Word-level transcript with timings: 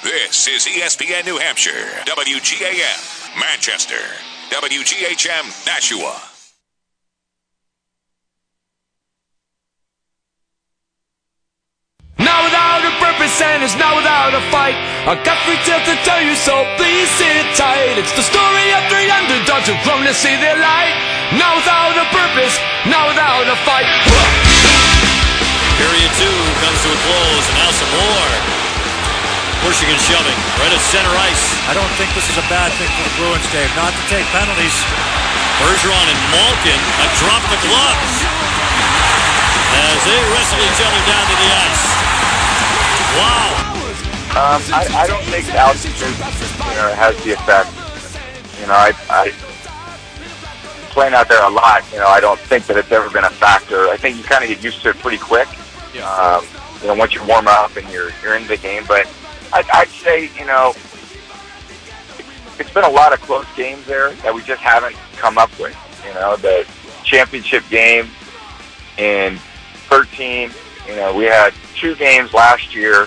This 0.00 0.48
is 0.48 0.64
ESPN 0.64 1.28
New 1.28 1.36
Hampshire, 1.36 1.84
WGAM, 2.08 3.36
Manchester, 3.36 4.00
WGHM, 4.48 5.44
Nashua. 5.68 6.16
Not 12.16 12.48
without 12.48 12.80
a 12.80 12.92
purpose 12.96 13.36
and 13.44 13.60
it's 13.60 13.76
not 13.76 13.92
without 13.92 14.32
a 14.32 14.40
fight. 14.48 14.72
I 15.04 15.20
got 15.20 15.36
three 15.44 15.60
tales 15.68 15.84
to 15.84 15.92
tell 16.00 16.24
you, 16.24 16.32
so 16.32 16.64
please 16.80 17.12
sit 17.20 17.44
tight. 17.60 18.00
It's 18.00 18.16
the 18.16 18.24
story 18.24 18.72
of 18.72 18.80
three 18.88 19.04
underdogs 19.04 19.68
who've 19.68 19.84
grown 19.84 20.08
to 20.08 20.16
see 20.16 20.32
their 20.40 20.56
light. 20.56 20.96
Not 21.36 21.60
without 21.60 21.92
a 22.00 22.08
purpose, 22.08 22.56
not 22.88 23.04
without 23.12 23.44
a 23.44 23.56
fight. 23.68 23.84
Period 25.76 26.12
two 26.16 26.40
comes 26.64 26.80
to 26.84 26.88
a 26.88 26.98
close, 27.04 27.44
and 27.52 27.56
now 27.60 27.70
some 27.76 27.92
more. 28.00 28.69
Pushing 29.60 29.92
and 29.92 30.00
shoving, 30.00 30.38
right 30.56 30.72
at 30.72 30.80
center 30.80 31.12
ice. 31.20 31.52
I 31.68 31.76
don't 31.76 31.92
think 32.00 32.08
this 32.16 32.24
is 32.32 32.36
a 32.40 32.46
bad 32.48 32.72
thing 32.80 32.88
for 32.96 33.04
the 33.04 33.14
Bruins, 33.20 33.44
Dave, 33.52 33.68
not 33.76 33.92
to 33.92 34.02
take 34.08 34.24
penalties. 34.32 34.72
Bergeron 35.60 36.06
and 36.08 36.20
Malkin 36.32 36.80
have 37.04 37.12
dropped 37.20 37.48
the 37.52 37.60
gloves 37.60 38.14
as 39.76 39.98
they 40.08 40.20
wrestle 40.32 40.64
each 40.64 40.80
other 40.80 41.02
down 41.04 41.24
to 41.28 41.36
the 41.36 41.48
ice. 41.52 41.84
Wow. 43.20 43.52
Um, 44.30 44.60
I, 44.72 44.82
I 44.94 45.06
don't 45.06 45.24
think 45.28 45.44
altitude, 45.52 46.16
you 46.16 46.76
know, 46.80 46.88
has 46.96 47.12
the 47.20 47.36
effect. 47.36 47.68
You 48.60 48.66
know, 48.66 48.80
I, 48.80 48.96
I 49.10 49.34
playing 50.90 51.14
out 51.14 51.28
there 51.28 51.44
a 51.44 51.50
lot. 51.50 51.84
You 51.92 51.98
know, 51.98 52.06
I 52.06 52.20
don't 52.20 52.40
think 52.40 52.66
that 52.66 52.76
it's 52.76 52.90
ever 52.92 53.10
been 53.10 53.24
a 53.24 53.30
factor. 53.30 53.88
I 53.88 53.96
think 53.96 54.16
you 54.16 54.22
kind 54.22 54.42
of 54.42 54.48
get 54.48 54.62
used 54.64 54.82
to 54.82 54.90
it 54.90 54.98
pretty 54.98 55.18
quick. 55.18 55.48
Um, 56.00 56.46
you 56.80 56.88
know, 56.88 56.94
once 56.94 57.14
you 57.14 57.22
warm 57.26 57.48
up 57.48 57.76
and 57.76 57.88
you're 57.90 58.10
you're 58.22 58.36
into 58.36 58.48
the 58.48 58.56
game. 58.56 58.84
But 58.86 59.08
I'd, 59.52 59.68
I'd 59.70 59.88
say, 59.88 60.30
you 60.38 60.46
know, 60.46 60.74
it's, 62.58 62.70
been 62.72 62.84
a 62.84 62.90
lot 62.90 63.12
of 63.12 63.20
close 63.22 63.46
games 63.56 63.86
there 63.86 64.12
that 64.12 64.34
we 64.34 64.42
just 64.42 64.60
haven't 64.60 64.94
come 65.16 65.38
up 65.38 65.50
with. 65.58 65.76
You 66.06 66.14
know, 66.14 66.36
the 66.36 66.66
championship 67.04 67.64
game 67.68 68.08
in 68.98 69.38
13. 69.88 70.50
You 70.86 70.96
know, 70.96 71.14
we 71.14 71.24
had 71.24 71.52
two 71.74 71.94
games 71.96 72.32
last 72.32 72.74
year. 72.74 73.06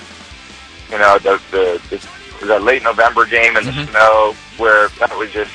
You 0.91 0.97
know, 0.97 1.17
the 1.19 1.41
the, 1.51 1.81
the, 1.89 2.45
the 2.45 2.59
late 2.59 2.83
November 2.83 3.25
game 3.25 3.55
in 3.57 3.65
the 3.65 3.71
mm-hmm. 3.71 3.91
snow 3.91 4.35
where 4.57 4.89
that 4.99 5.17
was 5.17 5.31
just 5.31 5.51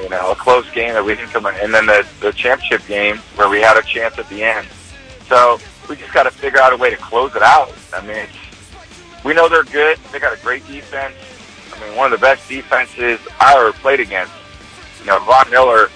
you 0.00 0.08
know 0.08 0.30
a 0.30 0.34
close 0.34 0.68
game 0.70 0.92
that 0.92 1.04
we 1.04 1.14
didn't 1.14 1.30
come 1.30 1.46
in, 1.46 1.54
and 1.56 1.72
then 1.72 1.86
the 1.86 2.06
the 2.20 2.32
championship 2.32 2.86
game 2.86 3.18
where 3.36 3.48
we 3.48 3.60
had 3.60 3.76
a 3.76 3.82
chance 3.82 4.18
at 4.18 4.28
the 4.28 4.42
end. 4.42 4.66
So 5.28 5.58
we 5.88 5.96
just 5.96 6.12
got 6.12 6.24
to 6.24 6.30
figure 6.30 6.60
out 6.60 6.72
a 6.72 6.76
way 6.76 6.90
to 6.90 6.96
close 6.96 7.34
it 7.34 7.42
out. 7.42 7.72
I 7.92 8.00
mean, 8.02 8.16
it's, 8.16 8.45
we 9.26 9.34
know 9.34 9.48
they're 9.48 9.64
good. 9.64 9.98
They 10.12 10.20
got 10.20 10.38
a 10.38 10.40
great 10.40 10.64
defense. 10.68 11.16
I 11.74 11.84
mean, 11.84 11.96
one 11.96 12.12
of 12.12 12.18
the 12.18 12.24
best 12.24 12.48
defenses 12.48 13.18
I 13.40 13.56
ever 13.58 13.72
played 13.72 13.98
against. 13.98 14.32
You 15.00 15.06
know, 15.06 15.18
Von 15.18 15.50
Miller. 15.50 15.88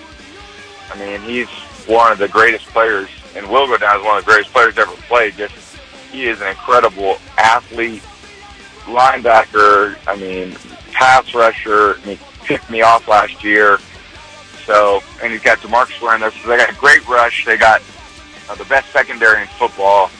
I 0.92 0.98
mean, 0.98 1.20
he's 1.20 1.48
one 1.86 2.10
of 2.10 2.18
the 2.18 2.26
greatest 2.26 2.66
players, 2.66 3.08
and 3.36 3.48
will 3.48 3.68
go 3.68 3.78
down 3.78 4.00
as 4.00 4.04
one 4.04 4.18
of 4.18 4.24
the 4.24 4.32
greatest 4.32 4.52
players 4.52 4.76
ever 4.78 4.92
played. 5.02 5.36
Just 5.36 5.54
he 6.10 6.24
is 6.24 6.40
an 6.40 6.48
incredible 6.48 7.18
athlete, 7.38 8.02
linebacker. 8.86 9.96
I 10.08 10.16
mean, 10.16 10.56
pass 10.92 11.32
rusher. 11.32 12.00
I 12.00 12.06
mean, 12.06 12.18
picked 12.42 12.68
me 12.68 12.82
off 12.82 13.06
last 13.06 13.44
year. 13.44 13.78
So, 14.66 15.04
and 15.22 15.32
he's 15.32 15.40
got 15.40 15.58
Demarcus 15.58 16.02
Ware 16.02 16.16
in 16.16 16.20
there. 16.20 16.32
So 16.32 16.48
they 16.48 16.56
got 16.56 16.70
a 16.70 16.74
great 16.74 17.06
rush. 17.06 17.44
They 17.44 17.56
got 17.56 17.80
uh, 18.48 18.56
the 18.56 18.64
best 18.64 18.90
secondary 18.92 19.42
in 19.42 19.46
football. 19.46 20.10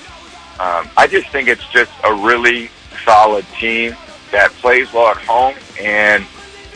Um, 0.61 0.89
I 0.97 1.09
just 1.11 1.29
think 1.31 1.49
it's 1.49 1.67
just 1.73 1.91
a 2.05 2.15
really 2.15 2.71
solid 3.05 3.47
team 3.59 3.97
that 4.31 4.51
plays 4.53 4.93
well 4.93 5.09
at 5.09 5.19
home, 5.19 5.55
and 5.81 6.25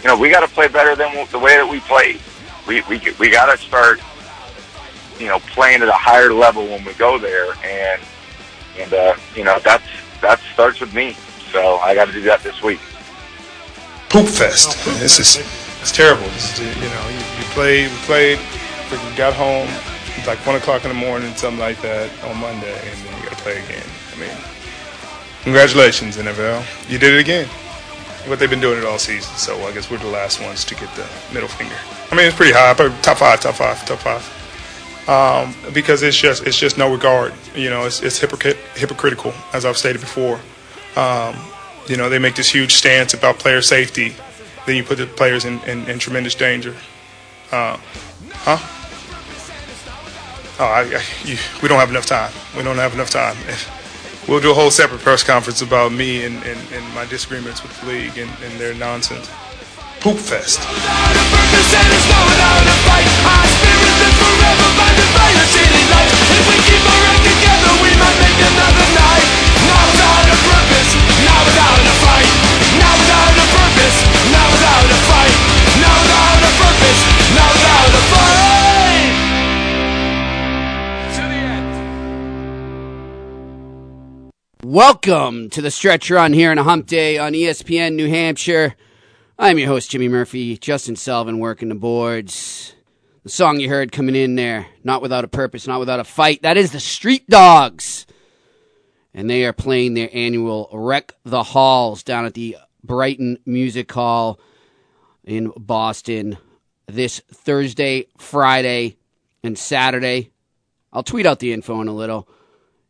you 0.02 0.08
know 0.08 0.18
we 0.18 0.30
got 0.30 0.40
to 0.40 0.52
play 0.52 0.68
better 0.68 0.96
than 0.96 1.26
the 1.30 1.38
way 1.38 1.56
that 1.56 1.68
we 1.68 1.80
played. 1.80 2.20
We 2.66 2.82
we 2.82 3.00
we 3.18 3.30
got 3.30 3.54
to 3.54 3.62
start, 3.62 4.00
you 5.18 5.26
know, 5.26 5.38
playing 5.40 5.82
at 5.82 5.88
a 5.88 5.92
higher 5.92 6.32
level 6.32 6.64
when 6.66 6.84
we 6.84 6.92
go 6.94 7.18
there, 7.18 7.54
and 7.64 8.00
and 8.78 8.92
uh, 8.92 9.16
you 9.36 9.44
know 9.44 9.58
that's 9.64 9.84
that 10.20 10.40
starts 10.52 10.80
with 10.80 10.94
me. 10.94 11.16
So 11.52 11.76
I 11.76 11.94
got 11.94 12.06
to 12.06 12.12
do 12.12 12.22
that 12.22 12.42
this 12.42 12.62
week. 12.62 12.80
poop 14.08 14.26
fest. 14.26 14.84
This 14.98 15.18
is 15.18 15.36
it's 15.80 15.92
terrible. 15.92 16.24
This 16.32 16.58
is, 16.58 16.76
you 16.76 16.88
know, 16.88 17.08
you, 17.10 17.18
you 17.18 17.44
played, 17.52 17.90
we 17.90 17.96
played, 18.08 18.38
freaking 18.88 19.16
got 19.18 19.34
home, 19.34 19.68
it's 20.16 20.26
like 20.26 20.38
one 20.46 20.56
o'clock 20.56 20.82
in 20.84 20.88
the 20.88 20.94
morning, 20.94 21.34
something 21.34 21.60
like 21.60 21.78
that 21.82 22.08
on 22.24 22.40
Monday, 22.40 22.72
and 22.72 22.98
then 23.04 23.18
you 23.18 23.28
got 23.28 23.36
to 23.36 23.42
play 23.44 23.62
again. 23.62 23.84
I 24.14 24.18
mean, 24.18 24.53
congratulations, 25.44 26.16
NFL. 26.16 26.90
You 26.90 26.98
did 26.98 27.14
it 27.14 27.20
again. 27.20 27.46
What 28.26 28.38
they've 28.38 28.50
been 28.50 28.60
doing 28.60 28.78
it 28.78 28.84
all 28.84 28.98
season. 28.98 29.34
So 29.36 29.60
I 29.60 29.72
guess 29.72 29.90
we're 29.90 29.98
the 29.98 30.06
last 30.08 30.42
ones 30.42 30.64
to 30.64 30.74
get 30.74 30.92
the 30.96 31.06
middle 31.32 31.48
finger. 31.48 31.76
I 32.10 32.16
mean, 32.16 32.26
it's 32.26 32.36
pretty 32.36 32.52
high, 32.52 32.74
but 32.74 32.90
top 33.02 33.18
five, 33.18 33.40
top 33.40 33.54
five, 33.54 33.84
top 33.84 33.98
five. 33.98 34.24
Um, 35.06 35.54
because 35.74 36.02
it's 36.02 36.16
just 36.16 36.46
it's 36.46 36.58
just 36.58 36.78
no 36.78 36.90
regard. 36.90 37.34
You 37.54 37.68
know, 37.68 37.84
it's 37.84 38.02
it's 38.02 38.18
hypocrite, 38.18 38.56
hypocritical, 38.74 39.34
as 39.52 39.64
I've 39.66 39.76
stated 39.76 40.00
before. 40.00 40.40
Um, 40.96 41.36
you 41.88 41.96
know, 41.96 42.08
they 42.08 42.18
make 42.18 42.34
this 42.34 42.48
huge 42.48 42.74
stance 42.74 43.12
about 43.12 43.38
player 43.38 43.60
safety. 43.60 44.14
Then 44.66 44.76
you 44.76 44.84
put 44.84 44.96
the 44.96 45.06
players 45.06 45.44
in, 45.44 45.60
in, 45.64 45.86
in 45.88 45.98
tremendous 45.98 46.34
danger. 46.34 46.74
Uh, 47.52 47.76
huh? 48.32 48.58
Oh, 50.58 50.64
I, 50.64 50.80
I, 50.80 51.02
you, 51.24 51.36
we 51.62 51.68
don't 51.68 51.78
have 51.78 51.90
enough 51.90 52.06
time. 52.06 52.32
We 52.56 52.62
don't 52.62 52.76
have 52.76 52.94
enough 52.94 53.10
time. 53.10 53.36
We'll 54.26 54.40
do 54.40 54.50
a 54.50 54.54
whole 54.54 54.70
separate 54.70 55.00
press 55.00 55.22
conference 55.22 55.60
about 55.60 55.92
me 55.92 56.24
and, 56.24 56.36
and, 56.44 56.58
and 56.72 56.94
my 56.94 57.04
disagreements 57.04 57.62
with 57.62 57.78
the 57.80 57.88
league 57.88 58.16
and, 58.16 58.30
and 58.42 58.58
their 58.58 58.72
nonsense. 58.72 59.28
Poop 60.00 60.16
fest. 60.16 60.64
Not 60.64 61.12
without 74.56 74.88
a 74.88 74.98
fight. 75.04 75.36
Not 75.84 76.00
without 76.00 76.40
a 76.40 76.52
purpose, 76.56 77.00
not 77.34 77.52
without 77.52 77.92
a 77.92 78.02
fight. 78.12 78.73
Welcome 84.64 85.50
to 85.50 85.60
the 85.60 85.70
stretch 85.70 86.10
run 86.10 86.32
here 86.32 86.50
on 86.50 86.56
a 86.56 86.62
hump 86.62 86.86
day 86.86 87.18
on 87.18 87.34
ESPN 87.34 87.96
New 87.96 88.08
Hampshire. 88.08 88.74
I'm 89.38 89.58
your 89.58 89.68
host, 89.68 89.90
Jimmy 89.90 90.08
Murphy. 90.08 90.56
Justin 90.56 90.96
Sullivan 90.96 91.38
working 91.38 91.68
the 91.68 91.74
boards. 91.74 92.74
The 93.24 93.28
song 93.28 93.60
you 93.60 93.68
heard 93.68 93.92
coming 93.92 94.16
in 94.16 94.36
there, 94.36 94.68
Not 94.82 95.02
Without 95.02 95.22
a 95.22 95.28
Purpose, 95.28 95.66
Not 95.66 95.80
Without 95.80 96.00
a 96.00 96.04
Fight, 96.04 96.40
that 96.40 96.56
is 96.56 96.72
the 96.72 96.80
Street 96.80 97.28
Dogs. 97.28 98.06
And 99.12 99.28
they 99.28 99.44
are 99.44 99.52
playing 99.52 99.92
their 99.92 100.08
annual 100.14 100.70
Wreck 100.72 101.12
the 101.24 101.42
Halls 101.42 102.02
down 102.02 102.24
at 102.24 102.32
the 102.32 102.56
Brighton 102.82 103.36
Music 103.44 103.92
Hall 103.92 104.40
in 105.24 105.52
Boston 105.58 106.38
this 106.86 107.20
Thursday, 107.30 108.06
Friday, 108.16 108.96
and 109.42 109.58
Saturday. 109.58 110.30
I'll 110.90 111.02
tweet 111.02 111.26
out 111.26 111.40
the 111.40 111.52
info 111.52 111.82
in 111.82 111.88
a 111.88 111.94
little. 111.94 112.26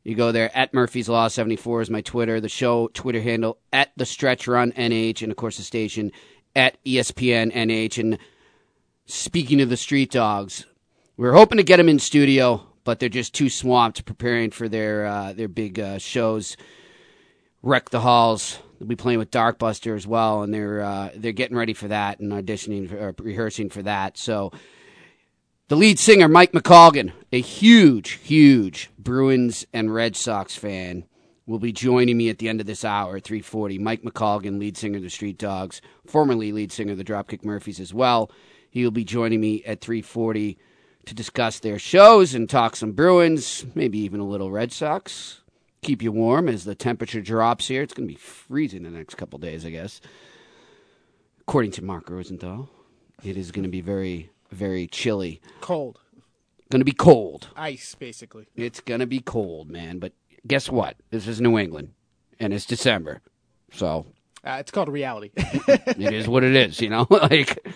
You 0.04 0.14
go 0.14 0.32
there 0.32 0.54
at 0.54 0.74
Murphy's 0.74 1.08
Law 1.08 1.28
74 1.28 1.80
is 1.80 1.90
my 1.90 2.02
Twitter. 2.02 2.38
The 2.38 2.50
show 2.50 2.88
Twitter 2.88 3.22
handle 3.22 3.56
at 3.72 3.90
the 3.96 4.04
Stretch 4.04 4.46
Run 4.46 4.70
NH, 4.72 5.22
and 5.22 5.32
of 5.32 5.38
course 5.38 5.56
the 5.56 5.62
station 5.62 6.12
at 6.54 6.76
ESPN 6.84 7.50
NH. 7.54 7.98
And 7.98 8.18
speaking 9.06 9.62
of 9.62 9.70
the 9.70 9.78
Street 9.78 10.10
Dogs, 10.10 10.66
we 11.16 11.26
are 11.26 11.32
hoping 11.32 11.56
to 11.56 11.64
get 11.64 11.78
them 11.78 11.88
in 11.88 11.98
studio, 11.98 12.66
but 12.84 13.00
they're 13.00 13.08
just 13.08 13.34
too 13.34 13.48
swamped 13.48 14.04
preparing 14.04 14.50
for 14.50 14.68
their 14.68 15.06
uh, 15.06 15.32
their 15.32 15.48
big 15.48 15.80
uh, 15.80 15.96
shows. 15.96 16.58
Wreck 17.62 17.88
the 17.88 18.00
Halls. 18.00 18.58
They'll 18.78 18.88
be 18.88 18.96
playing 18.96 19.20
with 19.20 19.30
Darkbuster 19.30 19.96
as 19.96 20.06
well, 20.06 20.42
and 20.42 20.52
they're 20.52 20.82
uh, 20.82 21.10
they're 21.16 21.32
getting 21.32 21.56
ready 21.56 21.72
for 21.72 21.88
that 21.88 22.20
and 22.20 22.30
auditioning 22.30 22.90
for, 22.90 22.98
or 22.98 23.14
rehearsing 23.20 23.70
for 23.70 23.80
that. 23.82 24.18
So 24.18 24.52
the 25.68 25.76
lead 25.76 25.98
singer, 25.98 26.28
Mike 26.28 26.52
McColgan, 26.52 27.12
a 27.32 27.40
huge, 27.40 28.12
huge 28.22 28.90
Bruins 28.98 29.66
and 29.72 29.92
Red 29.92 30.14
Sox 30.14 30.56
fan, 30.56 31.04
will 31.46 31.58
be 31.58 31.72
joining 31.72 32.16
me 32.16 32.28
at 32.28 32.38
the 32.38 32.48
end 32.48 32.60
of 32.60 32.66
this 32.66 32.84
hour 32.84 33.16
at 33.16 33.24
340. 33.24 33.78
Mike 33.78 34.02
McColgan, 34.02 34.58
lead 34.58 34.76
singer 34.76 34.98
of 34.98 35.02
the 35.02 35.10
Street 35.10 35.38
Dogs, 35.38 35.80
formerly 36.06 36.52
lead 36.52 36.72
singer 36.72 36.92
of 36.92 36.98
the 36.98 37.04
Dropkick 37.04 37.44
Murphys 37.44 37.80
as 37.80 37.94
well. 37.94 38.30
He 38.70 38.84
will 38.84 38.90
be 38.90 39.04
joining 39.04 39.40
me 39.40 39.62
at 39.64 39.80
340 39.80 40.58
to 41.06 41.14
discuss 41.14 41.60
their 41.60 41.78
shows 41.78 42.34
and 42.34 42.48
talk 42.48 42.76
some 42.76 42.92
Bruins, 42.92 43.64
maybe 43.74 43.98
even 43.98 44.20
a 44.20 44.26
little 44.26 44.50
Red 44.50 44.72
Sox. 44.72 45.40
Keep 45.82 46.02
you 46.02 46.12
warm 46.12 46.48
as 46.48 46.64
the 46.64 46.74
temperature 46.74 47.20
drops 47.20 47.68
here. 47.68 47.82
It's 47.82 47.92
going 47.92 48.08
to 48.08 48.14
be 48.14 48.18
freezing 48.18 48.82
the 48.82 48.90
next 48.90 49.16
couple 49.16 49.38
days, 49.38 49.66
I 49.66 49.70
guess. 49.70 50.00
According 51.42 51.72
to 51.72 51.84
Mark 51.84 52.08
Rosenthal, 52.08 52.70
it 53.22 53.36
is 53.36 53.50
going 53.50 53.64
to 53.64 53.70
be 53.70 53.82
very, 53.82 54.30
very 54.54 54.86
chilly. 54.86 55.40
Cold. 55.60 55.98
Going 56.70 56.80
to 56.80 56.84
be 56.84 56.92
cold. 56.92 57.48
Ice, 57.56 57.94
basically. 57.94 58.46
It's 58.56 58.80
going 58.80 59.00
to 59.00 59.06
be 59.06 59.20
cold, 59.20 59.70
man. 59.70 59.98
But 59.98 60.12
guess 60.46 60.70
what? 60.70 60.96
This 61.10 61.26
is 61.28 61.40
New 61.40 61.58
England, 61.58 61.90
and 62.40 62.52
it's 62.54 62.64
December. 62.66 63.20
So 63.72 64.06
Uh, 64.44 64.56
it's 64.60 64.70
called 64.70 64.88
reality. 64.88 65.30
it 65.36 66.12
is 66.12 66.26
what 66.26 66.42
it 66.44 66.54
is, 66.56 66.80
you 66.80 66.88
know. 66.88 67.06
like 67.10 67.66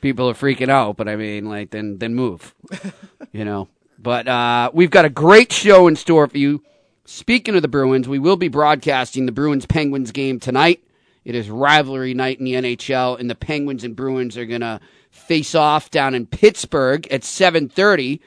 people 0.00 0.28
are 0.28 0.34
freaking 0.34 0.68
out, 0.68 0.96
but 0.96 1.08
I 1.08 1.16
mean, 1.16 1.46
like 1.46 1.70
then 1.70 1.98
then 1.98 2.14
move, 2.14 2.54
you 3.32 3.44
know. 3.44 3.68
But 3.98 4.28
uh, 4.28 4.70
we've 4.72 4.90
got 4.90 5.04
a 5.04 5.10
great 5.10 5.52
show 5.52 5.86
in 5.88 5.96
store 5.96 6.26
for 6.26 6.38
you. 6.38 6.62
Speaking 7.04 7.54
of 7.56 7.62
the 7.62 7.68
Bruins, 7.68 8.08
we 8.08 8.18
will 8.18 8.36
be 8.36 8.48
broadcasting 8.48 9.26
the 9.26 9.32
Bruins 9.32 9.66
Penguins 9.66 10.12
game 10.12 10.38
tonight. 10.40 10.82
It 11.24 11.34
is 11.34 11.50
rivalry 11.50 12.14
night 12.14 12.38
in 12.38 12.44
the 12.44 12.54
NHL, 12.54 13.18
and 13.18 13.28
the 13.28 13.34
Penguins 13.34 13.84
and 13.84 13.94
Bruins 13.94 14.36
are 14.36 14.46
gonna 14.46 14.80
face 15.10 15.54
off 15.54 15.90
down 15.90 16.14
in 16.14 16.26
Pittsburgh 16.26 17.06
at 17.08 17.24
seven 17.24 17.68
thirty. 17.68 18.20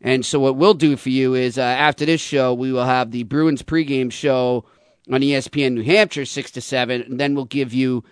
And 0.00 0.24
so, 0.24 0.38
what 0.38 0.56
we'll 0.56 0.74
do 0.74 0.96
for 0.96 1.08
you 1.08 1.34
is 1.34 1.58
uh, 1.58 1.62
after 1.62 2.06
this 2.06 2.20
show, 2.20 2.54
we 2.54 2.72
will 2.72 2.84
have 2.84 3.10
the 3.10 3.24
Bruins 3.24 3.62
pregame 3.62 4.12
show 4.12 4.64
on 5.10 5.20
ESPN 5.20 5.72
New 5.72 5.82
Hampshire, 5.82 6.24
6 6.24 6.50
to 6.52 6.60
7. 6.60 7.02
And 7.02 7.18
then 7.18 7.34
we'll 7.34 7.46
give 7.46 7.72
you 7.72 8.04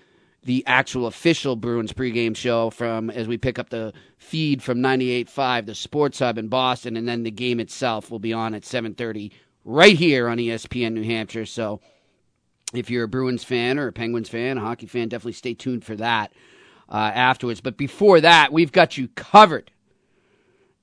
the 0.42 0.64
actual 0.66 1.06
official 1.06 1.56
Bruins 1.56 1.92
pregame 1.92 2.36
show 2.36 2.70
from 2.70 3.10
as 3.10 3.28
we 3.28 3.36
pick 3.36 3.58
up 3.58 3.70
the 3.70 3.92
feed 4.16 4.62
from 4.62 4.78
98.5, 4.78 5.66
the 5.66 5.74
Sports 5.74 6.20
Hub 6.20 6.38
in 6.38 6.48
Boston. 6.48 6.96
And 6.96 7.06
then 7.06 7.22
the 7.22 7.30
game 7.30 7.60
itself 7.60 8.10
will 8.10 8.18
be 8.18 8.32
on 8.32 8.54
at 8.54 8.62
7.30 8.62 9.32
right 9.64 9.96
here 9.96 10.28
on 10.28 10.38
ESPN 10.38 10.92
New 10.92 11.04
Hampshire. 11.04 11.46
So 11.46 11.80
if 12.74 12.90
you're 12.90 13.04
a 13.04 13.08
Bruins 13.08 13.44
fan 13.44 13.78
or 13.78 13.88
a 13.88 13.92
Penguins 13.92 14.28
fan, 14.28 14.58
a 14.58 14.60
hockey 14.60 14.86
fan, 14.86 15.08
definitely 15.08 15.32
stay 15.32 15.54
tuned 15.54 15.84
for 15.84 15.96
that 15.96 16.32
uh, 16.88 16.96
afterwards. 17.14 17.60
But 17.60 17.76
before 17.76 18.20
that, 18.20 18.52
we've 18.52 18.72
got 18.72 18.96
you 18.96 19.08
covered 19.08 19.70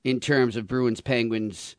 in 0.02 0.20
terms 0.20 0.56
of 0.56 0.66
Bruins 0.66 1.00
Penguins 1.00 1.76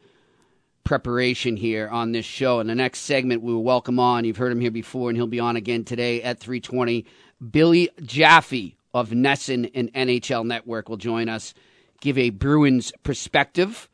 preparation 0.84 1.58
here 1.58 1.90
on 1.90 2.12
this 2.12 2.26
show. 2.26 2.60
In 2.60 2.68
the 2.68 2.76
next 2.76 3.00
segment, 3.00 3.42
we 3.42 3.54
will 3.54 3.64
welcome 3.64 4.00
on. 4.00 4.24
You've 4.24 4.38
heard 4.38 4.52
him 4.52 4.62
here 4.62 4.72
before, 4.72 5.10
and 5.10 5.18
he'll 5.18 5.28
be 5.28 5.40
on 5.40 5.56
again 5.56 5.84
today 5.84 6.22
at 6.22 6.40
320. 6.40 7.06
Billy 7.52 7.90
Jaffe 8.02 8.78
of 8.94 9.10
NESN 9.10 9.72
and 9.74 9.92
NHL 9.94 10.46
Network 10.46 10.88
will 10.88 10.98
join 10.98 11.28
us, 11.28 11.54
give 12.02 12.18
a 12.18 12.30
Bruins 12.30 12.94
perspective 13.04 13.90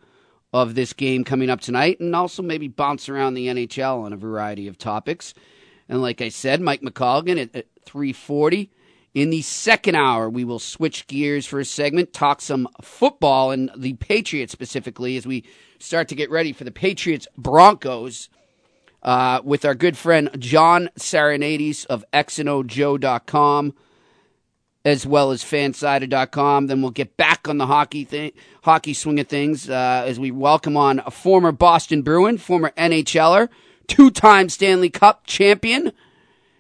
of 0.54 0.76
this 0.76 0.94
game 0.94 1.24
coming 1.24 1.50
up 1.50 1.62
tonight, 1.62 2.00
and 2.00 2.16
also 2.16 2.44
maybe 2.44 2.68
bounce 2.68 3.08
around 3.10 3.34
the 3.34 3.48
NHL 3.48 4.04
on 4.04 4.14
a 4.14 4.18
variety 4.18 4.68
of 4.68 4.78
topics. 4.78 5.34
And 5.92 6.02
like 6.02 6.22
I 6.22 6.30
said, 6.30 6.62
Mike 6.62 6.82
McColgan 6.82 7.40
at, 7.40 7.54
at 7.54 7.66
340. 7.86 8.72
In 9.14 9.30
the 9.30 9.42
second 9.42 9.96
hour, 9.96 10.30
we 10.30 10.46
will 10.46 10.58
switch 10.58 11.06
gears 11.08 11.46
for 11.46 11.60
a 11.60 11.66
segment, 11.66 12.14
talk 12.14 12.40
some 12.40 12.70
football 12.82 13.52
and 13.52 13.70
the 13.76 13.94
Patriots 13.96 14.54
specifically 14.54 15.18
as 15.18 15.28
we 15.28 15.44
start 15.80 16.08
to 16.08 16.16
get 16.16 16.32
ready 16.32 16.54
for 16.54 16.64
the 16.64 16.72
Patriots 16.72 17.28
Broncos 17.38 18.30
uh, 19.04 19.42
with 19.44 19.66
our 19.66 19.76
good 19.76 19.98
friend 19.98 20.30
John 20.40 20.90
Serenades 20.96 21.84
of 21.86 22.06
xnojoe.com 22.14 23.74
as 24.86 25.06
well 25.06 25.32
as 25.32 25.44
fansided.com. 25.44 26.68
Then 26.68 26.82
we'll 26.82 26.92
get 26.92 27.18
back 27.18 27.50
on 27.50 27.58
the 27.58 27.68
hockey 27.68 28.06
thing, 28.06 28.32
hockey 28.64 28.94
swing 28.94 29.20
of 29.20 29.28
things 29.28 29.70
uh, 29.70 30.06
as 30.08 30.22
we 30.22 30.32
welcome 30.32 30.78
on 30.78 31.02
a 31.06 31.12
former 31.12 31.52
Boston 31.52 32.02
Bruin, 32.02 32.38
former 32.38 32.72
NHLer, 32.78 33.50
two-time 33.88 34.50
Stanley 34.50 34.90
Cup 34.90 35.26
champion, 35.26 35.92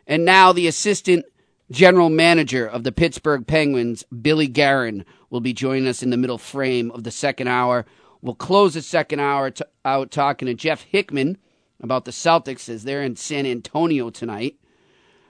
and 0.07 0.25
now 0.25 0.51
the 0.51 0.67
assistant 0.67 1.25
general 1.71 2.09
manager 2.09 2.67
of 2.67 2.83
the 2.83 2.91
Pittsburgh 2.91 3.47
Penguins, 3.47 4.03
Billy 4.05 4.47
Guerin, 4.47 5.05
will 5.29 5.39
be 5.39 5.53
joining 5.53 5.87
us 5.87 6.03
in 6.03 6.09
the 6.09 6.17
middle 6.17 6.37
frame 6.37 6.91
of 6.91 7.03
the 7.03 7.11
second 7.11 7.47
hour. 7.47 7.85
We'll 8.21 8.35
close 8.35 8.73
the 8.73 8.81
second 8.81 9.19
hour 9.19 9.51
t- 9.51 9.63
out 9.85 10.11
talking 10.11 10.47
to 10.47 10.53
Jeff 10.53 10.81
Hickman 10.83 11.37
about 11.81 12.05
the 12.05 12.11
Celtics 12.11 12.69
as 12.69 12.83
they're 12.83 13.01
in 13.01 13.15
San 13.15 13.45
Antonio 13.45 14.09
tonight 14.09 14.57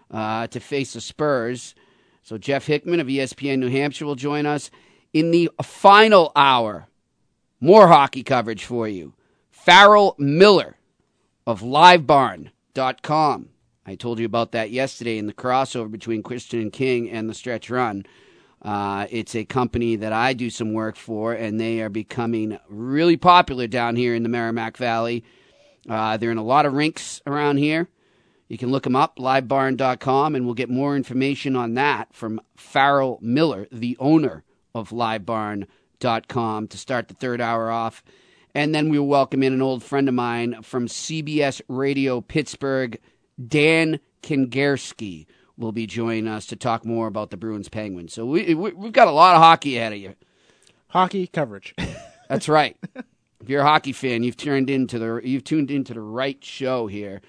uh, 0.09 0.47
to 0.47 0.59
face 0.59 0.93
the 0.93 1.01
Spurs. 1.01 1.75
So 2.23 2.37
Jeff 2.37 2.65
Hickman 2.65 2.99
of 2.99 3.07
ESPN 3.07 3.59
New 3.59 3.69
Hampshire 3.69 4.05
will 4.05 4.15
join 4.15 4.45
us 4.45 4.69
in 5.13 5.31
the 5.31 5.49
final 5.61 6.31
hour. 6.35 6.87
More 7.59 7.87
hockey 7.87 8.23
coverage 8.23 8.65
for 8.65 8.87
you. 8.87 9.13
Farrell 9.49 10.15
Miller 10.17 10.77
of 11.45 11.61
LiveBarn.com. 11.61 13.49
I 13.85 13.95
told 13.95 14.19
you 14.19 14.25
about 14.25 14.51
that 14.51 14.71
yesterday 14.71 15.17
in 15.17 15.27
the 15.27 15.33
crossover 15.33 15.91
between 15.91 16.23
Christian 16.23 16.71
King 16.71 17.09
and 17.09 17.29
the 17.29 17.33
Stretch 17.33 17.69
Run. 17.69 18.05
Uh, 18.61 19.07
it's 19.09 19.35
a 19.35 19.43
company 19.43 19.95
that 19.95 20.13
I 20.13 20.33
do 20.33 20.49
some 20.49 20.73
work 20.73 20.95
for, 20.95 21.33
and 21.33 21.59
they 21.59 21.81
are 21.81 21.89
becoming 21.89 22.59
really 22.69 23.17
popular 23.17 23.65
down 23.67 23.95
here 23.95 24.13
in 24.13 24.23
the 24.23 24.29
Merrimack 24.29 24.77
Valley. 24.77 25.23
Uh, 25.89 26.17
they're 26.17 26.31
in 26.31 26.37
a 26.37 26.43
lot 26.43 26.67
of 26.67 26.73
rinks 26.73 27.21
around 27.25 27.57
here. 27.57 27.87
You 28.47 28.57
can 28.57 28.69
look 28.69 28.83
them 28.83 28.95
up, 28.95 29.15
livebarn.com, 29.15 30.35
and 30.35 30.45
we'll 30.45 30.53
get 30.53 30.69
more 30.69 30.95
information 30.95 31.55
on 31.55 31.73
that 31.75 32.13
from 32.13 32.39
Farrell 32.55 33.17
Miller, 33.21 33.67
the 33.71 33.97
owner 33.99 34.43
of 34.75 34.89
livebarn.com, 34.89 36.67
to 36.67 36.77
start 36.77 37.07
the 37.07 37.13
third 37.13 37.41
hour 37.41 37.71
off. 37.71 38.03
And 38.53 38.75
then 38.75 38.89
we'll 38.89 39.07
welcome 39.07 39.43
in 39.43 39.53
an 39.53 39.61
old 39.61 39.83
friend 39.83 40.07
of 40.07 40.13
mine 40.13 40.61
from 40.61 40.87
CBS 40.87 41.61
Radio 41.67 42.21
Pittsburgh, 42.21 42.99
Dan 43.47 43.99
Kingerski, 44.21 45.25
will 45.57 45.71
be 45.71 45.87
joining 45.87 46.27
us 46.27 46.45
to 46.47 46.55
talk 46.55 46.85
more 46.85 47.07
about 47.07 47.29
the 47.29 47.37
Bruins 47.37 47.69
Penguins. 47.69 48.13
So 48.13 48.25
we, 48.25 48.53
we, 48.53 48.71
we've 48.71 48.91
got 48.91 49.07
a 49.07 49.11
lot 49.11 49.35
of 49.35 49.41
hockey 49.41 49.77
ahead 49.77 49.93
of 49.93 49.99
you. 49.99 50.15
Hockey 50.87 51.27
coverage. 51.27 51.73
That's 52.29 52.49
right. 52.49 52.75
if 52.95 53.49
you're 53.49 53.61
a 53.61 53.65
hockey 53.65 53.93
fan, 53.93 54.23
you've 54.23 54.37
turned 54.37 54.69
into 54.69 54.99
the 54.99 55.21
you've 55.23 55.43
tuned 55.43 55.71
into 55.71 55.93
the 55.93 56.01
right 56.01 56.43
show 56.43 56.87
here. 56.87 57.21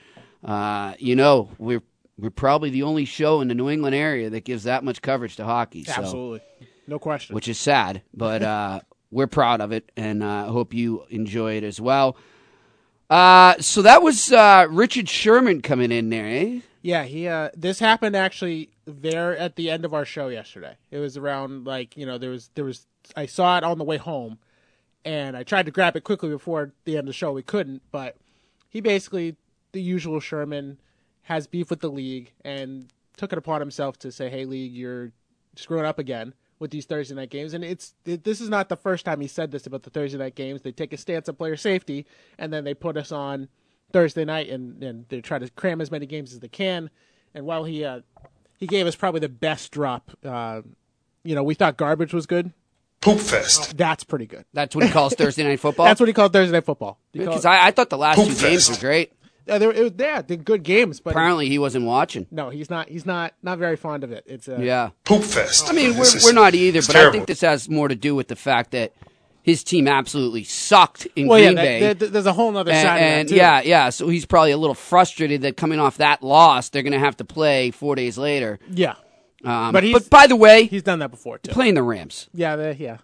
Uh, 0.44 0.94
you 0.98 1.14
know, 1.14 1.50
we're 1.58 1.82
we're 2.18 2.30
probably 2.30 2.70
the 2.70 2.82
only 2.82 3.04
show 3.04 3.40
in 3.40 3.48
the 3.48 3.54
New 3.54 3.68
England 3.68 3.94
area 3.94 4.30
that 4.30 4.44
gives 4.44 4.64
that 4.64 4.84
much 4.84 5.02
coverage 5.02 5.36
to 5.36 5.44
hockey. 5.44 5.84
So, 5.84 5.92
Absolutely. 5.92 6.40
No 6.86 6.98
question. 6.98 7.34
which 7.34 7.48
is 7.48 7.58
sad, 7.58 8.02
but 8.12 8.42
uh, 8.42 8.80
we're 9.12 9.28
proud 9.28 9.60
of 9.60 9.70
it, 9.70 9.92
and 9.96 10.24
I 10.24 10.40
uh, 10.40 10.46
hope 10.46 10.74
you 10.74 11.04
enjoy 11.10 11.58
it 11.58 11.62
as 11.62 11.80
well. 11.80 12.16
Uh, 13.08 13.54
so 13.60 13.82
that 13.82 14.02
was 14.02 14.32
uh, 14.32 14.66
Richard 14.70 15.08
Sherman 15.08 15.60
coming 15.60 15.92
in 15.92 16.08
there, 16.08 16.26
eh? 16.26 16.60
Yeah, 16.80 17.04
he. 17.04 17.28
Uh, 17.28 17.50
this 17.54 17.78
happened 17.78 18.16
actually 18.16 18.70
there 18.86 19.36
at 19.36 19.54
the 19.54 19.70
end 19.70 19.84
of 19.84 19.94
our 19.94 20.04
show 20.04 20.28
yesterday. 20.28 20.76
It 20.90 20.98
was 20.98 21.16
around 21.16 21.66
like 21.66 21.96
you 21.96 22.06
know 22.06 22.18
there 22.18 22.30
was 22.30 22.50
there 22.54 22.64
was 22.64 22.86
I 23.14 23.26
saw 23.26 23.58
it 23.58 23.64
on 23.64 23.78
the 23.78 23.84
way 23.84 23.98
home, 23.98 24.38
and 25.04 25.36
I 25.36 25.44
tried 25.44 25.66
to 25.66 25.72
grab 25.72 25.94
it 25.94 26.04
quickly 26.04 26.30
before 26.30 26.72
the 26.84 26.92
end 26.92 27.00
of 27.00 27.06
the 27.06 27.12
show. 27.12 27.32
We 27.32 27.42
couldn't, 27.42 27.82
but 27.92 28.16
he 28.68 28.80
basically 28.80 29.36
the 29.72 29.82
usual 29.82 30.18
Sherman 30.18 30.78
has 31.24 31.46
beef 31.46 31.70
with 31.70 31.80
the 31.80 31.90
league 31.90 32.32
and 32.44 32.88
took 33.16 33.32
it 33.32 33.38
upon 33.38 33.60
himself 33.60 33.98
to 34.00 34.10
say, 34.10 34.30
"Hey, 34.30 34.46
league, 34.46 34.72
you're 34.72 35.12
screwing 35.54 35.84
up 35.84 35.98
again." 35.98 36.34
With 36.62 36.70
these 36.70 36.86
Thursday 36.86 37.16
night 37.16 37.28
games, 37.30 37.54
and 37.54 37.64
it's 37.64 37.92
this 38.04 38.40
is 38.40 38.48
not 38.48 38.68
the 38.68 38.76
first 38.76 39.04
time 39.04 39.20
he 39.20 39.26
said 39.26 39.50
this 39.50 39.66
about 39.66 39.82
the 39.82 39.90
Thursday 39.90 40.16
night 40.16 40.36
games. 40.36 40.62
They 40.62 40.70
take 40.70 40.92
a 40.92 40.96
stance 40.96 41.28
on 41.28 41.34
player 41.34 41.56
safety, 41.56 42.06
and 42.38 42.52
then 42.52 42.62
they 42.62 42.72
put 42.72 42.96
us 42.96 43.10
on 43.10 43.48
Thursday 43.92 44.24
night, 44.24 44.48
and, 44.48 44.80
and 44.80 45.04
they 45.08 45.20
try 45.20 45.40
to 45.40 45.50
cram 45.50 45.80
as 45.80 45.90
many 45.90 46.06
games 46.06 46.32
as 46.32 46.38
they 46.38 46.46
can. 46.46 46.88
And 47.34 47.46
while 47.46 47.64
he 47.64 47.84
uh, 47.84 48.02
he 48.58 48.68
gave 48.68 48.86
us 48.86 48.94
probably 48.94 49.18
the 49.18 49.28
best 49.28 49.72
drop, 49.72 50.12
uh, 50.24 50.62
you 51.24 51.34
know, 51.34 51.42
we 51.42 51.54
thought 51.54 51.76
garbage 51.76 52.14
was 52.14 52.26
good. 52.26 52.52
Poop 53.00 53.18
fest. 53.18 53.76
That's 53.76 54.04
pretty 54.04 54.26
good. 54.26 54.44
That's 54.52 54.76
what 54.76 54.84
he 54.84 54.90
calls 54.92 55.14
Thursday 55.14 55.42
Night 55.42 55.58
Football. 55.60 55.86
That's 55.86 55.98
what 55.98 56.08
he 56.08 56.12
called 56.12 56.32
Thursday 56.32 56.52
night 56.52 56.64
football. 56.64 57.00
He 57.12 57.18
called- 57.18 57.30
because 57.30 57.44
I, 57.44 57.66
I 57.66 57.70
thought 57.72 57.90
the 57.90 57.98
last 57.98 58.18
Poop 58.18 58.28
two 58.28 58.34
games 58.36 58.68
fest. 58.68 58.80
were 58.80 58.86
great. 58.86 59.12
Uh, 59.48 59.58
there, 59.58 59.70
it 59.72 59.82
was, 59.82 59.92
yeah, 59.98 60.22
they're 60.22 60.36
good 60.36 60.62
games, 60.62 61.00
but 61.00 61.10
Apparently, 61.10 61.48
he 61.48 61.58
wasn't 61.58 61.84
watching. 61.84 62.26
no, 62.30 62.50
he's 62.50 62.70
not. 62.70 62.88
He's 62.88 63.04
not 63.06 63.34
not 63.42 63.58
very 63.58 63.76
fond 63.76 64.04
of 64.04 64.12
it. 64.12 64.24
It's 64.26 64.48
uh, 64.48 64.58
Yeah. 64.60 64.90
Poop 65.04 65.22
fest. 65.24 65.68
I 65.68 65.72
mean, 65.72 65.94
we're, 65.96 66.02
is- 66.02 66.24
we're 66.24 66.32
not 66.32 66.54
either, 66.54 66.78
it's 66.78 66.86
but 66.86 66.96
I 66.96 67.10
think 67.10 67.26
this 67.26 67.40
has 67.42 67.68
more 67.68 67.88
to 67.88 67.94
do 67.94 68.14
with 68.14 68.28
the 68.28 68.36
fact 68.36 68.70
that 68.72 68.92
his 69.42 69.64
team 69.64 69.88
absolutely 69.88 70.44
sucked 70.44 71.06
in 71.16 71.26
Well, 71.26 71.38
yeah, 71.38 71.46
Green 71.46 71.56
that- 71.56 71.62
Bay. 71.62 71.92
that- 71.94 72.12
there's 72.12 72.26
a 72.26 72.32
whole 72.32 72.56
other 72.56 72.70
and, 72.70 72.86
side 72.86 72.98
and 73.00 73.20
of 73.22 73.28
that 73.28 73.32
too. 73.34 73.36
yeah, 73.36 73.60
yeah. 73.62 73.90
So 73.90 74.08
he's 74.08 74.24
probably 74.26 74.52
a 74.52 74.56
little 74.56 74.74
frustrated 74.74 75.42
that 75.42 75.56
coming 75.56 75.80
off 75.80 75.96
that 75.96 76.22
loss, 76.22 76.68
they're 76.68 76.82
going 76.84 76.92
to 76.92 76.98
have 77.00 77.16
to 77.16 77.24
play 77.24 77.70
four 77.72 77.94
days 77.96 78.16
later. 78.18 78.58
yeah. 78.70 78.94
Um, 79.44 79.72
But 79.72 79.82
but, 79.92 80.08
by 80.08 80.28
the 80.28 80.36
way, 80.36 80.66
He's 80.66 80.84
done 80.84 81.00
that 81.00 81.10
before 81.10 81.38
too. 81.38 81.50
playing 81.50 81.74
the 81.74 81.82
Rams. 81.82 82.28
Yeah, 82.32 82.54
the, 82.54 82.76
yeah. 82.78 82.98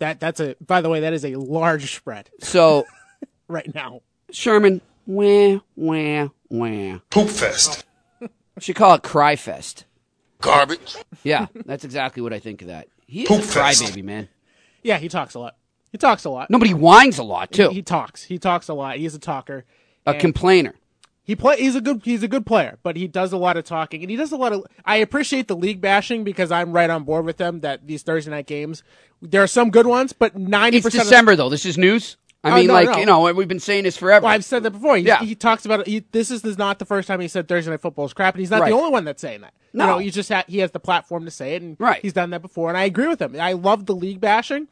That 0.00 0.18
that's 0.18 0.40
a. 0.40 0.56
By 0.60 0.80
the 0.80 0.88
way, 0.88 0.98
that 1.00 1.12
is 1.12 1.24
a 1.24 1.36
large 1.36 1.94
spread 1.94 2.28
So 2.40 2.84
right 3.48 3.72
now. 3.72 4.00
Sherman, 4.32 4.80
wah 5.06 5.58
wah 5.76 6.28
wah. 6.48 6.98
Poop 7.10 7.28
fest. 7.28 7.84
Should 8.58 8.76
call 8.76 8.94
it 8.94 9.02
Cry 9.02 9.36
Fest. 9.36 9.84
Garbage. 10.40 10.96
Yeah, 11.22 11.46
that's 11.64 11.84
exactly 11.84 12.22
what 12.22 12.32
I 12.32 12.38
think 12.38 12.62
of 12.62 12.68
that. 12.68 12.88
He 13.06 13.22
is 13.22 13.28
Poop 13.28 13.40
a 13.40 13.42
fest. 13.42 13.82
crybaby, 13.82 14.02
man. 14.04 14.28
Yeah, 14.82 14.98
he 14.98 15.08
talks 15.08 15.34
a 15.34 15.38
lot. 15.40 15.56
He 15.92 15.98
talks 15.98 16.24
a 16.24 16.30
lot. 16.30 16.50
Nobody 16.50 16.72
whines 16.74 17.18
a 17.18 17.22
lot 17.22 17.52
too. 17.52 17.70
He 17.70 17.82
talks. 17.82 18.24
He 18.24 18.38
talks 18.38 18.68
a 18.68 18.74
lot. 18.74 18.96
He's 18.96 19.14
a 19.14 19.18
talker. 19.18 19.64
a 20.06 20.10
And- 20.10 20.20
complainer. 20.20 20.74
He 21.22 21.34
play. 21.34 21.56
He's 21.56 21.74
a 21.74 21.80
good. 21.80 22.02
He's 22.04 22.22
a 22.22 22.28
good 22.28 22.46
player, 22.46 22.78
but 22.84 22.94
he 22.96 23.08
does 23.08 23.32
a 23.32 23.36
lot 23.36 23.56
of 23.56 23.64
talking, 23.64 24.00
and 24.00 24.08
he 24.08 24.16
does 24.16 24.30
a 24.30 24.36
lot 24.36 24.52
of. 24.52 24.64
I 24.84 24.98
appreciate 24.98 25.48
the 25.48 25.56
league 25.56 25.80
bashing 25.80 26.22
because 26.22 26.52
I'm 26.52 26.70
right 26.72 26.88
on 26.88 27.02
board 27.02 27.24
with 27.24 27.36
them 27.36 27.60
that 27.62 27.84
these 27.88 28.04
Thursday 28.04 28.30
night 28.30 28.46
games. 28.46 28.84
There 29.20 29.42
are 29.42 29.48
some 29.48 29.70
good 29.70 29.88
ones, 29.88 30.12
but 30.12 30.36
ninety 30.36 30.76
It's 30.78 30.84
percent. 30.84 31.02
December 31.02 31.34
though. 31.34 31.48
This 31.48 31.66
is 31.66 31.76
news. 31.76 32.16
I 32.46 32.52
Oh, 32.52 32.54
mean, 32.56 32.66
no, 32.68 32.72
like 32.74 32.88
no. 32.88 32.96
you 32.98 33.06
know, 33.06 33.32
we've 33.32 33.48
been 33.48 33.60
saying 33.60 33.84
this 33.84 33.96
forever. 33.96 34.24
Well, 34.24 34.32
I've 34.32 34.44
said 34.44 34.62
that 34.62 34.70
before. 34.70 34.96
He, 34.96 35.04
Yeah. 35.04 35.18
he 35.20 35.34
talks 35.34 35.64
about 35.64 35.80
it. 35.80 35.86
He, 35.86 36.04
this 36.12 36.30
is, 36.30 36.42
this 36.42 36.52
is 36.52 36.58
not 36.58 36.78
the 36.78 36.84
first 36.84 37.08
time 37.08 37.20
he 37.20 37.28
said 37.28 37.48
Thursday 37.48 37.70
Night 37.70 37.80
Football 37.80 38.04
is 38.06 38.12
crap, 38.12 38.34
and 38.34 38.40
he's 38.40 38.50
not 38.50 38.60
Right. 38.62 38.70
the 38.70 38.76
only 38.76 38.90
one 38.90 39.04
that's 39.04 39.20
saying 39.20 39.40
that. 39.42 39.52
No. 39.72 39.84
You 39.84 39.90
know, 39.90 39.98
he 39.98 40.10
just 40.10 40.30
ha- 40.30 40.44
he 40.46 40.58
has 40.58 40.70
the 40.70 40.80
platform 40.80 41.24
to 41.24 41.30
say 41.30 41.54
it, 41.54 41.62
and 41.62 41.76
Right. 41.78 42.00
he's 42.02 42.12
done 42.12 42.30
that 42.30 42.42
before, 42.42 42.68
and 42.68 42.78
I 42.78 42.84
agree 42.84 43.08
with 43.08 43.20
him. 43.20 43.36
I 43.40 43.52
love 43.52 43.86
the 43.86 43.94
league 43.94 44.20
bashing, 44.20 44.68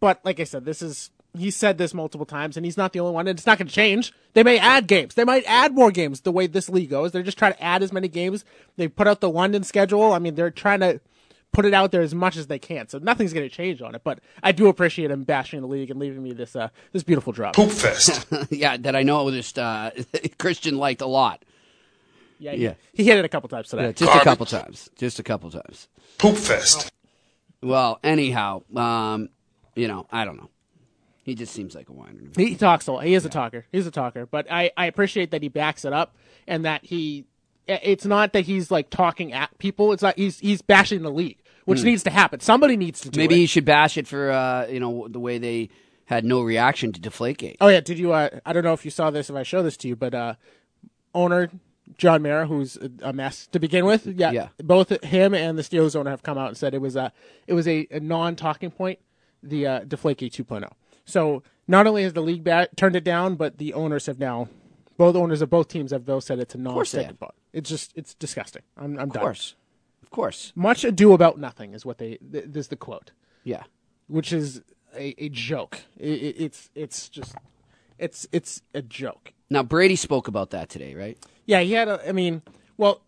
but 0.00 0.20
like 0.24 0.40
I 0.40 0.44
said, 0.44 0.64
this 0.64 0.82
is 0.82 1.10
he 1.38 1.50
said 1.50 1.76
this 1.76 1.92
multiple 1.92 2.24
times, 2.24 2.56
and 2.56 2.64
he's 2.64 2.78
not 2.78 2.94
the 2.94 3.00
only 3.00 3.12
one, 3.12 3.28
and 3.28 3.38
it's 3.38 3.46
not 3.46 3.58
going 3.58 3.68
to 3.68 3.74
change. 3.74 4.10
They 4.32 4.42
may 4.42 4.58
add 4.58 4.86
games. 4.86 5.14
They 5.14 5.24
might 5.24 5.44
add 5.46 5.74
more 5.74 5.90
games 5.90 6.22
the 6.22 6.32
way 6.32 6.46
this 6.46 6.70
league 6.70 6.88
goes. 6.88 7.12
They're 7.12 7.22
just 7.22 7.36
trying 7.36 7.52
to 7.52 7.62
add 7.62 7.82
as 7.82 7.92
many 7.92 8.08
games. 8.08 8.42
They 8.78 8.88
put 8.88 9.06
out 9.06 9.20
the 9.20 9.28
London 9.28 9.62
schedule. 9.62 10.14
I 10.14 10.18
mean, 10.18 10.34
they're 10.34 10.50
trying 10.50 10.80
to 10.80 10.98
put 11.56 11.64
it 11.64 11.72
out 11.72 11.90
there 11.90 12.02
as 12.02 12.14
much 12.14 12.36
as 12.36 12.48
they 12.48 12.58
can. 12.58 12.86
So 12.86 12.98
nothing's 12.98 13.32
going 13.32 13.48
to 13.48 13.54
change 13.54 13.80
on 13.80 13.94
it. 13.94 14.02
But 14.04 14.20
I 14.42 14.52
do 14.52 14.68
appreciate 14.68 15.10
him 15.10 15.24
bashing 15.24 15.62
the 15.62 15.66
league 15.66 15.90
and 15.90 15.98
leaving 15.98 16.22
me 16.22 16.34
this 16.34 16.54
uh, 16.54 16.68
this 16.92 17.02
beautiful 17.02 17.32
drop. 17.32 17.56
Poop 17.56 17.70
fest. 17.70 18.26
yeah, 18.50 18.76
that 18.76 18.94
I 18.94 19.02
know 19.02 19.30
this 19.30 19.56
uh, 19.56 19.90
Christian 20.38 20.76
liked 20.76 21.00
a 21.00 21.06
lot. 21.06 21.42
Yeah, 22.38 22.52
Yeah. 22.52 22.74
he 22.92 23.04
hit 23.04 23.16
it 23.16 23.24
a 23.24 23.28
couple 23.30 23.48
times 23.48 23.70
today. 23.70 23.84
Yeah, 23.86 23.92
just 23.92 24.14
a 24.14 24.20
couple 24.22 24.44
times. 24.44 24.90
Just 24.96 25.18
a 25.18 25.22
couple 25.22 25.50
times. 25.50 25.88
Poop 26.18 26.36
fest. 26.36 26.92
Well, 27.62 27.98
anyhow, 28.04 28.62
um, 28.76 29.30
you 29.74 29.88
know, 29.88 30.06
I 30.12 30.26
don't 30.26 30.36
know. 30.36 30.50
He 31.24 31.34
just 31.34 31.54
seems 31.54 31.74
like 31.74 31.88
a 31.88 31.92
whiner. 31.92 32.20
He 32.36 32.54
talks 32.54 32.86
a 32.86 32.92
lot. 32.92 33.04
He 33.04 33.14
is 33.14 33.24
a 33.24 33.30
talker. 33.30 33.64
He's 33.72 33.86
a 33.86 33.90
talker. 33.90 34.26
But 34.26 34.46
I, 34.52 34.70
I 34.76 34.84
appreciate 34.86 35.30
that 35.30 35.42
he 35.42 35.48
backs 35.48 35.84
it 35.86 35.92
up 35.94 36.14
and 36.46 36.66
that 36.66 36.84
he. 36.84 37.24
It's 37.66 38.04
not 38.04 38.32
that 38.34 38.42
he's 38.44 38.70
like 38.70 38.90
talking 38.90 39.32
at 39.32 39.56
people. 39.58 39.92
It's 39.92 40.02
not. 40.02 40.16
He's 40.16 40.38
he's 40.38 40.62
bashing 40.62 41.02
the 41.02 41.10
league, 41.10 41.38
which 41.66 41.82
needs 41.84 42.02
to 42.04 42.10
happen. 42.10 42.40
Somebody 42.40 42.76
needs 42.76 43.00
to 43.02 43.10
do. 43.10 43.20
Maybe 43.20 43.34
it. 43.34 43.38
he 43.38 43.46
should 43.46 43.64
bash 43.66 43.96
it 43.98 44.08
for 44.08 44.30
uh, 44.30 44.66
you 44.68 44.80
know 44.80 45.06
the 45.08 45.20
way 45.20 45.36
they 45.38 45.68
had 46.06 46.24
no 46.24 46.40
reaction 46.42 46.92
to 46.92 47.00
Deflategate. 47.00 47.56
Oh 47.60 47.68
yeah, 47.68 47.80
did 47.80 47.98
you? 47.98 48.12
Uh, 48.12 48.30
I 48.46 48.52
don't 48.54 48.64
know 48.64 48.72
if 48.72 48.84
you 48.84 48.90
saw 48.90 49.10
this. 49.10 49.28
If 49.28 49.36
I 49.36 49.42
show 49.42 49.62
this 49.62 49.76
to 49.78 49.88
you, 49.88 49.94
but 49.96 50.14
uh, 50.14 50.34
owner 51.14 51.50
John 51.98 52.22
Mara, 52.22 52.46
who's 52.46 52.76
a, 53.02 53.12
mess 53.12 53.46
to 53.48 53.60
begin 53.60 53.84
with. 53.84 54.06
Yeah, 54.06 54.32
Yeah. 54.32 54.48
Both 54.58 54.90
him 55.04 55.34
and 55.34 55.56
the 55.56 55.62
Steelers 55.62 55.94
owner 55.94 56.10
have 56.10 56.22
come 56.22 56.36
out 56.36 56.48
and 56.48 56.56
said 56.56 56.74
it 56.74 56.80
was 56.80 56.96
a 56.96 57.12
it 57.46 57.52
was 57.54 57.68
a, 57.68 57.86
a 57.90 58.00
non 58.00 58.36
talking 58.36 58.70
point. 58.70 58.98
The 59.42 59.66
uh, 59.66 59.80
Deflategate 59.82 60.32
2.0. 60.32 60.68
So 61.04 61.42
not 61.68 61.86
only 61.86 62.02
has 62.02 62.14
the 62.14 62.20
league 62.22 62.42
ba- 62.42 62.68
turned 62.74 62.96
it 62.96 63.04
down, 63.04 63.36
but 63.36 63.58
the 63.58 63.74
owners 63.74 64.06
have 64.06 64.18
now. 64.18 64.48
Both 64.96 65.14
owners 65.14 65.40
of 65.42 65.50
both 65.50 65.68
teams 65.68 65.92
have 65.92 66.04
both 66.04 66.24
said 66.24 66.38
it's 66.40 66.54
a 66.54 66.58
non-stick. 66.58 66.80
they 66.80 66.84
statement 67.04 67.10
have. 67.12 67.18
point. 67.20 67.34
It's 67.52 67.70
just 67.70 67.92
it's 67.94 68.14
disgusting. 68.14 68.62
I'm, 68.76 68.98
I'm 68.98 69.08
Of 69.08 69.12
done. 69.12 69.22
course, 69.22 69.54
of 70.06 70.10
course, 70.10 70.52
Much 70.54 70.84
ado 70.84 71.12
about 71.12 71.38
nothing 71.38 71.74
is 71.74 71.84
what 71.84 71.98
they. 71.98 72.16
Th- 72.32 72.44
this 72.46 72.66
is 72.66 72.68
the 72.68 72.76
quote 72.76 73.10
yeah. 73.44 73.64
which 74.08 74.32
is 74.32 74.62
a, 74.96 75.14
a 75.22 75.28
joke. 75.28 75.80
It, 75.98 76.08
it, 76.08 76.36
it's 76.38 76.70
it's 76.74 77.08
just 77.08 77.34
it's 77.98 78.26
it's 78.32 78.62
a 78.72 78.80
joke. 78.82 79.32
Now 79.50 79.62
Brady 79.62 79.96
spoke 79.96 80.26
about 80.28 80.50
that 80.50 80.68
today, 80.68 80.94
right? 80.94 81.18
Yeah, 81.44 81.60
he 81.60 81.72
had. 81.72 81.88
A, 81.88 82.08
I 82.08 82.12
mean, 82.12 82.42
well, 82.76 83.00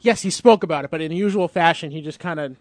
yes, 0.00 0.22
he 0.22 0.30
spoke 0.30 0.62
about 0.62 0.84
it, 0.84 0.90
but 0.90 1.00
in 1.00 1.10
usual 1.12 1.48
fashion, 1.48 1.90
he 1.90 2.00
just 2.00 2.18
kind 2.20 2.38
of, 2.40 2.56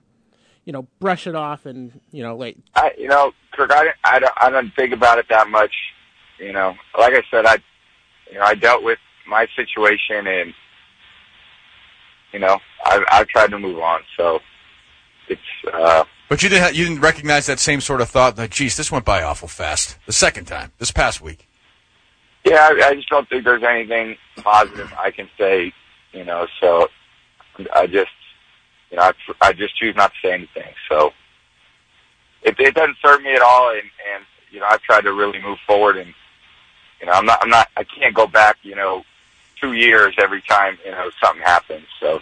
you 0.65 0.74
know, 0.74 0.88
brush 1.00 1.27
it 1.27 1.36
off 1.36 1.65
and 1.65 2.00
you 2.12 2.24
know, 2.24 2.36
like 2.36 2.57
I, 2.75 2.91
you 2.98 3.07
know, 3.07 3.31
Kirk, 3.53 3.71
I, 3.71 3.83
didn't- 3.83 3.95
I 4.03 4.19
don't, 4.19 4.33
I 4.41 4.50
don't 4.50 4.74
think 4.75 4.93
about 4.93 5.19
it 5.19 5.27
that 5.29 5.48
much. 5.50 5.74
You 6.39 6.53
know, 6.53 6.75
like 6.98 7.13
I 7.13 7.21
said, 7.29 7.45
I, 7.45 7.57
you 8.31 8.39
know, 8.39 8.43
I 8.45 8.55
dealt 8.55 8.83
with 8.83 9.00
my 9.27 9.48
situation, 9.55 10.25
and 10.27 10.53
you 12.33 12.39
know, 12.39 12.60
I've, 12.91 13.03
I've 13.12 13.27
tried 13.27 13.51
to 13.51 13.60
move 13.60 13.79
on. 13.79 14.01
So 14.17 14.39
it's, 15.27 15.41
uh, 15.74 16.03
But 16.29 16.43
you 16.43 16.50
didn't 16.50 16.63
ha- 16.63 16.71
you 16.74 16.86
didn't 16.86 17.01
recognize 17.01 17.45
that 17.48 17.60
same 17.60 17.81
sort 17.81 18.01
of 18.01 18.10
thought 18.10 18.38
like, 18.38 18.51
geez, 18.51 18.77
this 18.77 18.91
went 18.91 19.05
by 19.05 19.24
awful 19.24 19.48
fast. 19.48 19.98
The 20.05 20.13
second 20.13 20.45
time, 20.45 20.71
this 20.77 20.91
past 20.91 21.21
week. 21.21 21.48
yeah, 22.45 22.69
I, 22.71 22.89
I 22.89 22.95
just 22.95 23.10
don't 23.10 23.27
think 23.29 23.43
there's 23.43 23.63
anything 23.63 24.17
positive 24.38 24.91
I 24.98 25.12
can 25.12 25.29
say. 25.38 25.74
You 26.13 26.25
know, 26.25 26.45
so 26.60 26.89
I 27.74 27.88
just, 27.88 28.12
you 28.89 28.98
know, 28.98 29.03
I, 29.03 29.13
I 29.41 29.53
just 29.53 29.77
choose 29.77 29.95
not 29.95 30.12
to 30.12 30.27
say 30.27 30.33
anything. 30.33 30.74
So 30.89 31.13
it, 32.43 32.60
it 32.60 32.75
doesn't 32.75 32.98
serve 33.01 33.21
me 33.21 33.31
at 33.33 33.41
all, 33.41 33.69
and, 33.71 33.89
and 34.13 34.25
you 34.51 34.60
know, 34.60 34.65
I've 34.69 34.81
tried 34.81 35.01
to 35.01 35.13
really 35.13 35.41
move 35.41 35.57
forward, 35.65 35.95
and 35.95 36.13
you 37.00 37.05
know, 37.07 37.13
I'm 37.13 37.25
not, 37.25 37.39
I'm 37.41 37.50
not, 37.50 37.69
I 37.77 37.83
can't 37.86 38.13
go 38.13 38.27
back, 38.27 38.57
you 38.63 38.75
know, 38.75 39.03
two 39.60 39.74
years 39.74 40.15
every 40.17 40.41
time 40.41 40.77
you 40.83 40.91
know 40.91 41.10
something 41.24 41.43
happens. 41.43 41.86
So 42.00 42.19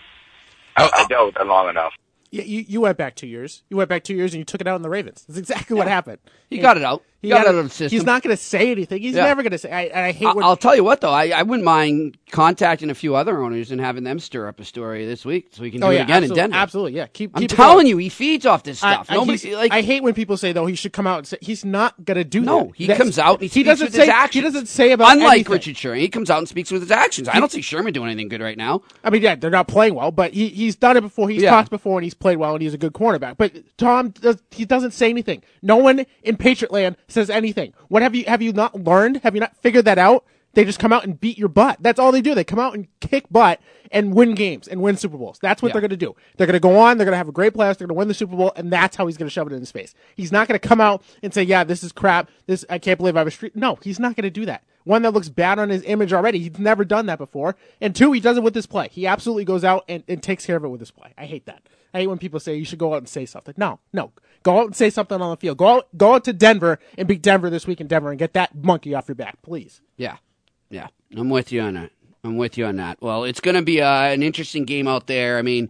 I, 0.79 0.89
I 0.93 1.05
dealt 1.07 1.27
with 1.27 1.41
it 1.41 1.45
long 1.47 1.69
enough. 1.69 1.93
you, 2.31 2.41
you 2.43 2.65
you 2.67 2.81
went 2.81 2.97
back 2.97 3.15
two 3.15 3.27
years. 3.27 3.63
You 3.69 3.77
went 3.77 3.89
back 3.89 4.03
two 4.03 4.13
years 4.15 4.33
and 4.33 4.39
you 4.39 4.45
took 4.45 4.61
it 4.61 4.67
out 4.67 4.75
on 4.75 4.81
the 4.81 4.89
Ravens. 4.89 5.25
That's 5.27 5.39
exactly 5.39 5.75
what 5.75 5.87
happened. 5.87 6.19
He 6.49 6.57
got 6.59 6.77
it 6.77 6.83
out. 6.83 7.03
He 7.21 7.29
got 7.29 7.41
it 7.41 7.49
out 7.49 7.55
of 7.55 7.63
the 7.65 7.69
system. 7.69 7.89
He's 7.97 8.05
not 8.05 8.23
going 8.23 8.35
to 8.35 8.41
say 8.41 8.71
anything. 8.71 9.01
He's 9.01 9.13
Yeah. 9.15 9.25
never 9.25 9.41
going 9.43 9.51
to 9.51 9.57
say. 9.57 9.71
I, 9.71 10.07
I 10.07 10.11
hate 10.13 10.25
I- 10.27 10.33
when 10.33 10.43
I'll 10.43 10.55
tell 10.55 10.75
you 10.75 10.83
what, 10.85 11.01
though, 11.01 11.11
I, 11.11 11.27
I 11.29 11.43
wouldn't 11.43 11.65
mind 11.65 12.17
contacting 12.31 12.89
a 12.89 12.95
few 12.95 13.15
other 13.15 13.41
owners 13.43 13.71
and 13.71 13.81
having 13.81 14.03
them 14.05 14.19
stir 14.19 14.47
up 14.47 14.59
a 14.59 14.63
story 14.65 15.05
this 15.05 15.25
week 15.25 15.49
so 15.51 15.61
we 15.63 15.71
can 15.71 15.83
oh, 15.83 15.87
do 15.89 15.97
Oh 15.97 15.99
it 15.99 16.01
again 16.03 16.23
absolutely, 16.23 16.29
in 16.43 16.49
Denver. 16.51 16.55
Absolutely, 16.57 16.93
yeah. 16.95 17.07
Keep. 17.07 17.31
I'm 17.35 17.41
keep 17.41 17.51
telling 17.51 17.87
you, 17.87 17.97
he 17.97 18.07
feeds 18.09 18.45
off 18.45 18.63
this 18.63 18.77
stuff. 18.77 19.07
I, 19.09 19.15
Nobody 19.15 19.55
like 19.55 19.73
I 19.73 19.81
hate 19.81 20.01
when 20.03 20.13
people 20.13 20.37
say 20.37 20.53
though 20.53 20.65
he 20.65 20.75
should 20.75 20.93
come 20.93 21.07
out 21.07 21.17
and 21.19 21.27
say 21.27 21.37
he's 21.41 21.65
not 21.65 22.05
going 22.05 22.15
to 22.15 22.23
do 22.23 22.39
that. 22.41 22.45
No, 22.45 22.69
he 22.69 22.87
That's- 22.87 22.97
comes 23.03 23.19
out 23.19 23.41
and 23.41 23.49
he, 23.51 23.63
doesn't 23.63 23.91
say 23.91 23.99
his 24.01 24.09
actions. 24.09 24.33
he 24.33 24.41
doesn't 24.41 24.67
say 24.67 24.91
about 24.93 25.11
Unlike 25.13 25.31
anything. 25.33 25.51
Richard 25.53 25.77
Sherman, 25.77 25.99
he 25.99 26.07
comes 26.09 26.29
out 26.29 26.37
and 26.37 26.47
speaks 26.47 26.71
with 26.71 26.81
his 26.81 26.91
actions. 26.91 27.27
I 27.27 27.39
don't 27.39 27.51
see 27.51 27.61
Sherman 27.61 27.91
doing 27.93 28.09
anything 28.09 28.29
good 28.29 28.41
right 28.41 28.57
now. 28.57 28.81
I 29.03 29.09
mean, 29.09 29.21
yeah, 29.21 29.35
they're 29.35 29.49
not 29.49 29.67
playing 29.67 29.95
well, 29.95 30.11
but 30.11 30.33
he 30.33 30.47
he's 30.47 30.77
done 30.77 30.95
it 30.95 31.01
before. 31.01 31.27
He's 31.29 31.41
Yeah. 31.41 31.49
talked 31.51 31.69
before, 31.69 31.97
and 31.97 32.03
he's 32.05 32.13
played 32.13 32.37
well, 32.37 32.53
and 32.53 32.61
he's 32.61 32.73
a 32.73 32.77
good 32.77 32.93
cornerback. 32.93 33.35
But 33.37 33.53
Tom 33.77 34.09
does 34.09 34.41
he 34.51 34.63
doesn't 34.65 34.91
say 34.91 35.09
anything. 35.09 35.43
No 35.61 35.75
one 35.77 36.05
in 36.23 36.37
Patriot 36.37 36.71
Land 36.71 36.95
says 37.09 37.29
anything. 37.29 37.73
What 37.89 38.01
have 38.01 38.15
you 38.15 38.23
have 38.27 38.41
you 38.41 38.53
not 38.53 38.75
learned? 38.83 39.17
Have 39.23 39.35
you 39.35 39.41
not 39.41 39.55
figured 39.57 39.85
that 39.85 39.97
out? 39.97 40.25
They 40.53 40.65
just 40.65 40.79
come 40.79 40.91
out 40.91 41.03
and 41.03 41.19
beat 41.19 41.37
your 41.37 41.47
butt. 41.47 41.77
That's 41.79 41.99
all 41.99 42.11
they 42.11 42.23
do. 42.23 42.33
They 42.33 42.43
come 42.43 42.57
out 42.57 42.73
and 42.73 42.87
kick 43.01 43.25
butt 43.29 43.61
and 43.91 44.15
win 44.15 44.33
games 44.33 44.67
and 44.67 44.81
win 44.81 44.97
Super 44.97 45.15
Bowls. 45.15 45.37
That's 45.39 45.61
what 45.61 45.69
Yeah. 45.69 45.73
they're 45.73 45.81
going 45.81 45.89
to 45.91 45.97
do. 45.97 46.15
They're 46.37 46.47
going 46.47 46.55
to 46.55 46.59
go 46.59 46.75
on. 46.79 46.97
They're 46.97 47.05
going 47.05 47.13
to 47.13 47.17
have 47.19 47.27
a 47.29 47.31
great 47.31 47.53
playoffs. 47.53 47.77
They're 47.77 47.85
going 47.87 47.95
to 47.95 47.99
win 47.99 48.07
the 48.07 48.15
Super 48.15 48.35
Bowl, 48.35 48.51
and 48.55 48.73
that's 48.73 48.95
how 48.95 49.05
he's 49.05 49.15
going 49.15 49.27
to 49.27 49.31
shove 49.31 49.45
it 49.45 49.53
in 49.53 49.59
his 49.59 49.71
face. 49.71 49.93
He's 50.15 50.31
not 50.31 50.47
going 50.47 50.59
to 50.59 50.67
come 50.67 50.81
out 50.81 51.03
and 51.21 51.31
say, 51.33 51.43
"Yeah, 51.43 51.63
this 51.63 51.83
is 51.83 51.91
crap. 51.91 52.31
This 52.47 52.65
I 52.67 52.79
can't 52.79 52.97
believe 52.97 53.15
I 53.15 53.21
was 53.23 53.35
street." 53.35 53.55
No, 53.55 53.77
he's 53.83 53.99
not 53.99 54.15
going 54.15 54.23
to 54.23 54.31
do 54.31 54.47
that. 54.47 54.63
One 54.85 55.03
that 55.03 55.11
looks 55.11 55.29
bad 55.29 55.59
on 55.59 55.69
his 55.69 55.83
image 55.83 56.13
already. 56.13 56.39
He's 56.39 56.57
never 56.57 56.83
done 56.83 57.05
that 57.05 57.19
before. 57.19 57.55
And 57.79 57.95
two, 57.95 58.11
he 58.11 58.19
does 58.19 58.37
it 58.37 58.43
with 58.43 58.55
this 58.55 58.65
play. 58.65 58.87
He 58.91 59.05
absolutely 59.05 59.45
goes 59.45 59.63
out 59.63 59.85
and, 59.87 60.03
and 60.07 60.23
takes 60.23 60.47
care 60.47 60.55
of 60.55 60.63
it 60.63 60.69
with 60.69 60.79
this 60.79 60.89
play. 60.89 61.13
I 61.15 61.25
hate 61.25 61.45
that. 61.45 61.61
I 61.93 61.99
hate 61.99 62.07
when 62.07 62.17
people 62.17 62.39
say 62.39 62.55
you 62.55 62.65
should 62.65 62.79
go 62.79 62.93
out 62.93 62.97
and 62.97 63.09
say 63.09 63.27
something. 63.27 63.53
No, 63.55 63.79
no. 63.93 64.13
Go 64.43 64.59
out 64.59 64.65
and 64.67 64.75
say 64.75 64.89
something 64.89 65.21
on 65.21 65.31
the 65.31 65.37
field. 65.37 65.57
Go 65.57 65.67
out, 65.67 65.87
go 65.97 66.13
out 66.15 66.23
to 66.25 66.33
Denver 66.33 66.79
and 66.97 67.07
beat 67.07 67.21
Denver 67.21 67.49
this 67.49 67.67
week 67.67 67.81
in 67.81 67.87
Denver 67.87 68.09
and 68.09 68.17
get 68.19 68.33
that 68.33 68.55
monkey 68.55 68.93
off 68.95 69.07
your 69.07 69.15
back, 69.15 69.41
please. 69.41 69.81
Yeah, 69.97 70.17
yeah, 70.69 70.87
I'm 71.15 71.29
with 71.29 71.51
you 71.51 71.61
on 71.61 71.73
that. 71.75 71.91
I'm 72.23 72.37
with 72.37 72.57
you 72.57 72.65
on 72.65 72.77
that. 72.77 73.01
Well, 73.01 73.23
it's 73.25 73.39
going 73.41 73.55
to 73.55 73.61
be 73.61 73.81
uh, 73.81 73.87
an 74.03 74.23
interesting 74.23 74.65
game 74.65 74.87
out 74.87 75.07
there. 75.07 75.37
I 75.37 75.41
mean, 75.41 75.69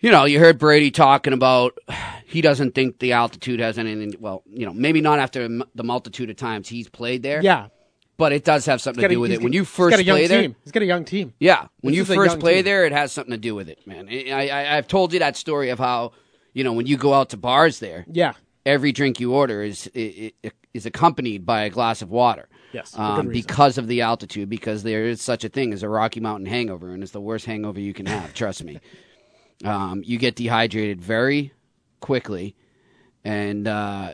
you 0.00 0.10
know, 0.12 0.24
you 0.24 0.38
heard 0.38 0.58
Brady 0.58 0.90
talking 0.92 1.32
about 1.32 1.76
he 2.24 2.40
doesn't 2.40 2.74
think 2.74 2.98
the 3.00 3.12
altitude 3.12 3.58
has 3.60 3.78
anything. 3.78 4.14
Well, 4.20 4.42
you 4.48 4.64
know, 4.66 4.72
maybe 4.72 5.00
not 5.00 5.18
after 5.18 5.48
the 5.74 5.84
multitude 5.84 6.30
of 6.30 6.36
times 6.36 6.68
he's 6.68 6.88
played 6.88 7.22
there. 7.22 7.40
Yeah. 7.42 7.68
but 8.16 8.32
it 8.32 8.44
does 8.44 8.66
have 8.66 8.80
something 8.80 9.02
to 9.02 9.08
He's 9.08 9.12
a- 9.12 9.16
do 9.16 9.20
with 9.20 9.32
it. 9.32 9.42
When 9.42 9.52
you 9.52 9.60
he's 9.62 9.68
first 9.70 9.90
got 9.92 10.00
a 10.00 10.04
young 10.04 10.16
play 10.18 10.26
there, 10.28 10.42
team. 10.42 10.56
He's 10.64 10.72
got 10.72 10.82
a 10.82 10.86
young 10.86 11.04
team. 11.04 11.34
Yeah, 11.40 11.66
when 11.80 11.94
This 11.94 12.08
you 12.08 12.14
first 12.16 12.38
play 12.40 12.56
team. 12.56 12.64
there, 12.64 12.84
it 12.86 12.92
has 12.92 13.10
something 13.12 13.32
to 13.32 13.38
do 13.38 13.54
with 13.56 13.68
it, 13.68 13.84
man. 13.86 14.08
I, 14.08 14.48
I, 14.48 14.76
I've 14.76 14.86
told 14.88 15.12
you 15.12 15.18
that 15.20 15.36
story 15.36 15.70
of 15.70 15.78
how 15.80 16.12
you 16.58 16.64
know 16.64 16.72
when 16.72 16.86
you 16.86 16.96
go 16.96 17.14
out 17.14 17.28
to 17.30 17.36
bars 17.36 17.78
there, 17.78 18.04
Yeah. 18.10 18.32
every 18.66 18.92
drink 18.92 19.20
you 19.20 19.32
order 19.34 19.62
is 19.62 19.86
is 19.94 20.84
accompanied 20.86 21.46
by 21.46 21.62
a 21.62 21.70
glass 21.70 22.02
of 22.02 22.10
water. 22.10 22.48
Yes, 22.72 22.92
um, 22.98 23.28
because 23.28 23.78
of 23.78 23.86
the 23.86 24.02
altitude. 24.02 24.48
Because 24.50 24.82
there 24.82 25.04
is 25.06 25.22
such 25.22 25.42
a 25.44 25.48
thing 25.48 25.72
as 25.72 25.82
a 25.82 25.88
Rocky 25.88 26.20
Mountain 26.20 26.46
hangover, 26.46 26.92
and 26.92 27.02
it's 27.02 27.12
the 27.12 27.20
worst 27.20 27.46
hangover 27.46 27.80
you 27.80 27.94
can 27.94 28.06
have. 28.06 28.34
trust 28.34 28.62
me. 28.64 28.80
Um, 29.64 30.02
you 30.06 30.18
get 30.18 30.36
dehydrated 30.36 31.00
very 31.00 31.52
quickly, 31.98 32.54
and 33.24 33.66
uh, 33.66 34.12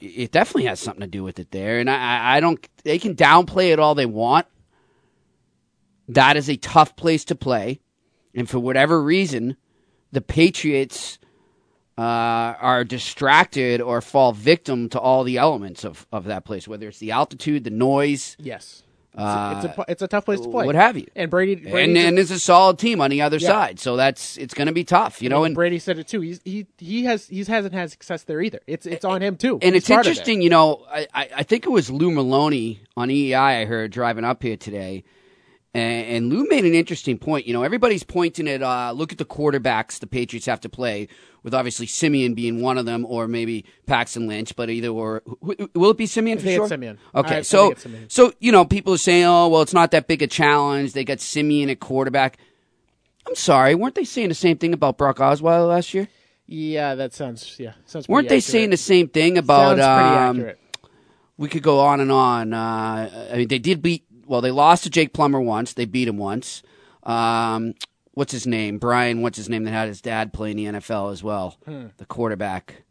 it 0.00 0.32
definitely 0.32 0.64
has 0.64 0.80
something 0.80 1.02
to 1.02 1.06
do 1.06 1.22
with 1.22 1.38
it 1.38 1.52
there. 1.52 1.78
And 1.78 1.88
I, 1.88 1.94
I- 1.94 2.36
I 2.36 2.40
don't. 2.40 2.58
They 2.82 2.98
can 2.98 3.14
downplay 3.14 3.72
it 3.72 3.78
all 3.78 3.94
they 3.94 4.04
want. 4.06 4.46
That 6.08 6.36
is 6.36 6.50
a 6.50 6.56
tough 6.56 6.96
place 6.96 7.24
to 7.26 7.36
play, 7.36 7.80
and 8.34 8.50
for 8.50 8.58
whatever 8.58 9.00
reason, 9.00 9.56
the 10.12 10.20
Patriots 10.20 11.18
uh, 11.96 12.00
are 12.60 12.84
distracted 12.84 13.80
or 13.80 14.00
fall 14.00 14.32
victim 14.32 14.88
to 14.90 14.98
all 14.98 15.24
the 15.24 15.38
elements 15.38 15.84
of, 15.84 16.06
of 16.12 16.24
that 16.24 16.44
place, 16.44 16.66
whether 16.66 16.88
it's 16.88 16.98
the 16.98 17.12
altitude, 17.12 17.64
the 17.64 17.70
noise, 17.70 18.36
Yes. 18.40 18.82
It's, 19.16 19.22
Uh, 19.22 19.26
a, 19.26 19.56
it's, 19.68 19.78
a, 19.78 19.84
it's 19.92 20.02
a 20.02 20.08
tough 20.08 20.24
place 20.24 20.40
to 20.40 20.48
play. 20.48 20.66
what 20.66 20.74
have 20.74 20.96
you. 20.96 21.06
And 21.14 21.30
Brady, 21.30 21.52
and 21.52 21.70
Brady 21.70 22.00
and 22.00 22.18
it's 22.18 22.32
a 22.32 22.40
solid 22.40 22.80
team 22.80 23.00
on 23.00 23.10
the 23.10 23.22
other 23.22 23.36
Yeah. 23.36 23.46
side. 23.46 23.78
So 23.78 23.94
that's 23.94 24.36
it's 24.38 24.54
going 24.54 24.66
to 24.66 24.72
be 24.72 24.82
tough, 24.82 25.22
you 25.22 25.28
know. 25.28 25.44
And 25.44 25.54
Brady 25.54 25.78
said 25.78 26.00
it 26.00 26.08
too. 26.08 26.20
He's, 26.20 26.40
he 26.44 26.66
he 26.78 27.04
has 27.04 27.28
he 27.28 27.44
hasn't 27.44 27.74
had 27.74 27.92
success 27.92 28.24
there 28.24 28.40
either. 28.42 28.58
It's 28.66 28.86
it's 28.86 29.04
on 29.04 29.22
him 29.22 29.36
too. 29.36 29.60
and 29.62 29.74
He 29.74 29.78
it's 29.78 29.88
interesting, 29.88 30.42
you 30.42 30.50
know. 30.50 30.84
I, 30.90 31.06
I 31.14 31.28
I 31.36 31.42
think 31.44 31.64
it 31.64 31.68
was 31.70 31.90
Lou 31.90 32.10
Merloni 32.10 32.80
on 32.96 33.08
EEI 33.08 33.36
I 33.62 33.64
heard 33.66 33.92
driving 33.92 34.24
up 34.24 34.42
here 34.42 34.56
today, 34.56 35.04
And, 35.74 36.06
and 36.06 36.32
Lou 36.32 36.46
made 36.48 36.64
an 36.64 36.72
interesting 36.74 37.18
point. 37.18 37.46
You 37.46 37.52
know, 37.52 37.64
everybody's 37.64 38.04
pointing 38.04 38.48
at 38.48 38.62
uh, 38.62 38.92
look 38.92 39.10
at 39.10 39.18
the 39.18 39.24
quarterbacks 39.24 39.98
the 39.98 40.06
Patriots 40.06 40.46
have 40.46 40.60
to 40.60 40.68
play, 40.68 41.08
with 41.42 41.52
obviously 41.52 41.86
Siemian 41.86 42.34
being 42.34 42.62
one 42.62 42.78
of 42.78 42.86
them, 42.86 43.04
or 43.04 43.26
maybe 43.26 43.64
Paxton 43.86 44.28
Lynch. 44.28 44.54
But 44.54 44.70
either 44.70 44.88
or, 44.88 45.22
will 45.74 45.90
it 45.90 45.96
be 45.96 46.06
Siemian 46.06 46.38
I 46.38 46.40
for 46.42 46.48
sure? 46.48 46.68
Siemian. 46.68 46.98
Okay, 47.14 47.36
I- 47.36 47.38
I 47.38 47.42
so 47.42 47.72
it's 47.72 47.82
Siemian. 47.82 48.08
so 48.08 48.32
you 48.38 48.52
know, 48.52 48.64
people 48.64 48.94
are 48.94 48.98
saying, 48.98 49.24
oh 49.24 49.48
well, 49.48 49.62
it's 49.62 49.74
not 49.74 49.90
that 49.90 50.06
big 50.06 50.22
a 50.22 50.28
challenge. 50.28 50.92
They 50.92 51.04
got 51.04 51.20
Siemian 51.20 51.70
at 51.70 51.80
quarterback. 51.80 52.38
I'm 53.26 53.34
sorry, 53.34 53.74
weren't 53.74 53.94
they 53.96 54.04
saying 54.04 54.28
the 54.28 54.34
same 54.34 54.58
thing 54.58 54.74
about 54.74 54.96
Brock 54.98 55.16
Osweiler 55.16 55.68
last 55.68 55.92
year? 55.94 56.08
Yeah, 56.46 56.94
that 56.94 57.14
sounds 57.14 57.56
yeah 57.58 57.72
sounds. 57.86 58.08
Weren't 58.08 58.28
they 58.28 58.40
saying 58.40 58.70
the 58.70 58.76
same 58.76 59.08
thing 59.08 59.38
about? 59.38 59.78
Sounds 59.78 60.00
pretty 60.00 60.18
um, 60.18 60.36
accurate. 60.36 60.60
we 61.38 61.48
could 61.48 61.62
go 61.62 61.80
on 61.80 62.00
and 62.00 62.12
on. 62.12 62.52
Uh, 62.52 63.28
I 63.32 63.36
mean, 63.38 63.48
they 63.48 63.58
did 63.58 63.80
beat. 63.82 64.03
Well, 64.26 64.40
they 64.40 64.50
lost 64.50 64.84
to 64.84 64.90
Jake 64.90 65.12
Plummer 65.12 65.40
once. 65.40 65.72
They 65.72 65.84
beat 65.84 66.08
him 66.08 66.16
once. 66.18 66.62
Um, 67.02 67.74
what's 68.12 68.32
his 68.32 68.46
name? 68.46 68.78
Brian. 68.78 69.22
What's 69.22 69.36
his 69.36 69.48
name? 69.48 69.64
That 69.64 69.72
had 69.72 69.88
his 69.88 70.00
dad 70.00 70.32
play 70.32 70.50
in 70.50 70.56
the 70.56 70.64
NFL 70.66 71.12
as 71.12 71.22
well. 71.22 71.58
Hmm. 71.64 71.86
The 71.98 72.06
quarterback. 72.06 72.82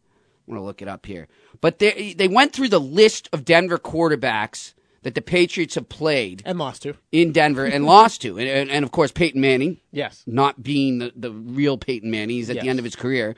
I'm 0.47 0.53
gonna 0.55 0.65
look 0.65 0.81
it 0.81 0.87
up 0.87 1.05
here. 1.05 1.27
But 1.61 1.79
they 1.79 2.13
they 2.13 2.27
went 2.27 2.53
through 2.53 2.69
the 2.69 2.79
list 2.79 3.29
of 3.31 3.45
Denver 3.45 3.77
quarterbacks 3.77 4.73
that 5.03 5.15
the 5.15 5.21
Patriots 5.21 5.75
have 5.75 5.89
played 5.89 6.41
and 6.45 6.57
lost 6.57 6.83
to. 6.83 6.95
in 7.11 7.31
Denver 7.33 7.65
and 7.65 7.85
lost 7.85 8.21
to, 8.21 8.37
and, 8.37 8.47
and, 8.47 8.69
and 8.71 8.85
of 8.85 8.91
course 8.91 9.11
Peyton 9.11 9.39
Manning. 9.41 9.77
Yes. 9.91 10.23
not 10.25 10.63
being 10.63 10.99
the, 10.99 11.11
the 11.15 11.31
real 11.31 11.77
Peyton 11.77 12.09
Manning. 12.09 12.37
He's 12.37 12.49
at 12.49 12.59
the 12.61 12.69
end 12.69 12.79
of 12.79 12.85
his 12.85 12.95
career. 12.95 13.35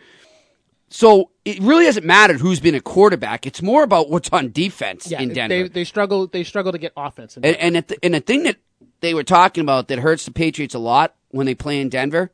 So 0.95 1.31
it 1.43 1.59
really 1.59 1.83
hasn't 1.83 2.05
mattered 2.05 2.39
who's 2.39 2.61
been 2.61 2.73
a 2.73 2.79
quarterback. 2.79 3.45
It's 3.45 3.61
more 3.61 3.83
about 3.83 4.09
what's 4.09 4.29
on 4.31 4.53
defense 4.53 5.11
Yeah, 5.11 5.19
in 5.21 5.33
Denver. 5.33 5.63
they 5.63 5.67
they 5.67 5.83
struggle 5.83 6.25
they 6.27 6.45
struggle 6.45 6.71
to 6.71 6.77
get 6.77 6.93
offense. 6.95 7.35
In 7.35 7.43
and 7.43 7.75
and, 7.75 7.85
the, 7.85 7.97
and 8.01 8.13
the 8.13 8.21
thing 8.21 8.43
that 8.43 8.55
they 9.01 9.13
were 9.13 9.25
talking 9.25 9.61
about 9.61 9.89
that 9.89 9.99
hurts 9.99 10.23
the 10.23 10.31
Patriots 10.31 10.73
a 10.73 10.79
lot 10.79 11.13
when 11.31 11.47
they 11.47 11.53
play 11.53 11.81
in 11.81 11.89
Denver 11.89 12.31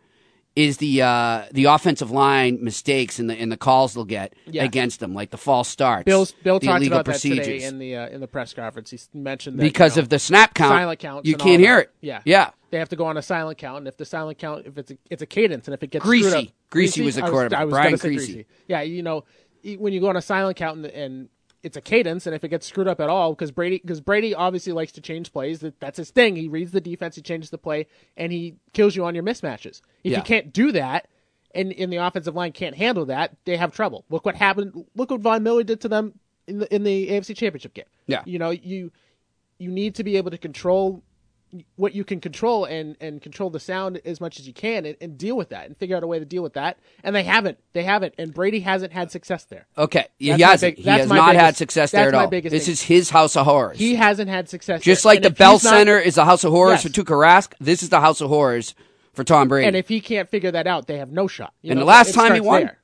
is 0.56 0.78
the 0.78 1.02
uh, 1.02 1.46
the 1.52 1.66
offensive 1.66 2.12
line 2.12 2.64
mistakes 2.64 3.20
and 3.20 3.30
the 3.30 3.36
and 3.36 3.52
the 3.52 3.58
calls 3.58 3.94
they'll 3.94 4.04
get 4.04 4.34
against 4.54 5.00
them, 5.00 5.14
like 5.14 5.30
the 5.30 5.38
false 5.38 5.70
starts. 5.70 6.06
Bill's, 6.06 6.32
Bill 6.44 6.60
the 6.60 6.68
talked 6.68 6.86
about 6.86 7.06
that 7.06 7.20
today 7.20 7.64
in 7.64 7.80
the 7.80 7.96
uh, 7.96 8.10
in 8.10 8.20
the 8.20 8.28
press 8.28 8.54
conference. 8.54 8.92
He 8.92 9.00
mentioned 9.14 9.60
that 9.60 9.64
because 9.64 9.96
you 9.96 10.02
know, 10.02 10.04
of 10.04 10.10
the 10.10 10.20
snap 10.20 10.54
count. 10.54 10.72
silent 10.72 11.00
counts. 11.00 11.28
you 11.28 11.36
can't 11.36 11.62
hear 11.62 11.78
that. 11.78 11.84
it. 11.84 11.94
Yeah, 12.02 12.22
yeah. 12.26 12.50
They 12.70 12.80
have 12.80 12.90
to 12.90 12.96
go 12.96 13.06
on 13.06 13.18
a 13.18 13.22
silent 13.22 13.58
count, 13.58 13.80
and 13.80 13.88
if 13.88 13.98
the 13.98 14.06
silent 14.06 14.38
count, 14.38 14.66
if 14.66 14.78
it's 14.78 14.92
a, 14.92 14.98
it's 15.10 15.22
a 15.22 15.26
cadence, 15.26 15.68
and 15.68 15.74
if 15.74 15.84
it 15.84 15.92
gets 15.92 16.06
Griese. 16.06 16.34
up, 16.34 16.46
Griese 16.70 17.04
was 17.04 17.16
the 17.16 17.26
I 17.26 17.30
quarterback. 17.30 17.60
I 17.60 17.66
was 17.66 17.74
Brian 17.74 17.96
gonna 17.96 18.16
Griese. 18.16 18.46
Yeah, 18.68 18.82
you 18.82 19.04
know, 19.04 19.26
when 19.78 19.94
you 19.94 20.00
go 20.00 20.08
on 20.10 20.16
a 20.16 20.22
silent 20.22 20.58
count 20.58 20.78
and, 20.78 20.86
and 20.86 21.30
it's 21.64 21.78
a 21.78 21.82
cadence, 21.82 22.26
and 22.26 22.36
if 22.36 22.44
it 22.44 22.50
gets 22.50 22.66
screwed 22.66 22.88
up 22.88 23.00
at 23.00 23.10
all, 23.10 23.34
because 23.34 23.52
Brady, 23.52 23.80
because 23.80 24.02
Brady 24.02 24.34
obviously 24.34 24.74
likes 24.74 24.92
to 24.94 25.02
change 25.02 25.32
plays. 25.32 25.60
That 25.60 25.80
that's 25.80 25.98
his 25.98 26.10
thing. 26.10 26.36
He 26.36 26.48
reads 26.48 26.72
the 26.72 26.82
defense, 26.82 27.16
he 27.16 27.22
changes 27.22 27.50
the 27.52 27.58
play, 27.58 27.88
and 28.18 28.32
he 28.32 28.56
kills 28.74 28.96
you 28.96 29.06
on 29.06 29.14
your 29.16 29.24
mismatches. 29.24 29.82
If 30.04 30.12
Yeah. 30.12 30.18
you 30.18 30.24
can't 30.24 30.52
do 30.54 30.72
that. 30.74 31.08
And, 31.54 31.74
in 31.74 31.90
the 31.90 31.98
offensive 31.98 32.34
line 32.34 32.54
can't 32.54 32.76
handle 32.76 33.06
that. 33.08 33.36
They 33.44 33.58
have 33.58 33.74
trouble. 33.74 34.06
Look 34.10 34.26
what 34.26 34.38
happened. 34.38 34.86
Look 34.96 35.12
what 35.12 35.20
Von 35.20 35.44
Miller 35.44 35.64
did 35.64 35.82
to 35.82 35.90
them 35.90 36.18
in 36.48 36.60
the 36.60 36.74
in 36.74 36.84
the 36.84 37.10
AFC 37.10 37.36
Championship 37.36 37.74
game. 37.74 37.86
Yeah. 38.08 38.24
you 38.26 38.40
know 38.40 38.52
you 38.52 38.90
you 39.60 39.70
need 39.70 39.96
to 39.96 40.04
be 40.06 40.16
able 40.16 40.32
to 40.32 40.38
control 40.38 41.04
what 41.76 41.94
you 41.94 42.04
can 42.06 42.22
control 42.22 42.64
and 42.66 42.96
and 43.02 43.22
control 43.22 43.50
the 43.50 43.60
sound 43.60 44.00
as 44.06 44.22
much 44.22 44.40
as 44.40 44.48
you 44.48 44.54
can 44.54 44.86
and, 44.86 44.96
and 45.02 45.18
deal 45.18 45.36
with 45.36 45.50
that 45.50 45.66
and 45.68 45.76
figure 45.76 45.98
out 45.98 46.04
a 46.04 46.08
way 46.08 46.18
to 46.18 46.24
deal 46.26 46.42
with 46.44 46.54
that 46.54 46.78
and 47.04 47.14
they 47.16 47.24
haven't 47.24 47.58
they 47.74 47.84
haven't 47.84 48.14
and 48.18 48.34
brady 48.34 48.62
hasn't 48.62 48.94
had 48.94 49.12
success 49.12 49.44
there 49.46 49.68
Okay, 49.78 50.08
he 50.18 50.30
That's 50.30 50.40
my 50.42 50.48
hasn't. 50.48 50.76
big- 50.78 50.84
he 50.86 50.90
has 50.90 51.10
not 51.10 51.36
had 51.36 51.58
success 51.58 51.92
there 51.92 52.08
at 52.08 52.14
all. 52.14 52.30
This 52.30 52.44
thing. 52.66 52.72
is 52.72 52.82
his 52.82 53.10
house 53.10 53.36
of 53.36 53.46
horrors. 53.46 53.78
he 53.78 53.96
hasn't 53.96 54.30
had 54.30 54.48
success 54.50 54.82
Just 54.82 55.04
there. 55.04 55.10
like 55.12 55.18
And 55.18 55.26
the 55.26 55.30
Bell 55.32 55.54
he's 55.54 55.66
not- 55.66 55.72
Center 55.74 56.00
is 56.00 56.18
a 56.18 56.24
house 56.26 56.44
of 56.44 56.52
horrors 56.52 56.84
Yes. 56.84 56.84
for 56.84 56.90
Tuukka 57.04 57.16
Rask, 57.18 57.54
this 57.60 57.84
is 57.84 57.90
the 57.90 58.00
house 58.00 58.22
of 58.22 58.30
horrors 58.30 58.74
for 59.14 59.24
Tom 59.26 59.50
Brady. 59.50 59.68
and 59.68 59.76
if 59.76 59.90
he 59.90 60.00
can't 60.00 60.30
figure 60.30 60.52
that 60.52 60.68
out 60.68 60.88
they 60.88 60.98
have 61.00 61.12
no 61.12 61.28
shot 61.28 61.54
You 61.62 61.72
And 61.72 61.80
know, 61.80 61.86
the 61.86 61.90
last 61.90 62.14
time 62.14 62.34
he 62.34 62.40
won? 62.40 62.62
there. 62.64 62.78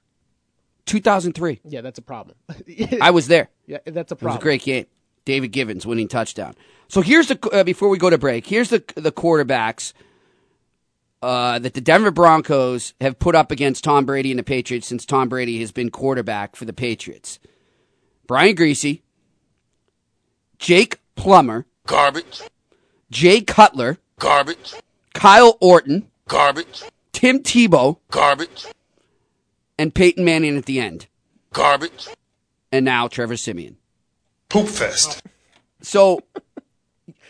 2003. 0.85 1.59
yeah 1.65 1.81
that's 1.81 1.99
a 1.99 2.01
problem 2.01 2.35
I 3.01 3.11
was 3.11 3.27
there. 3.27 3.49
yeah 3.65 3.77
that's 3.85 4.11
a 4.11 4.15
problem. 4.15 4.35
It 4.35 4.39
was 4.39 4.41
a 4.41 4.43
great 4.43 4.63
game. 4.63 4.85
David 5.25 5.51
Givens 5.51 5.85
winning 5.85 6.07
touchdown. 6.07 6.55
So 6.89 7.01
here's 7.01 7.27
the 7.27 7.49
uh, 7.51 7.63
before 7.63 7.89
we 7.89 7.97
go 7.97 8.09
to 8.09 8.17
break. 8.17 8.47
Here's 8.47 8.69
the 8.69 8.83
the 8.95 9.11
quarterbacks 9.11 9.93
uh, 11.21 11.59
that 11.59 11.73
the 11.73 11.81
Denver 11.81 12.11
Broncos 12.11 12.93
have 13.01 13.19
put 13.19 13.35
up 13.35 13.51
against 13.51 13.83
Tom 13.83 14.05
Brady 14.05 14.31
and 14.31 14.39
the 14.39 14.43
Patriots 14.43 14.87
since 14.87 15.05
Tom 15.05 15.27
Brady 15.29 15.59
has 15.59 15.71
been 15.71 15.89
quarterback 15.89 16.55
for 16.55 16.65
the 16.65 16.73
Patriots. 16.73 17.39
Brian 18.27 18.55
Griese, 18.55 19.01
Jake 20.59 20.99
Plummer, 21.15 21.65
Garbage. 21.85 22.41
Jay 23.11 23.41
Cutler, 23.41 23.97
Garbage. 24.19 24.73
Kyle 25.13 25.57
Orton, 25.61 26.09
Garbage. 26.27 26.83
Tim 27.13 27.39
Tebow, 27.41 27.97
Garbage. 28.11 28.67
and 29.79 29.93
Peyton 29.93 30.23
Manning 30.23 30.57
at 30.57 30.65
the 30.65 30.79
end, 30.79 31.07
Garbage. 31.53 32.07
and 32.71 32.85
now 32.85 33.07
Trevor 33.07 33.35
Siemian. 33.37 33.77
Poop 34.49 34.67
fest. 34.67 35.21
So 35.81 36.19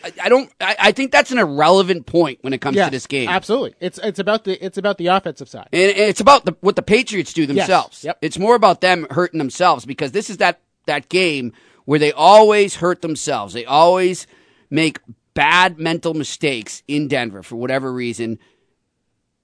I, 0.04 0.12
I 0.24 0.28
don't. 0.28 0.50
I, 0.60 0.76
I 0.78 0.92
think 0.92 1.12
that's 1.12 1.30
an 1.30 1.38
irrelevant 1.38 2.06
point 2.06 2.38
when 2.42 2.52
it 2.52 2.60
comes 2.60 2.76
yeah 2.76 2.86
to 2.86 2.90
this 2.90 3.06
game. 3.06 3.28
absolutely 3.28 3.74
it's 3.80 3.98
it's 3.98 4.18
about 4.18 4.44
the 4.44 4.64
it's 4.64 4.78
about 4.78 4.98
the 4.98 5.08
offensive 5.08 5.48
side 5.48 5.68
And 5.72 5.90
and 5.90 6.00
it's 6.00 6.20
about 6.20 6.44
the, 6.44 6.56
what 6.60 6.76
the 6.76 6.82
Patriots 6.82 7.32
do 7.32 7.46
themselves. 7.46 8.04
Yep. 8.04 8.18
It's 8.22 8.38
more 8.38 8.54
about 8.54 8.80
them 8.80 9.06
hurting 9.10 9.38
themselves 9.38 9.84
because 9.84 10.12
this 10.12 10.30
is 10.30 10.38
that 10.38 10.60
that 10.86 11.08
game 11.08 11.52
where 11.84 11.98
they 11.98 12.12
always 12.12 12.76
hurt 12.76 13.02
themselves. 13.02 13.54
They 13.54 13.64
always 13.64 14.26
make 14.70 15.00
bad 15.34 15.78
mental 15.78 16.14
mistakes 16.14 16.82
in 16.88 17.08
Denver 17.08 17.42
for 17.42 17.56
whatever 17.56 17.92
reason. 17.92 18.38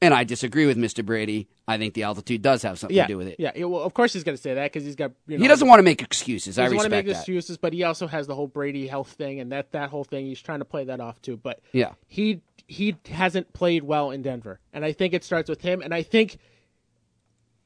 And 0.04 0.14
I 0.14 0.24
disagree 0.24 0.66
with 0.66 0.76
Mr. 0.76 1.04
Brady. 1.04 1.48
I 1.66 1.78
think 1.78 1.94
the 1.94 2.02
altitude 2.02 2.42
does 2.42 2.62
have 2.62 2.78
something 2.78 2.96
yeah 2.96 3.04
to 3.06 3.12
do 3.14 3.16
with 3.16 3.28
it. 3.28 3.36
yeah 3.38 3.52
yeah, 3.56 3.64
well 3.64 3.82
of 3.82 3.94
course 3.94 4.12
he's 4.12 4.22
going 4.24 4.36
to 4.36 4.42
say 4.42 4.54
that 4.54 4.70
because 4.72 4.84
he's 4.84 4.96
got 4.96 5.12
you 5.26 5.38
know, 5.38 5.42
He 5.42 5.48
doesn't 5.48 5.66
want 5.66 5.78
to 5.78 5.82
make 5.82 6.02
excuses. 6.02 6.56
He 6.56 6.62
I 6.62 6.66
doesn't 6.66 6.76
want 6.76 6.84
to 6.86 6.90
make 6.90 7.06
that. 7.06 7.12
excuses, 7.16 7.56
but 7.56 7.72
he 7.72 7.82
also 7.84 8.06
has 8.06 8.26
the 8.26 8.34
whole 8.34 8.46
Brady 8.46 8.86
health 8.86 9.08
thing 9.12 9.40
and 9.40 9.50
that 9.52 9.72
that 9.72 9.90
whole 9.90 10.04
thing. 10.04 10.26
He's 10.26 10.40
trying 10.42 10.58
to 10.60 10.64
play 10.64 10.84
that 10.84 11.00
off 11.00 11.20
too. 11.22 11.36
But 11.36 11.60
Yeah. 11.72 11.92
he 12.06 12.42
he 12.66 12.96
hasn't 13.10 13.52
played 13.52 13.82
well 13.84 14.10
in 14.10 14.22
Denver, 14.22 14.60
and 14.72 14.84
I 14.84 14.92
think 14.92 15.14
it 15.14 15.24
starts 15.24 15.48
with 15.50 15.60
him. 15.62 15.80
And 15.82 15.92
I 15.94 16.02
think 16.02 16.38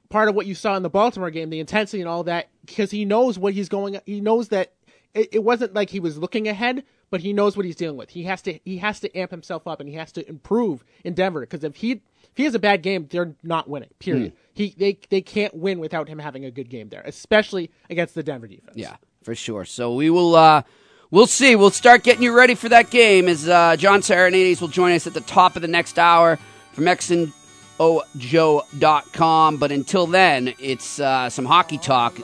part 0.09 0.29
of 0.29 0.35
what 0.35 0.47
you 0.47 0.55
saw 0.55 0.77
in 0.77 0.83
the 0.83 0.91
Baltimore 0.91 1.31
game, 1.31 1.51
the 1.51 1.61
intensity 1.61 2.01
and 2.01 2.09
all 2.09 2.25
that, 2.25 2.49
because 2.65 2.91
he 2.91 3.05
knows 3.05 3.39
what 3.39 3.53
he's 3.55 3.69
going. 3.69 4.01
He 4.07 4.21
knows 4.21 4.49
that 4.49 4.73
it, 5.15 5.29
it 5.33 5.45
wasn't 5.45 5.75
like 5.75 5.91
he 5.91 6.01
was 6.01 6.19
looking 6.19 6.49
ahead, 6.49 6.83
but 7.11 7.21
he 7.21 7.33
knows 7.33 7.57
what 7.57 7.65
he's 7.67 7.77
dealing 7.77 7.97
with. 7.97 8.11
He 8.11 8.25
has 8.25 8.43
to 8.43 8.59
he 8.65 8.79
has 8.79 9.01
to 9.01 9.17
amp 9.19 9.31
himself 9.31 9.67
up 9.67 9.81
and 9.81 9.89
he 9.89 9.95
has 9.97 10.13
to 10.13 10.29
improve 10.29 10.85
in 11.05 11.15
Denver 11.15 11.41
because 11.41 11.65
if 11.65 11.77
he 11.77 12.03
he 12.39 12.45
has 12.45 12.55
a 12.55 12.59
bad 12.61 12.83
game, 12.83 13.09
they're 13.11 13.35
not 13.43 13.69
winning. 13.69 13.91
Period. 13.99 14.31
Hmm. 14.31 14.37
He 14.55 14.73
they 14.79 14.97
they 15.11 15.21
can't 15.21 15.53
win 15.55 15.81
without 15.81 16.09
him 16.09 16.21
having 16.21 16.45
a 16.45 16.53
good 16.53 16.71
game 16.71 16.89
there, 16.89 17.03
especially 17.05 17.73
against 17.91 18.15
the 18.15 18.23
Denver 18.23 18.47
defense. 18.47 18.77
Yeah, 18.77 18.95
for 19.25 19.35
sure. 19.35 19.65
So 19.65 19.93
we 19.93 20.09
will 20.09 20.37
uh 20.37 20.63
we'll 21.11 21.27
see. 21.27 21.57
We'll 21.57 21.73
start 21.73 22.05
getting 22.05 22.23
you 22.23 22.33
ready 22.33 22.55
for 22.55 22.69
that 22.69 22.91
game 22.91 23.27
as 23.27 23.49
uh 23.49 23.75
John 23.77 24.03
Serenades 24.03 24.61
will 24.61 24.69
join 24.69 24.93
us 24.93 25.09
at 25.09 25.15
the 25.15 25.21
top 25.23 25.57
of 25.57 25.63
the 25.63 25.69
next 25.69 25.99
hour 25.99 26.39
from 26.75 26.85
XandOJoe.com. 26.85 29.57
But 29.57 29.73
until 29.73 30.07
then, 30.07 30.55
it's 30.61 31.01
uh 31.01 31.29
some 31.31 31.45
hockey 31.45 31.79
talk. 31.79 32.21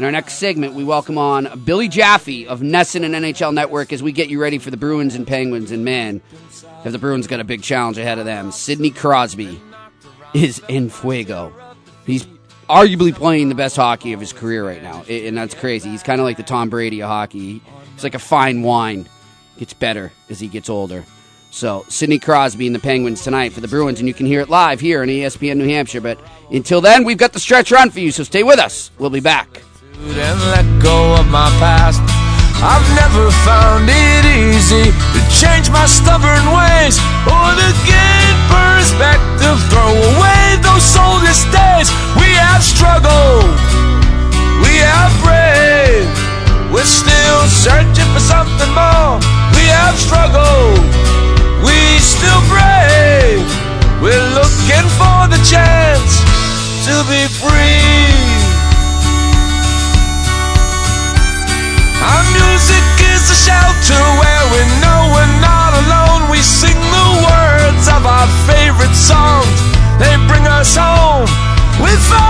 In 0.00 0.04
our 0.04 0.10
next 0.10 0.36
segment, 0.38 0.72
we 0.72 0.82
welcome 0.82 1.18
on 1.18 1.60
Billy 1.66 1.86
Jaffe 1.86 2.46
of 2.46 2.60
NESN 2.60 3.04
and 3.04 3.14
NHL 3.14 3.52
Network 3.52 3.92
as 3.92 4.02
we 4.02 4.12
get 4.12 4.30
you 4.30 4.40
ready 4.40 4.56
for 4.56 4.70
the 4.70 4.78
Bruins 4.78 5.14
and 5.14 5.26
Penguins. 5.26 5.72
And 5.72 5.84
man, 5.84 6.22
if 6.86 6.92
the 6.92 6.98
Bruins 6.98 7.26
got 7.26 7.38
a 7.38 7.44
big 7.44 7.62
challenge 7.62 7.98
ahead 7.98 8.18
of 8.18 8.24
them, 8.24 8.50
Sidney 8.50 8.92
Crosby 8.92 9.60
is 10.32 10.62
in 10.68 10.88
fuego. 10.88 11.52
He's 12.06 12.24
arguably 12.66 13.14
playing 13.14 13.50
the 13.50 13.54
best 13.54 13.76
hockey 13.76 14.14
of 14.14 14.20
his 14.20 14.32
career 14.32 14.66
right 14.66 14.82
now, 14.82 15.02
and 15.02 15.36
that's 15.36 15.54
crazy. 15.54 15.90
He's 15.90 16.02
kind 16.02 16.18
of 16.18 16.24
like 16.24 16.38
the 16.38 16.44
Tom 16.44 16.70
Brady 16.70 17.02
of 17.02 17.10
hockey. 17.10 17.60
He's 17.92 18.02
like 18.02 18.14
a 18.14 18.18
fine 18.18 18.62
wine, 18.62 19.06
gets 19.58 19.74
better 19.74 20.12
as 20.30 20.40
he 20.40 20.48
gets 20.48 20.70
older. 20.70 21.04
So 21.50 21.84
Sidney 21.88 22.18
Crosby 22.18 22.66
and 22.66 22.74
the 22.74 22.80
Penguins 22.80 23.22
tonight 23.22 23.52
for 23.52 23.60
the 23.60 23.68
Bruins, 23.68 23.98
and 23.98 24.08
you 24.08 24.14
can 24.14 24.24
hear 24.24 24.40
it 24.40 24.48
live 24.48 24.80
here 24.80 25.02
on 25.02 25.08
ESPN 25.08 25.58
New 25.58 25.68
Hampshire. 25.68 26.00
But 26.00 26.18
until 26.50 26.80
then, 26.80 27.04
we've 27.04 27.18
got 27.18 27.34
the 27.34 27.38
stretch 27.38 27.70
run 27.70 27.90
for 27.90 28.00
you, 28.00 28.10
so 28.10 28.22
stay 28.22 28.42
with 28.42 28.58
us. 28.58 28.90
We'll 28.98 29.10
be 29.10 29.20
back. 29.20 29.60
And 30.08 30.40
let 30.56 30.64
go 30.80 31.14
of 31.20 31.28
my 31.28 31.48
past. 31.60 32.00
I've 32.60 32.84
never 32.96 33.28
found 33.44 33.88
it 33.88 34.24
easy 34.24 34.92
to 34.92 35.20
change 35.32 35.68
my 35.68 35.84
stubborn 35.84 36.44
ways 36.52 36.96
or 37.28 37.48
to 37.56 37.68
gain 37.84 38.34
perspective. 38.48 39.56
Throw 39.68 39.92
away 40.16 40.56
those 40.64 40.84
soulless 40.84 41.44
days. 41.52 41.88
We 42.16 42.32
have 42.36 42.64
struggled, 42.64 43.48
we 44.64 44.80
have 44.80 45.12
prayed. 45.20 46.08
We're 46.72 46.88
still 46.88 47.40
searching 47.48 48.08
for 48.12 48.24
something 48.24 48.72
more. 48.72 49.20
We 49.56 49.64
have 49.68 49.96
struggled, 50.00 50.80
we 51.64 51.76
still 52.00 52.40
brave. 52.48 53.44
We're 54.00 54.28
looking 54.32 54.86
for 54.96 55.28
the 55.28 55.40
chance 55.44 56.24
to 56.88 56.94
be 57.08 57.28
free. 57.36 57.69
Songs 69.00 69.60
they 69.98 70.14
bring 70.28 70.46
us 70.46 70.76
home 70.76 71.24
with 71.80 72.29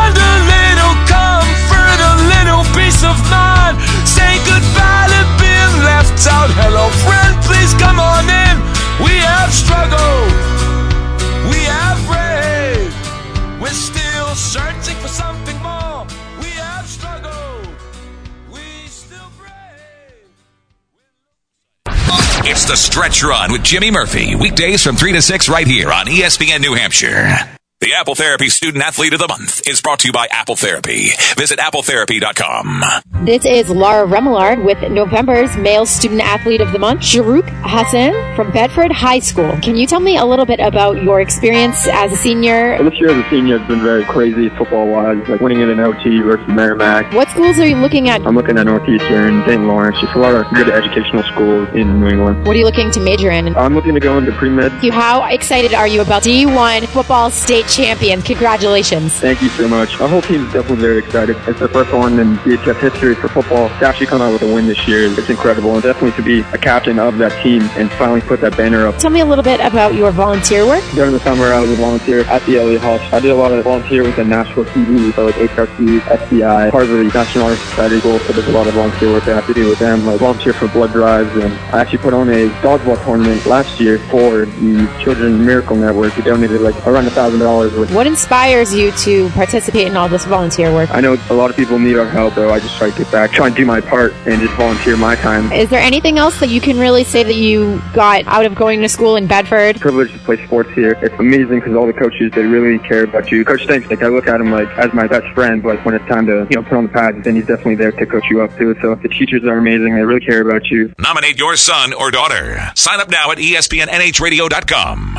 The 22.70 22.76
Stretch 22.76 23.24
Run 23.24 23.50
with 23.50 23.64
Jimmy 23.64 23.90
Murphy. 23.90 24.36
Weekdays 24.36 24.84
from 24.84 24.94
3 24.94 25.14
to 25.14 25.20
6 25.20 25.48
right 25.48 25.66
here 25.66 25.90
on 25.90 26.06
ESPN 26.06 26.60
New 26.60 26.74
Hampshire. 26.74 27.58
The 27.82 27.94
Apple 27.94 28.14
Therapy 28.14 28.50
Student 28.50 28.84
Athlete 28.84 29.14
of 29.14 29.20
the 29.20 29.26
Month 29.26 29.66
is 29.66 29.80
brought 29.80 30.00
to 30.00 30.06
you 30.06 30.12
by 30.12 30.28
Apple 30.30 30.54
Therapy. 30.54 31.12
Visit 31.38 31.58
appletherapy.com. 31.60 32.84
This 33.24 33.46
is 33.46 33.70
Laura 33.70 34.06
Remillard 34.06 34.62
with 34.62 34.76
November's 34.90 35.56
Male 35.56 35.86
Student 35.86 36.20
Athlete 36.20 36.60
of 36.60 36.72
the 36.72 36.78
Month, 36.78 37.00
Sharouk 37.00 37.48
Hassan 37.62 38.36
from 38.36 38.52
Bedford 38.52 38.92
High 38.92 39.20
School. 39.20 39.56
Can 39.62 39.76
you 39.76 39.86
tell 39.86 40.00
me 40.00 40.18
a 40.18 40.26
little 40.26 40.44
bit 40.44 40.60
about 40.60 41.02
your 41.02 41.22
experience 41.22 41.88
as 41.88 42.12
a 42.12 42.16
senior? 42.18 42.74
Well, 42.74 42.90
this 42.90 43.00
year 43.00 43.12
as 43.12 43.24
a 43.24 43.30
senior 43.30 43.56
has 43.58 43.66
been 43.66 43.80
very 43.80 44.04
crazy 44.04 44.50
football-wise, 44.58 45.26
like 45.26 45.40
winning 45.40 45.60
it 45.60 45.70
in 45.70 45.80
OT 45.80 46.20
versus 46.20 46.46
Merrimack. 46.48 47.14
What 47.14 47.30
schools 47.30 47.58
are 47.58 47.66
you 47.66 47.76
looking 47.76 48.10
at? 48.10 48.20
I'm 48.26 48.34
looking 48.34 48.58
at 48.58 48.66
Northeastern, 48.66 49.42
St. 49.46 49.62
Lawrence, 49.62 49.98
just 50.02 50.14
a 50.14 50.18
lot 50.18 50.34
of 50.34 50.44
good 50.52 50.68
educational 50.68 51.22
schools 51.32 51.70
in 51.72 51.98
New 51.98 52.08
England. 52.08 52.46
What 52.46 52.56
are 52.56 52.58
you 52.58 52.66
looking 52.66 52.90
to 52.90 53.00
major 53.00 53.30
in? 53.30 53.56
I'm 53.56 53.74
looking 53.74 53.94
to 53.94 54.00
go 54.00 54.18
into 54.18 54.32
pre-med. 54.32 54.70
How 54.92 55.24
excited 55.24 55.72
are 55.72 55.88
you 55.88 56.02
about 56.02 56.24
D1 56.24 56.86
football 56.88 57.30
state 57.30 57.69
champion? 57.70 58.20
Congratulations. 58.22 59.14
Thank 59.14 59.42
you 59.42 59.48
so 59.50 59.68
much. 59.68 60.00
Our 60.00 60.08
whole 60.08 60.22
team 60.22 60.46
is 60.46 60.52
definitely 60.52 60.82
very 60.82 60.98
excited. 60.98 61.36
It's 61.46 61.60
the 61.60 61.68
first 61.68 61.92
one 61.92 62.18
in 62.18 62.36
DHS 62.38 62.80
history 62.80 63.14
for 63.14 63.28
football 63.28 63.68
to 63.68 63.86
actually 63.86 64.06
come 64.06 64.20
out 64.20 64.32
with 64.32 64.42
a 64.42 64.52
win 64.52 64.66
this 64.66 64.86
year. 64.88 65.06
It's 65.18 65.30
incredible, 65.30 65.74
and 65.74 65.82
definitely 65.82 66.12
to 66.12 66.22
be 66.22 66.40
a 66.52 66.58
captain 66.58 66.98
of 66.98 67.18
that 67.18 67.42
team 67.42 67.62
and 67.78 67.90
finally 67.92 68.20
put 68.20 68.40
that 68.40 68.56
banner 68.56 68.86
up. 68.86 68.98
Tell 68.98 69.10
me 69.10 69.20
a 69.20 69.24
little 69.24 69.44
bit 69.44 69.60
about 69.60 69.94
your 69.94 70.10
volunteer 70.10 70.66
work. 70.66 70.84
During 70.94 71.12
the 71.12 71.20
summer, 71.20 71.46
I 71.46 71.60
was 71.60 71.70
a 71.70 71.76
volunteer 71.76 72.20
at 72.22 72.44
the 72.46 72.58
Elliott 72.58 72.82
Hall. 72.82 72.98
I 73.12 73.20
did 73.20 73.30
a 73.30 73.34
lot 73.34 73.52
of 73.52 73.62
volunteer 73.64 74.02
with 74.02 74.16
the 74.16 74.24
Nashville 74.24 74.64
TV, 74.66 75.14
so 75.14 75.26
like 75.26 75.34
HRC, 75.36 76.00
FBI, 76.00 76.70
part 76.70 76.84
of 76.84 76.90
the 76.90 77.04
National 77.04 77.46
Honor 77.46 77.56
Society 77.56 78.00
goal, 78.00 78.18
so 78.20 78.32
there's 78.32 78.48
a 78.48 78.52
lot 78.52 78.66
of 78.66 78.74
volunteer 78.74 79.12
work 79.12 79.28
I 79.28 79.34
have 79.34 79.46
to 79.46 79.54
do 79.54 79.68
with 79.68 79.78
them, 79.78 80.04
like 80.06 80.18
volunteer 80.18 80.52
for 80.52 80.68
blood 80.68 80.92
drives, 80.92 81.30
and 81.36 81.52
I 81.74 81.80
actually 81.80 81.98
put 81.98 82.14
on 82.14 82.28
a 82.28 82.48
dodgeball 82.60 83.02
tournament 83.04 83.46
last 83.46 83.80
year 83.80 83.98
for 84.10 84.44
the 84.44 84.90
Children's 85.02 85.38
Miracle 85.38 85.76
Network. 85.76 86.16
We 86.16 86.22
donated 86.22 86.60
like 86.60 86.74
around 86.86 87.06
a 87.06 87.10
thousand 87.10 87.42
dollars 87.60 87.78
with 87.78 87.94
What 87.94 88.06
inspires 88.06 88.74
you 88.74 88.92
to 88.92 89.28
participate 89.30 89.86
in 89.86 89.96
all 89.96 90.08
this 90.08 90.24
volunteer 90.24 90.72
work? 90.72 90.90
I 90.90 91.00
know 91.00 91.16
a 91.30 91.34
lot 91.34 91.50
of 91.50 91.56
people 91.56 91.78
need 91.78 91.96
our 91.96 92.08
help, 92.08 92.34
so 92.34 92.50
I 92.50 92.60
just 92.60 92.76
try 92.76 92.90
to 92.90 92.96
get 92.96 93.10
back, 93.12 93.32
try 93.32 93.48
and 93.48 93.56
do 93.56 93.64
my 93.64 93.80
part, 93.80 94.12
and 94.26 94.40
just 94.40 94.54
volunteer 94.54 94.96
my 94.96 95.16
time. 95.16 95.52
Is 95.52 95.68
there 95.70 95.80
anything 95.80 96.18
else 96.18 96.38
that 96.40 96.48
you 96.48 96.60
can 96.60 96.78
really 96.78 97.04
say 97.04 97.22
that 97.22 97.34
you 97.34 97.80
got 97.94 98.26
out 98.26 98.44
of 98.44 98.54
going 98.54 98.80
to 98.82 98.88
school 98.88 99.16
in 99.16 99.26
Bedford? 99.26 99.80
Privileged 99.80 100.12
to 100.12 100.18
play 100.20 100.44
sports 100.46 100.70
here. 100.70 100.92
It's 101.02 101.18
amazing 101.18 101.60
because 101.60 101.74
all 101.74 101.86
the 101.86 101.92
coaches 101.92 102.32
they 102.32 102.44
really 102.44 102.78
care 102.78 103.04
about 103.04 103.30
you. 103.30 103.44
Coach 103.44 103.64
Stinks, 103.64 103.88
like 103.90 104.02
I 104.02 104.08
look 104.08 104.26
at 104.26 104.40
him 104.40 104.50
like 104.50 104.68
as 104.78 104.92
my 104.92 105.06
best 105.06 105.26
friend, 105.34 105.62
but 105.62 105.84
when 105.84 105.94
it's 105.94 106.06
time 106.06 106.26
to 106.26 106.46
you 106.50 106.56
know 106.56 106.62
put 106.62 106.72
on 106.72 106.84
the 106.86 106.92
pads, 106.92 107.22
then 107.24 107.34
he's 107.36 107.46
definitely 107.46 107.76
there 107.76 107.92
to 107.92 108.06
coach 108.06 108.24
you 108.30 108.42
up 108.42 108.56
too. 108.56 108.74
So 108.80 108.94
the 108.94 109.08
teachers 109.08 109.44
are 109.44 109.58
amazing. 109.58 109.94
They 109.94 110.02
really 110.02 110.24
care 110.24 110.46
about 110.46 110.66
you. 110.70 110.92
Nominate 110.98 111.38
your 111.38 111.56
son 111.56 111.92
or 111.92 112.10
daughter. 112.10 112.58
Sign 112.74 113.00
up 113.00 113.10
now 113.10 113.30
at 113.30 113.38
ESPNNHradio.com. 113.38 115.18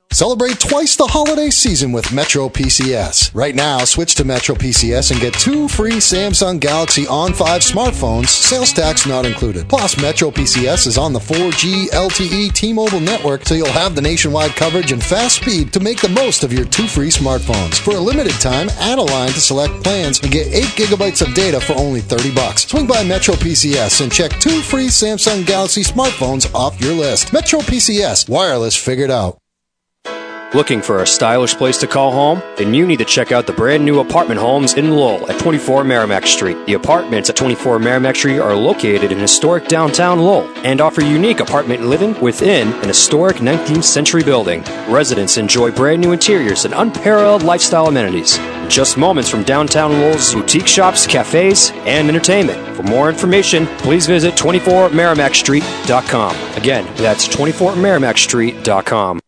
Celebrate 0.13 0.59
twice 0.59 0.97
the 0.97 1.07
holiday 1.07 1.49
season 1.49 1.93
with 1.93 2.11
Metro 2.11 2.49
PCS. 2.49 3.33
Right 3.33 3.55
now, 3.55 3.85
switch 3.85 4.13
to 4.15 4.25
Metro 4.25 4.55
PCS 4.55 5.11
and 5.11 5.21
get 5.21 5.33
two 5.33 5.69
free 5.69 5.93
Samsung 5.93 6.59
Galaxy 6.59 7.07
On 7.07 7.31
5 7.31 7.61
smartphones, 7.61 8.27
sales 8.27 8.73
tax 8.73 9.07
not 9.07 9.25
included. 9.25 9.69
Plus, 9.69 9.99
Metro 10.01 10.29
PCS 10.29 10.85
is 10.85 10.97
on 10.97 11.13
the 11.13 11.19
4G 11.19 11.91
LTE 11.91 12.51
T-Mobile 12.53 12.99
network, 12.99 13.45
so 13.45 13.55
you'll 13.55 13.71
have 13.71 13.95
the 13.95 14.01
nationwide 14.01 14.51
coverage 14.51 14.91
and 14.91 15.01
fast 15.01 15.37
speed 15.37 15.71
to 15.71 15.79
make 15.79 16.01
the 16.01 16.09
most 16.09 16.43
of 16.43 16.51
your 16.51 16.65
two 16.65 16.87
free 16.87 17.09
smartphones. 17.09 17.75
For 17.75 17.95
a 17.95 17.99
limited 17.99 18.37
time, 18.41 18.67
add 18.79 18.99
a 18.99 19.03
line 19.03 19.29
to 19.29 19.39
select 19.39 19.81
plans 19.81 20.19
and 20.19 20.29
get 20.29 20.53
8 20.53 20.65
gigabytes 20.75 21.25
of 21.25 21.33
data 21.33 21.61
for 21.61 21.73
only 21.77 22.01
30 22.01 22.35
bucks. 22.35 22.67
Swing 22.67 22.85
by 22.85 23.01
Metro 23.05 23.35
PCS 23.35 24.01
and 24.01 24.11
check 24.11 24.31
two 24.41 24.61
free 24.61 24.87
Samsung 24.87 25.45
Galaxy 25.45 25.83
smartphones 25.83 26.53
off 26.53 26.81
your 26.81 26.93
list. 26.93 27.31
Metro 27.31 27.61
PCS, 27.61 28.27
wireless 28.27 28.75
figured 28.75 29.09
out. 29.09 29.40
Looking 30.53 30.81
for 30.81 31.01
a 31.01 31.07
stylish 31.07 31.55
place 31.55 31.77
to 31.77 31.87
call 31.87 32.11
home? 32.11 32.43
Then 32.57 32.73
you 32.73 32.85
need 32.85 32.99
to 32.99 33.05
check 33.05 33.31
out 33.31 33.47
the 33.47 33.53
brand 33.53 33.85
new 33.85 34.01
apartment 34.01 34.41
homes 34.41 34.73
in 34.73 34.91
Lowell 34.91 35.31
at 35.31 35.39
24 35.39 35.85
Merrimack 35.85 36.27
Street. 36.27 36.57
The 36.65 36.73
apartments 36.73 37.29
at 37.29 37.37
24 37.37 37.79
Merrimack 37.79 38.17
Street 38.17 38.39
are 38.39 38.53
located 38.53 39.13
in 39.13 39.19
historic 39.19 39.69
downtown 39.69 40.19
Lowell 40.19 40.51
and 40.65 40.81
offer 40.81 41.01
unique 41.01 41.39
apartment 41.39 41.83
living 41.83 42.19
within 42.19 42.73
an 42.73 42.89
historic 42.89 43.37
19th 43.37 43.85
century 43.85 44.25
building. 44.25 44.61
Residents 44.89 45.37
enjoy 45.37 45.71
brand 45.71 46.01
new 46.01 46.11
interiors 46.11 46.65
and 46.65 46.73
unparalleled 46.73 47.43
lifestyle 47.43 47.87
amenities. 47.87 48.37
Just 48.67 48.97
moments 48.97 49.29
from 49.29 49.43
downtown 49.43 49.93
Lowell's 49.93 50.33
boutique 50.33 50.67
shops, 50.67 51.07
cafes, 51.07 51.71
and 51.85 52.09
entertainment. 52.09 52.75
For 52.75 52.83
more 52.83 53.09
information, 53.09 53.67
please 53.77 54.05
visit 54.05 54.35
24merrimackstreet.com. 54.35 56.35
Again, 56.57 56.85
that's 56.97 57.29
24merrimackstreet.com. 57.29 59.21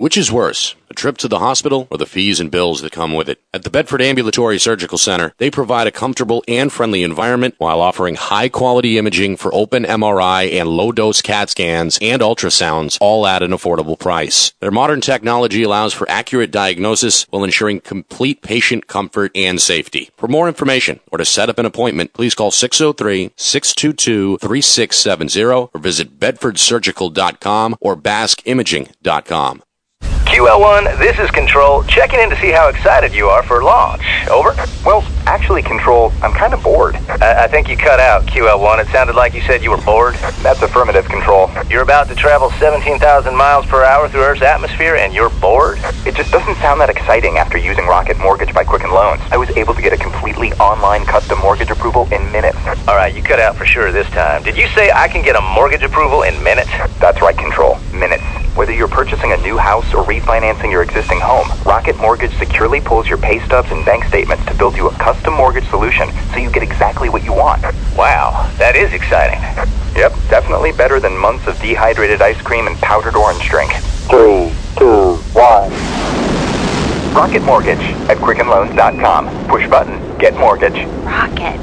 Which 0.00 0.16
is 0.16 0.32
worse, 0.32 0.76
a 0.88 0.94
trip 0.94 1.18
to 1.18 1.28
the 1.28 1.40
hospital 1.40 1.86
or 1.90 1.98
the 1.98 2.06
fees 2.06 2.40
and 2.40 2.50
bills 2.50 2.80
that 2.80 2.90
come 2.90 3.12
with 3.12 3.28
it? 3.28 3.38
At 3.52 3.64
the 3.64 3.68
Bedford 3.68 4.00
Ambulatory 4.00 4.58
Surgical 4.58 4.96
Center, 4.96 5.34
they 5.36 5.50
provide 5.50 5.86
a 5.86 5.92
comfortable 5.92 6.42
and 6.48 6.72
friendly 6.72 7.02
environment 7.02 7.54
while 7.58 7.82
offering 7.82 8.14
high 8.14 8.48
quality 8.48 8.96
imaging 8.96 9.36
for 9.36 9.54
open 9.54 9.84
MRI 9.84 10.58
and 10.58 10.70
low 10.70 10.90
dose 10.90 11.20
CAT 11.20 11.50
scans 11.50 11.98
and 12.00 12.22
ultrasounds, 12.22 12.96
all 12.98 13.26
at 13.26 13.42
an 13.42 13.50
affordable 13.50 13.98
price. 13.98 14.54
Their 14.60 14.70
modern 14.70 15.02
technology 15.02 15.64
allows 15.64 15.92
for 15.92 16.08
accurate 16.08 16.50
diagnosis 16.50 17.26
while 17.28 17.44
ensuring 17.44 17.82
complete 17.82 18.40
patient 18.40 18.86
comfort 18.86 19.32
and 19.34 19.60
safety. 19.60 20.08
For 20.16 20.28
more 20.28 20.48
information 20.48 21.00
or 21.12 21.18
to 21.18 21.26
set 21.26 21.50
up 21.50 21.58
an 21.58 21.66
appointment, 21.66 22.14
please 22.14 22.34
call 22.34 22.50
603 22.50 23.32
622 23.36 24.38
3670 24.38 25.44
or 25.44 25.78
visit 25.78 26.18
bedfordsurgical.com 26.18 27.76
or 27.82 27.96
baskimaging.com. 27.98 29.62
QL1, 30.30 30.96
this 31.00 31.18
is 31.18 31.28
Control, 31.32 31.82
checking 31.82 32.20
in 32.20 32.30
to 32.30 32.36
see 32.36 32.52
how 32.52 32.68
excited 32.68 33.12
you 33.12 33.26
are 33.26 33.42
for 33.42 33.64
launch. 33.64 34.00
Over? 34.30 34.54
Well, 34.86 35.04
actually, 35.26 35.60
Control, 35.60 36.12
I'm 36.22 36.32
kind 36.32 36.54
of 36.54 36.62
bored. 36.62 36.94
I, 37.20 37.44
I 37.44 37.48
think 37.48 37.68
you 37.68 37.76
cut 37.76 37.98
out, 37.98 38.26
QL1. 38.26 38.80
It 38.80 38.86
sounded 38.92 39.16
like 39.16 39.34
you 39.34 39.40
said 39.40 39.60
you 39.60 39.70
were 39.70 39.82
bored. 39.82 40.14
That's 40.40 40.62
affirmative, 40.62 41.06
Control. 41.06 41.50
You're 41.68 41.82
about 41.82 42.06
to 42.10 42.14
travel 42.14 42.48
17,000 42.52 43.34
miles 43.34 43.66
per 43.66 43.84
hour 43.84 44.08
through 44.08 44.22
Earth's 44.22 44.42
atmosphere, 44.42 44.94
and 44.94 45.12
you're 45.12 45.30
bored? 45.30 45.80
It 46.06 46.14
just 46.14 46.30
doesn't 46.30 46.54
sound 46.58 46.80
that 46.80 46.90
exciting 46.90 47.36
after 47.36 47.58
using 47.58 47.86
Rocket 47.86 48.16
Mortgage 48.20 48.54
by 48.54 48.62
Quicken 48.62 48.92
Loans. 48.92 49.20
I 49.32 49.36
was 49.36 49.50
able 49.50 49.74
to 49.74 49.82
get 49.82 49.92
a 49.92 49.98
completely 49.98 50.52
online 50.54 51.04
custom 51.06 51.40
mortgage 51.40 51.70
approval 51.70 52.06
in 52.12 52.30
minutes. 52.30 52.58
All 52.86 52.94
right, 52.94 53.12
you 53.12 53.20
cut 53.20 53.40
out 53.40 53.56
for 53.56 53.66
sure 53.66 53.90
this 53.90 54.06
time. 54.10 54.44
Did 54.44 54.56
you 54.56 54.68
say 54.68 54.92
I 54.92 55.08
can 55.08 55.24
get 55.24 55.34
a 55.34 55.40
mortgage 55.40 55.82
approval 55.82 56.22
in 56.22 56.40
minutes? 56.44 56.70
That's 57.00 57.20
right, 57.20 57.36
Control. 57.36 57.78
Minutes. 57.92 58.22
Whether 58.56 58.72
you're 58.72 58.88
purchasing 58.88 59.32
a 59.32 59.36
new 59.38 59.56
house 59.56 59.94
or 59.94 60.04
refinancing 60.20 60.70
your 60.70 60.82
existing 60.82 61.20
home, 61.20 61.48
Rocket 61.64 61.96
Mortgage 61.96 62.36
securely 62.38 62.80
pulls 62.80 63.08
your 63.08 63.18
pay 63.18 63.40
stubs 63.40 63.70
and 63.70 63.84
bank 63.84 64.04
statements 64.04 64.44
to 64.46 64.54
build 64.54 64.76
you 64.76 64.88
a 64.88 64.94
custom 64.94 65.34
mortgage 65.34 65.68
solution 65.68 66.08
so 66.32 66.36
you 66.38 66.50
get 66.50 66.62
exactly 66.62 67.08
what 67.08 67.24
you 67.24 67.32
want. 67.32 67.62
Wow, 67.96 68.50
that 68.58 68.76
is 68.76 68.92
exciting. 68.92 69.40
Yep, 69.96 70.12
definitely 70.28 70.72
better 70.72 71.00
than 71.00 71.16
months 71.16 71.46
of 71.46 71.60
dehydrated 71.60 72.22
ice 72.22 72.40
cream 72.42 72.66
and 72.66 72.76
powdered 72.78 73.16
orange 73.16 73.48
drink. 73.48 73.72
Three, 74.08 74.52
two, 74.76 75.16
one. 75.32 75.70
Rocket 77.14 77.42
Mortgage 77.42 77.78
at 78.08 78.18
QuickenLoans.com. 78.18 79.48
Push 79.48 79.68
button, 79.68 80.18
get 80.18 80.34
mortgage. 80.36 80.86
Rocket. 81.04 81.58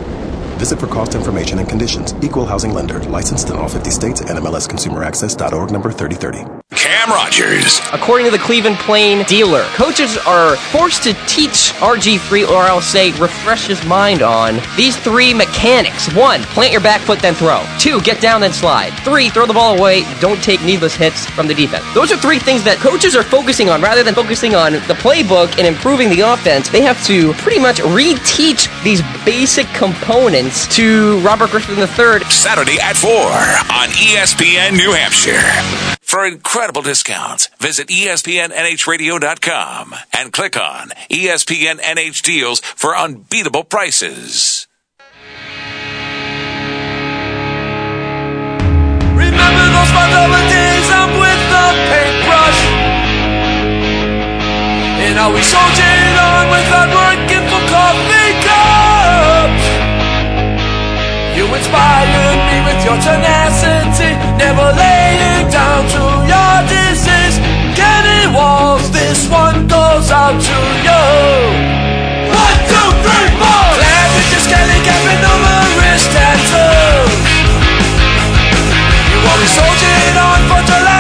Visit 0.58 0.80
for 0.80 0.88
cost 0.88 1.14
information 1.16 1.60
and 1.60 1.70
conditions. 1.70 2.16
Equal 2.24 2.46
housing 2.46 2.74
lender. 2.74 3.00
Licensed 3.04 3.50
in 3.50 3.56
all 3.56 3.70
50 3.70 3.92
states. 3.92 4.22
NMLSConsumerAccess.org 4.22 5.72
number 5.72 5.92
3030. 5.92 6.67
Cam 6.88 7.10
Rogers. 7.10 7.82
According 7.92 8.28
to 8.28 8.32
the 8.32 8.42
Cleveland 8.42 8.78
Plain 8.78 9.26
dealer, 9.26 9.64
coaches 9.76 10.18
are 10.20 10.56
forced 10.56 11.04
to 11.04 11.12
teach 11.28 11.74
RG3 11.84 12.48
or 12.48 12.60
I'll 12.60 12.80
say 12.80 13.12
refresh 13.20 13.68
his 13.68 13.84
mind 13.86 14.22
on 14.22 14.62
these 14.78 14.96
three 14.96 15.34
mechanics. 15.34 16.08
One, 16.16 16.44
plant 16.44 16.72
your 16.72 16.80
back 16.80 17.02
foot 17.02 17.20
then 17.20 17.34
throw. 17.34 17.62
Two, 17.78 18.00
get 18.04 18.22
down 18.22 18.40
then 18.40 18.54
slide. 18.54 18.92
Three, 19.04 19.28
throw 19.28 19.46
the 19.46 19.54
ball 19.54 19.78
away. 19.78 20.04
Don't 20.22 20.42
take 20.42 20.62
needless 20.62 20.96
hits 20.96 21.26
from 21.26 21.46
the 21.46 21.54
defense. 21.54 21.84
Those 21.94 22.10
are 22.14 22.18
three 22.18 22.40
things 22.40 22.64
that 22.64 22.78
coaches 22.78 23.18
are 23.18 23.24
focusing 23.24 23.70
on 23.70 23.82
rather 23.82 24.02
than 24.02 24.16
focusing 24.16 24.56
on 24.56 24.72
the 24.72 24.96
playbook 25.04 25.58
and 25.58 25.68
improving 25.68 26.10
the 26.10 26.22
offense. 26.22 26.70
They 26.70 26.84
have 26.84 27.04
to 27.08 27.34
pretty 27.34 27.60
much 27.60 27.80
reteach 27.80 28.72
these 28.86 29.02
basic 29.26 29.68
components 29.74 30.74
to 30.78 31.20
Robert 31.20 31.50
Griffin 31.50 31.78
III. 31.78 32.24
Saturday 32.32 32.80
at 32.80 32.96
4 32.96 33.12
on 33.12 33.90
ESPN 33.90 34.78
New 34.78 34.94
Hampshire. 34.94 35.97
For 36.08 36.26
incredible 36.26 36.82
discounts, 36.84 37.50
visit 37.60 37.90
ESPNNHradio.com 37.90 39.94
and 40.14 40.32
click 40.32 40.56
on 40.56 40.92
ESPN 41.12 41.82
NH 41.82 42.22
deals 42.22 42.62
for 42.62 42.96
unbeatable 42.96 43.66
prices. 43.66 44.68
Remember 49.12 49.68
those 49.68 49.92
days 50.48 50.88
I'm 50.96 51.12
with 51.20 51.44
the 51.52 51.76
paintbrush? 51.92 52.72
And 55.04 55.20
how 55.20 55.36
we 55.36 55.42
soldiered 55.42 56.18
on 56.24 56.48
without 56.56 56.88
working 56.96 57.44
for 57.52 57.60
coffee 57.68 58.17
You 61.38 61.46
inspired 61.54 62.42
me 62.50 62.58
with 62.66 62.82
your 62.82 62.98
tenacity 62.98 64.18
Never 64.42 64.74
laying 64.74 65.46
down 65.54 65.86
to 65.94 66.04
your 66.26 66.56
disease 66.66 67.38
Kenny 67.78 68.26
Walls, 68.34 68.90
this 68.90 69.30
one 69.30 69.68
goes 69.68 70.10
out 70.10 70.34
to 70.34 70.60
you? 70.82 71.04
One, 72.34 72.60
two, 72.66 72.90
three, 73.06 73.30
four. 73.38 73.66
Glad 73.78 74.10
with 74.18 74.30
your 74.34 74.42
skelly 74.50 74.80
cap 74.82 75.04
and 75.14 75.22
numerous 75.22 76.04
tattoos 76.10 77.28
you 79.08 79.20
always 79.30 79.54
soldiered 79.54 80.18
on 80.18 80.40
for 80.50 80.62
your 80.70 80.97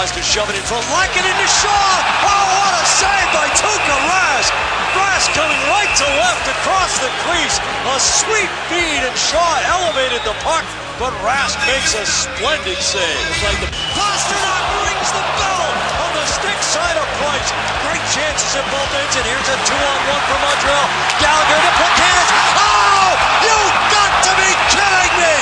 tries 0.00 0.16
to 0.16 0.24
shove 0.24 0.48
it 0.48 0.56
in 0.56 0.64
front. 0.64 0.80
Larkin 0.96 1.20
into 1.20 1.48
Shaw. 1.60 1.92
Oh, 2.24 2.44
what 2.56 2.72
a 2.72 2.84
save 2.88 3.28
by 3.36 3.44
Tuukka 3.52 3.96
Rask. 4.08 4.48
Rask 4.96 5.28
coming 5.36 5.60
right 5.68 5.92
to 5.92 6.06
left 6.16 6.48
across 6.48 6.96
the 7.04 7.12
crease. 7.28 7.60
A 7.84 8.00
sweet 8.00 8.48
feed, 8.72 9.04
and 9.04 9.12
Shaw 9.12 9.60
elevated 9.68 10.24
the 10.24 10.32
puck, 10.40 10.64
but 10.96 11.12
Rask 11.20 11.60
makes 11.68 11.92
a 11.92 12.08
splendid 12.08 12.80
save. 12.80 13.24
It's 13.28 13.44
like 13.44 13.60
the 13.60 13.68
Pastrnak 13.92 14.64
rings 14.88 15.10
the 15.12 15.20
bell 15.36 15.68
on 15.68 16.10
the 16.16 16.24
stick 16.32 16.60
side 16.64 16.96
of 16.96 17.04
Price. 17.20 17.52
Great 17.84 18.04
chances 18.16 18.56
at 18.56 18.64
both 18.72 18.88
ends, 19.04 19.20
and 19.20 19.26
here's 19.28 19.50
a 19.52 19.58
two-on-one 19.68 20.22
for 20.32 20.38
Montreal. 20.40 20.88
Gallagher 21.20 21.60
to 21.60 21.88
hands. 22.00 22.30
Oh, 22.56 23.12
you 23.44 23.58
got 23.92 24.12
to 24.16 24.32
be 24.32 24.50
kidding 24.72 25.12
me! 25.20 25.34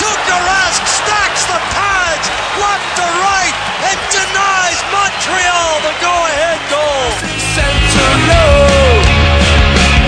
Tuukka 0.00 0.36
Rask 0.40 0.80
stacks 1.04 1.44
the 1.52 1.60
pads 1.76 2.26
left 2.56 2.88
to 2.96 3.04
right 3.28 3.65
and 3.76 4.00
denies 4.08 4.80
Montreal 4.88 5.70
the 5.84 5.94
go-ahead 6.00 6.60
goal. 6.72 7.12
Center. 7.52 8.08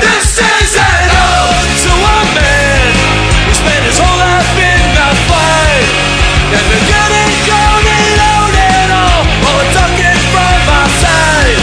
This 0.01 0.41
is 0.41 0.73
an 0.77 1.09
ode 1.13 1.73
to 1.85 1.93
a 1.93 2.21
man 2.33 2.93
who 3.45 3.53
spent 3.53 3.83
his 3.85 3.99
whole 4.01 4.19
life 4.21 4.57
in 4.57 4.85
the 4.97 5.11
fight. 5.29 5.89
Never 6.49 6.81
getting 6.89 7.33
going 7.45 8.09
loaded 8.17 8.89
all 8.89 9.25
or 9.53 9.61
ducking 9.77 10.21
from 10.33 10.61
our 10.73 10.91
side. 11.01 11.61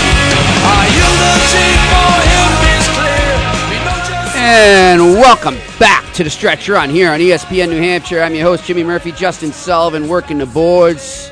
Our 0.61 0.85
eulogy 0.93 1.69
for 1.89 2.13
him 2.21 2.51
is 2.73 2.85
clear. 2.93 3.33
We 3.69 3.77
know 3.81 3.97
just 4.05 4.35
And 4.37 5.01
welcome 5.17 5.57
back 5.79 6.05
to 6.13 6.23
the 6.23 6.29
stretch 6.29 6.69
run 6.69 6.89
here 6.89 7.11
on 7.11 7.19
ESPN 7.19 7.69
New 7.69 7.81
Hampshire. 7.81 8.21
I'm 8.21 8.35
your 8.35 8.45
host, 8.45 8.65
Jimmy 8.65 8.83
Murphy, 8.83 9.11
Justin 9.11 9.51
Sullivan, 9.51 10.07
working 10.07 10.37
the 10.37 10.45
boards. 10.45 11.31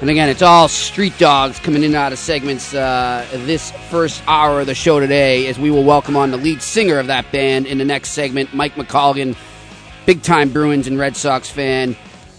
And 0.00 0.08
again, 0.08 0.30
it's 0.30 0.40
all 0.40 0.66
street 0.66 1.18
dogs 1.18 1.58
coming 1.58 1.82
in 1.82 1.90
and 1.90 1.94
out 1.94 2.10
of 2.10 2.18
segments 2.18 2.72
uh, 2.72 3.26
this 3.44 3.70
first 3.90 4.22
hour 4.26 4.60
of 4.60 4.66
the 4.66 4.74
show 4.74 4.98
today, 4.98 5.46
as 5.46 5.58
we 5.58 5.70
will 5.70 5.84
welcome 5.84 6.16
on 6.16 6.30
the 6.30 6.38
lead 6.38 6.62
singer 6.62 6.98
of 6.98 7.08
that 7.08 7.30
band 7.32 7.66
in 7.66 7.76
the 7.76 7.84
next 7.84 8.12
segment, 8.12 8.54
Mike 8.54 8.76
McColgan, 8.76 9.36
big 10.06 10.22
time 10.22 10.54
Bruins 10.54 10.86
and 10.86 10.98
Red 10.98 11.18
Sox 11.18 11.50
fan. 11.50 11.94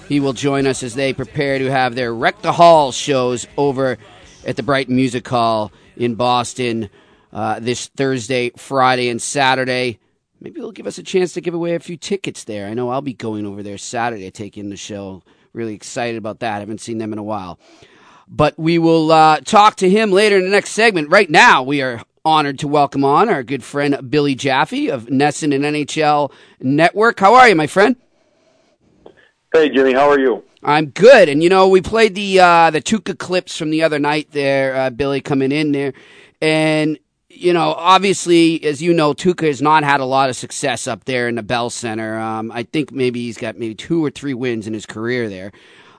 He 0.07 0.19
will 0.19 0.33
join 0.33 0.65
us 0.65 0.81
as 0.81 0.95
they 0.95 1.13
prepare 1.13 1.59
to 1.59 1.69
have 1.69 1.93
their 1.93 2.15
Wreck 2.15 2.41
the 2.41 2.51
Hall 2.51 2.91
shows 2.91 3.45
over 3.57 3.99
at 4.43 4.55
the 4.55 4.63
Brighton 4.63 4.95
Music 4.95 5.27
Hall 5.27 5.71
in 5.95 6.15
Boston 6.15 6.89
uh, 7.31 7.59
this 7.59 7.89
Thursday, 7.89 8.49
Friday, 8.57 9.07
and 9.07 9.21
Saturday. 9.21 9.99
Maybe 10.39 10.59
they'll 10.59 10.71
give 10.71 10.87
us 10.87 10.97
a 10.97 11.03
chance 11.03 11.33
to 11.33 11.41
give 11.41 11.53
away 11.53 11.75
a 11.75 11.79
few 11.79 11.95
tickets 11.95 12.43
there. 12.43 12.65
I 12.65 12.73
know 12.73 12.89
I'll 12.89 13.03
be 13.03 13.13
going 13.13 13.45
over 13.45 13.61
there 13.61 13.77
Saturday, 13.77 14.31
taking 14.31 14.71
the 14.71 14.77
show. 14.77 15.21
Really 15.53 15.73
excited 15.73 16.17
about 16.17 16.39
that. 16.39 16.57
I 16.57 16.59
haven't 16.59 16.81
seen 16.81 16.97
them 16.97 17.11
in 17.13 17.19
a 17.19 17.23
while. 17.23 17.59
But 18.27 18.57
we 18.57 18.77
will 18.77 19.11
uh, 19.11 19.41
talk 19.41 19.75
to 19.77 19.89
him 19.89 20.11
later 20.11 20.37
in 20.37 20.45
the 20.45 20.49
next 20.49 20.71
segment. 20.71 21.09
Right 21.09 21.29
now, 21.29 21.63
we 21.63 21.81
are 21.81 22.01
honored 22.23 22.59
to 22.59 22.67
welcome 22.67 23.03
on 23.03 23.27
our 23.29 23.43
good 23.43 23.63
friend 23.63 24.09
Billy 24.09 24.35
Jaffe 24.35 24.89
of 24.89 25.07
NESN 25.07 25.53
and 25.53 25.63
NHL 25.65 26.31
Network. 26.61 27.19
How 27.19 27.35
are 27.35 27.49
you, 27.49 27.55
my 27.55 27.67
friend? 27.67 27.95
Hey, 29.53 29.69
Jimmy, 29.69 29.93
how 29.93 30.09
are 30.09 30.19
you? 30.19 30.43
I'm 30.63 30.87
good, 30.87 31.27
and 31.27 31.41
you 31.41 31.49
know 31.49 31.67
we 31.67 31.81
played 31.81 32.13
the 32.13 32.39
uh, 32.39 32.69
the 32.69 32.81
Tuukka 32.81 33.17
clips 33.17 33.57
from 33.57 33.71
the 33.71 33.83
other 33.83 33.97
night 33.97 34.27
there, 34.31 34.75
uh, 34.75 34.89
Billy 34.91 35.19
coming 35.19 35.51
in 35.51 35.71
there, 35.71 35.93
and 36.39 36.99
you 37.33 37.53
know 37.53 37.73
obviously 37.77 38.63
as 38.63 38.81
you 38.81 38.93
know 38.93 39.13
Tuukka 39.13 39.47
has 39.47 39.61
not 39.61 39.83
had 39.83 39.99
a 39.99 40.05
lot 40.05 40.29
of 40.29 40.35
success 40.35 40.87
up 40.87 41.05
there 41.05 41.27
in 41.27 41.35
the 41.35 41.43
Bell 41.43 41.69
Center. 41.69 42.17
Um, 42.19 42.51
I 42.51 42.63
think 42.63 42.91
maybe 42.91 43.21
he's 43.21 43.37
got 43.37 43.57
maybe 43.57 43.75
two 43.75 44.03
or 44.03 44.09
three 44.09 44.33
wins 44.33 44.67
in 44.67 44.73
his 44.73 44.85
career 44.85 45.29
there, 45.29 45.51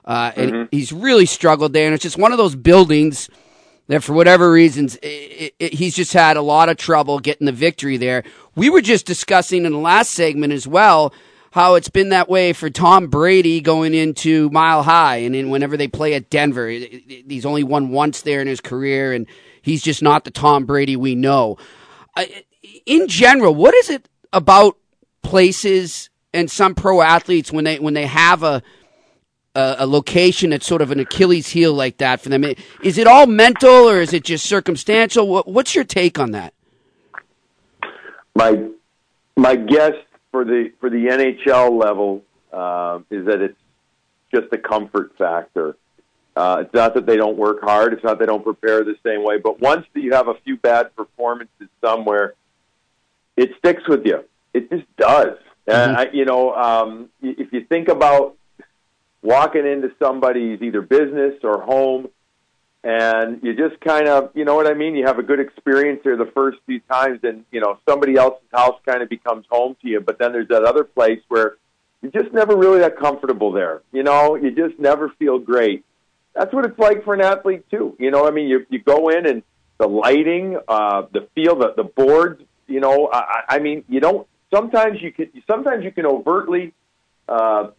uh, 0.05 0.31
and 0.35 0.51
Mhm. 0.51 0.67
he's 0.71 0.91
really 0.93 1.25
struggled 1.25 1.73
there, 1.73 1.85
and 1.85 1.93
it's 1.93 2.03
just 2.03 2.17
one 2.17 2.31
of 2.31 2.37
those 2.37 2.55
buildings 2.55 3.29
that 3.87 4.03
for 4.03 4.13
whatever 4.13 4.51
reasons 4.51 4.95
it, 5.01 5.53
it, 5.59 5.73
he's 5.73 5.95
just 5.95 6.13
had 6.13 6.37
a 6.37 6.41
lot 6.41 6.69
of 6.69 6.77
trouble 6.77 7.19
getting 7.19 7.45
the 7.45 7.51
victory 7.51 7.97
there. 7.97 8.23
We 8.55 8.69
were 8.69 8.81
just 8.81 9.05
discussing 9.05 9.65
in 9.65 9.71
the 9.73 9.77
last 9.77 10.11
segment 10.11 10.53
as 10.53 10.65
well 10.67 11.13
how 11.51 11.75
it's 11.75 11.89
been 11.89 12.09
that 12.09 12.27
way 12.29 12.51
for 12.53 12.69
Tom 12.69 13.07
Brady 13.07 13.61
going 13.61 13.93
into 13.93 14.49
Mile 14.49 14.83
High, 14.83 15.17
and 15.17 15.35
then 15.35 15.49
whenever 15.49 15.77
they 15.77 15.87
play 15.87 16.13
at 16.15 16.29
Denver, 16.29 16.67
it- 16.69 17.03
it- 17.07 17.25
he's 17.29 17.45
only 17.45 17.63
won 17.63 17.89
once 17.89 18.21
there 18.21 18.41
in 18.41 18.47
his 18.47 18.59
career, 18.61 19.13
and 19.13 19.27
he's 19.63 19.81
just 19.81 20.03
not 20.03 20.23
the 20.23 20.31
Tom 20.31 20.65
Brady 20.65 20.95
we 20.95 21.15
know. 21.15 21.57
In 22.85 23.07
general, 23.07 23.55
what 23.55 23.73
is 23.73 23.89
it 23.89 24.07
about 24.31 24.77
places 25.23 26.11
and 26.33 26.51
some 26.51 26.75
pro 26.75 27.01
athletes 27.01 27.51
when 27.51 27.63
they 27.63 27.79
when 27.79 27.95
they 27.95 28.05
have 28.05 28.43
a 28.43 28.61
a, 29.55 29.85
location 29.85 30.49
that's 30.49 30.65
sort 30.65 30.81
of 30.81 30.91
an 30.91 30.99
Achilles 30.99 31.47
heel 31.47 31.73
like 31.73 31.97
that 31.97 32.21
for 32.21 32.29
them? 32.29 32.43
Is 32.83 32.97
it 32.97 33.07
all 33.07 33.27
mental 33.27 33.89
or 33.89 34.01
is 34.01 34.13
it 34.13 34.23
just 34.23 34.45
circumstantial? 34.45 35.27
What, 35.27 35.47
what's 35.47 35.75
your 35.75 35.83
take 35.83 36.19
on 36.19 36.31
that? 36.31 36.53
My 38.35 38.67
my 39.35 39.55
guess 39.55 39.93
for 40.31 40.43
the 40.43 40.71
for 40.79 40.89
the 40.89 41.05
NHL 41.05 41.79
level 41.79 42.23
uh, 42.51 42.99
is 43.09 43.25
that 43.27 43.41
it's 43.41 43.57
just 44.33 44.51
a 44.51 44.57
comfort 44.57 45.13
factor. 45.17 45.77
Uh, 46.35 46.57
it's 46.61 46.73
not 46.73 46.95
that 46.95 47.05
they 47.05 47.15
don't 47.15 47.37
work 47.37 47.61
hard. 47.61 47.93
It's 47.93 48.03
not 48.03 48.19
they 48.19 48.25
don't 48.25 48.43
prepare 48.43 48.83
the 48.83 48.95
same 49.05 49.23
way. 49.23 49.37
But 49.37 49.59
once 49.59 49.85
you 49.93 50.13
have 50.13 50.27
a 50.27 50.35
few 50.43 50.57
bad 50.57 50.95
performances 50.95 51.67
somewhere, 51.79 52.33
it 53.37 53.51
sticks 53.59 53.87
with 53.87 54.05
you. 54.05 54.23
It 54.53 54.69
just 54.69 54.85
does. 54.97 55.37
And 55.67 55.95
I, 55.95 56.09
you 56.11 56.25
know, 56.25 56.53
um, 56.53 57.09
if 57.21 57.53
you 57.53 57.63
think 57.65 57.87
about 57.87 58.35
walking 59.21 59.65
into 59.65 59.91
somebody's 59.97 60.61
either 60.61 60.81
business 60.81 61.35
or 61.43 61.61
home, 61.61 62.09
and 62.83 63.41
you 63.41 63.55
just 63.55 63.79
kind 63.79 64.09
of, 64.09 64.31
you 64.33 64.43
know 64.43 64.55
what 64.55 64.67
I 64.67 64.73
mean? 64.73 64.93
You 64.95 65.05
have 65.05 65.19
a 65.19 65.23
good 65.23 65.39
experience 65.39 66.01
there 66.03 66.17
the 66.17 66.29
first 66.33 66.57
few 66.65 66.81
times, 66.81 67.21
and 67.23 67.45
you 67.51 67.61
know 67.61 67.79
somebody 67.87 68.17
else's 68.17 68.45
house 68.51 68.77
kind 68.85 69.01
of 69.01 69.07
becomes 69.07 69.45
home 69.49 69.77
to 69.81 69.87
you. 69.87 70.01
But 70.01 70.19
then 70.19 70.33
there's 70.33 70.49
that 70.49 70.63
other 70.63 70.83
place 70.83 71.21
where 71.29 71.55
you're 72.01 72.11
just 72.11 72.33
never 72.33 72.57
really 72.57 72.79
that 72.79 72.97
comfortable 72.97 73.53
there. 73.53 73.81
You 73.93 74.03
know, 74.03 74.35
you 74.35 74.51
just 74.51 74.77
never 74.79 75.09
feel 75.17 75.39
great. 75.39 75.85
That's 76.35 76.53
what 76.53 76.65
it's 76.65 76.79
like 76.79 77.03
for 77.03 77.13
an 77.13 77.21
athlete 77.21 77.69
too. 77.69 77.95
You 77.99 78.11
know, 78.11 78.27
I 78.27 78.31
mean, 78.31 78.47
you 78.47 78.65
you 78.69 78.79
go 78.79 79.09
in 79.09 79.27
and 79.27 79.43
the 79.77 79.87
lighting, 79.87 80.57
uh, 80.67 81.03
the 81.11 81.27
feel, 81.35 81.55
the 81.55 81.73
the 81.75 81.83
boards. 81.83 82.41
You 82.67 82.79
know, 82.79 83.09
I, 83.11 83.43
I 83.49 83.59
mean, 83.59 83.83
you 83.87 83.99
don't. 83.99 84.27
Sometimes 84.53 85.01
you 85.01 85.11
can. 85.11 85.29
Sometimes 85.47 85.83
you 85.83 85.91
can 85.91 86.05
overtly, 86.05 86.73
uh, 87.27 87.69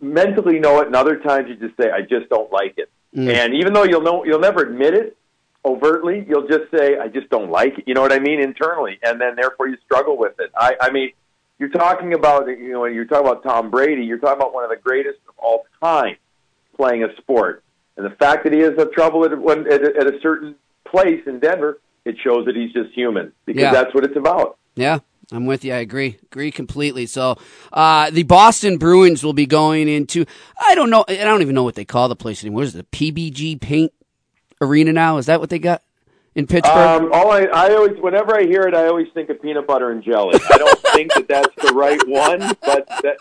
mentally 0.00 0.58
know 0.58 0.80
it, 0.80 0.86
and 0.86 0.96
other 0.96 1.18
times 1.20 1.48
you 1.48 1.56
just 1.56 1.76
say, 1.80 1.90
"I 1.90 2.00
just 2.02 2.28
don't 2.30 2.50
like 2.52 2.74
it." 2.78 2.90
Mm. 3.14 3.32
And 3.32 3.54
even 3.54 3.72
though 3.72 3.84
you'll 3.84 4.02
know, 4.02 4.24
you'll 4.24 4.40
never 4.40 4.62
admit 4.62 4.94
it 4.94 5.16
overtly. 5.64 6.24
You'll 6.28 6.48
just 6.48 6.70
say, 6.76 6.98
"I 6.98 7.08
just 7.08 7.28
don't 7.30 7.50
like 7.50 7.78
it." 7.78 7.84
You 7.86 7.94
know 7.94 8.02
what 8.02 8.12
I 8.12 8.18
mean 8.18 8.40
internally, 8.40 8.98
and 9.02 9.20
then 9.20 9.36
therefore 9.36 9.68
you 9.68 9.76
struggle 9.84 10.16
with 10.16 10.38
it. 10.40 10.50
I, 10.56 10.76
I 10.80 10.90
mean, 10.90 11.12
you're 11.60 11.68
talking 11.68 12.14
about 12.14 12.48
you 12.48 12.72
know 12.72 12.80
when 12.80 12.94
you're 12.94 13.04
talking 13.04 13.28
about 13.28 13.42
Tom 13.42 13.70
Brady, 13.70 14.02
you're 14.02 14.18
talking 14.18 14.40
about 14.40 14.54
one 14.54 14.64
of 14.64 14.70
the 14.70 14.76
greatest 14.76 15.18
of 15.28 15.34
all 15.38 15.66
time 15.82 16.16
playing 16.76 17.04
a 17.04 17.14
sport, 17.16 17.62
and 17.96 18.06
the 18.06 18.10
fact 18.16 18.44
that 18.44 18.52
he 18.52 18.60
has 18.60 18.72
a 18.78 18.86
trouble 18.86 19.24
at, 19.24 19.38
when, 19.40 19.70
at, 19.70 19.82
a- 19.82 19.96
at 20.00 20.06
a 20.06 20.18
certain 20.20 20.54
place 20.86 21.20
in 21.26 21.38
Denver 21.40 21.80
it 22.04 22.16
shows 22.24 22.46
that 22.46 22.56
he's 22.56 22.72
just 22.72 22.92
human 22.94 23.32
because 23.44 23.60
Yeah. 23.62 23.72
that's 23.72 23.94
what 23.94 24.04
it's 24.04 24.16
about. 24.16 24.56
Yeah, 24.74 25.00
I'm 25.32 25.44
with 25.44 25.64
you. 25.64 25.74
I 25.74 25.78
agree. 25.78 26.16
Agree 26.24 26.50
completely. 26.50 27.04
So, 27.06 27.36
uh, 27.72 28.08
the 28.10 28.22
Boston 28.22 28.78
Bruins 28.78 29.22
will 29.22 29.34
be 29.34 29.44
going 29.46 29.86
into, 29.88 30.24
I 30.66 30.74
don't 30.74 30.88
know, 30.88 31.04
I 31.08 31.16
don't 31.16 31.42
even 31.42 31.54
know 31.54 31.62
what 31.62 31.74
they 31.74 31.84
call 31.84 32.08
the 32.08 32.16
place 32.16 32.42
anymore. 32.42 32.62
Is 32.62 32.74
it 32.74 32.90
the 32.90 33.12
PBG 33.12 33.60
Paint 33.60 33.92
Arena 34.62 34.92
now? 34.94 35.18
Is 35.18 35.26
that 35.26 35.40
what 35.40 35.50
they 35.50 35.58
got 35.58 35.82
in 36.34 36.46
Pittsburgh? 36.46 37.02
Um, 37.02 37.10
all 37.12 37.30
I, 37.30 37.42
I 37.42 37.74
always, 37.74 37.98
whenever 38.00 38.34
I 38.34 38.44
hear 38.44 38.62
it, 38.62 38.74
I 38.74 38.86
always 38.86 39.08
think 39.12 39.28
of 39.28 39.42
peanut 39.42 39.66
butter 39.66 39.90
and 39.90 40.02
jelly. 40.02 40.40
I 40.50 40.56
don't 40.58 40.78
think 40.94 41.12
that 41.14 41.28
that's 41.28 41.54
the 41.56 41.74
right 41.74 42.00
one, 42.08 42.38
but 42.64 42.86
that, 43.02 43.16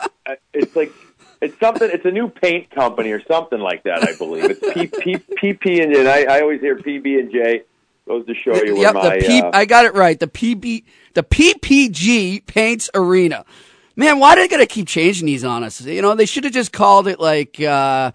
it's 0.54 0.76
like 0.76 0.94
it's 1.42 1.58
something. 1.60 1.90
It's 1.92 2.06
a 2.06 2.12
new 2.12 2.30
paint 2.30 2.70
company 2.72 3.12
or 3.12 3.24
something 3.26 3.60
like 3.60 3.84
that. 3.84 4.04
I 4.04 4.16
believe 4.16 4.46
it's 4.46 4.60
P, 4.74 4.88
P, 4.88 5.16
PP 5.16 5.84
and. 5.84 6.08
I, 6.08 6.24
I 6.24 6.42
always 6.42 6.60
hear 6.60 6.78
PB 6.78 7.20
and 7.20 7.32
J. 7.32 7.64
Goes 8.08 8.26
to 8.26 8.34
show 8.34 8.56
you 8.56 8.74
where 8.74 8.84
yep, 8.84 8.96
my 8.96 9.20
the 9.20 9.26
P- 9.28 9.42
uh, 9.42 9.52
I 9.54 9.66
got 9.66 9.86
it 9.86 9.94
right. 9.94 10.20
The 10.20 10.28
PB, 10.28 10.84
the 11.14 11.24
PPG 11.24 12.46
Paints 12.48 12.90
Arena. 12.96 13.46
Man, 13.96 14.20
why 14.20 14.34
do 14.34 14.42
they 14.42 14.48
gotta 14.48 14.66
keep 14.66 14.88
changing 14.88 15.28
these 15.28 15.44
on 15.44 15.64
us? 15.64 15.82
You 15.82 16.02
know, 16.02 16.16
they 16.16 16.26
should 16.26 16.44
have 16.46 16.54
just 16.54 16.72
called 16.72 17.08
it 17.08 17.20
like, 17.20 17.62
uh, 17.62 18.12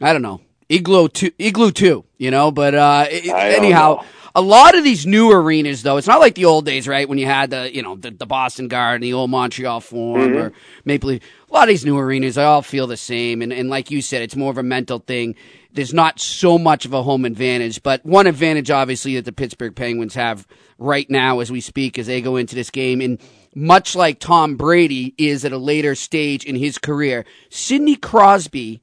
I 0.00 0.12
don't 0.12 0.22
know, 0.22 0.40
Igloo 0.68 1.08
two, 1.08 1.30
Igloo 1.38 1.70
two. 1.72 2.04
You 2.18 2.30
know, 2.30 2.50
but 2.50 2.74
uh, 2.74 3.06
it- 3.10 3.26
anyhow. 3.28 3.96
know. 4.00 4.04
A 4.34 4.42
lot 4.42 4.76
of 4.76 4.84
these 4.84 5.06
new 5.06 5.32
arenas, 5.32 5.82
though, 5.82 5.96
it's 5.96 6.06
not 6.06 6.20
like 6.20 6.34
the 6.34 6.44
old 6.44 6.66
days, 6.66 6.86
right? 6.86 7.08
When 7.08 7.16
you 7.16 7.24
had 7.24 7.48
the, 7.48 7.74
you 7.74 7.80
know, 7.80 7.96
the, 7.96 8.10
the 8.10 8.26
Boston 8.26 8.68
Garden, 8.68 9.00
the 9.00 9.14
old 9.14 9.30
Montreal 9.30 9.80
Forum, 9.80 10.32
Mhm. 10.32 10.36
or 10.36 10.52
Maple 10.84 11.08
Leaf. 11.08 11.22
A 11.50 11.54
lot 11.54 11.62
of 11.62 11.68
these 11.70 11.86
new 11.86 11.96
arenas, 11.96 12.34
they 12.34 12.44
all 12.44 12.60
feel 12.60 12.86
the 12.86 12.98
same. 12.98 13.40
And, 13.40 13.50
and 13.50 13.70
like 13.70 13.90
you 13.90 14.02
said, 14.02 14.20
it's 14.20 14.36
more 14.36 14.50
of 14.50 14.58
a 14.58 14.62
mental 14.62 14.98
thing. 14.98 15.36
There's 15.72 15.94
not 15.94 16.20
so 16.20 16.58
much 16.58 16.84
of 16.84 16.92
a 16.92 17.02
home 17.02 17.24
advantage, 17.24 17.82
but 17.82 18.04
one 18.04 18.26
advantage, 18.26 18.70
obviously, 18.70 19.14
that 19.14 19.24
the 19.24 19.32
Pittsburgh 19.32 19.74
Penguins 19.74 20.12
have 20.16 20.46
right 20.78 21.08
now 21.08 21.40
as 21.40 21.50
we 21.50 21.62
speak, 21.62 21.98
as 21.98 22.06
they 22.06 22.20
go 22.20 22.36
into 22.36 22.54
this 22.54 22.68
game. 22.70 23.00
And 23.00 23.18
much 23.54 23.96
like 23.96 24.18
Tom 24.20 24.56
Brady 24.56 25.14
is 25.16 25.46
at 25.46 25.52
a 25.52 25.58
later 25.58 25.94
stage 25.94 26.44
in 26.44 26.56
his 26.56 26.76
career, 26.76 27.24
Sidney 27.48 27.96
Crosby, 27.96 28.82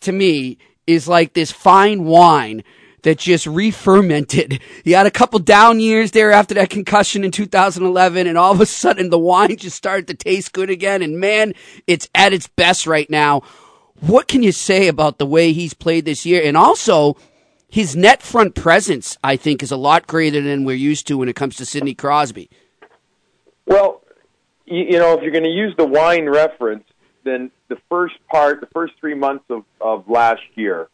to 0.00 0.10
me, 0.10 0.58
is 0.86 1.08
like 1.08 1.32
this 1.34 1.52
fine 1.52 2.04
wine 2.04 2.62
that 3.02 3.18
just 3.18 3.46
re-fermented. 3.46 4.60
He 4.84 4.92
had 4.92 5.06
a 5.06 5.10
couple 5.10 5.38
down 5.38 5.78
years 5.78 6.10
there 6.10 6.32
after 6.32 6.54
that 6.54 6.70
concussion 6.70 7.22
in 7.22 7.30
2011, 7.30 8.26
and 8.26 8.38
all 8.38 8.52
of 8.52 8.60
a 8.60 8.66
sudden 8.66 9.10
the 9.10 9.18
wine 9.18 9.56
just 9.56 9.76
started 9.76 10.06
to 10.08 10.14
taste 10.14 10.52
good 10.52 10.70
again. 10.70 11.02
And 11.02 11.20
man, 11.20 11.54
it's 11.86 12.08
at 12.14 12.32
its 12.32 12.46
best 12.48 12.86
right 12.86 13.08
now. 13.10 13.42
What 14.00 14.26
can 14.26 14.42
you 14.42 14.52
say 14.52 14.88
about 14.88 15.18
the 15.18 15.26
way 15.26 15.52
he's 15.52 15.74
played 15.74 16.06
this 16.06 16.24
year? 16.24 16.42
And 16.42 16.56
also, 16.56 17.16
his 17.68 17.94
net 17.94 18.22
front 18.22 18.54
presence, 18.54 19.18
I 19.22 19.36
think, 19.36 19.62
is 19.62 19.70
a 19.70 19.76
lot 19.76 20.06
greater 20.06 20.40
than 20.40 20.64
we're 20.64 20.76
used 20.76 21.06
to 21.08 21.18
when 21.18 21.28
it 21.28 21.36
comes 21.36 21.56
to 21.56 21.66
Sidney 21.66 21.94
Crosby. 21.94 22.48
Well, 23.66 24.02
you, 24.64 24.98
know, 24.98 25.16
if 25.16 25.22
you're 25.22 25.32
going 25.32 25.44
to 25.44 25.50
use 25.50 25.74
the 25.76 25.86
wine 25.86 26.28
reference, 26.28 26.84
then 27.24 27.50
the 27.70 27.78
first 27.88 28.14
part, 28.30 28.60
the 28.60 28.66
first 28.74 28.92
three 29.00 29.14
months 29.14 29.44
of, 29.48 29.64
of 29.80 30.08
last 30.10 30.42
year, 30.56 30.88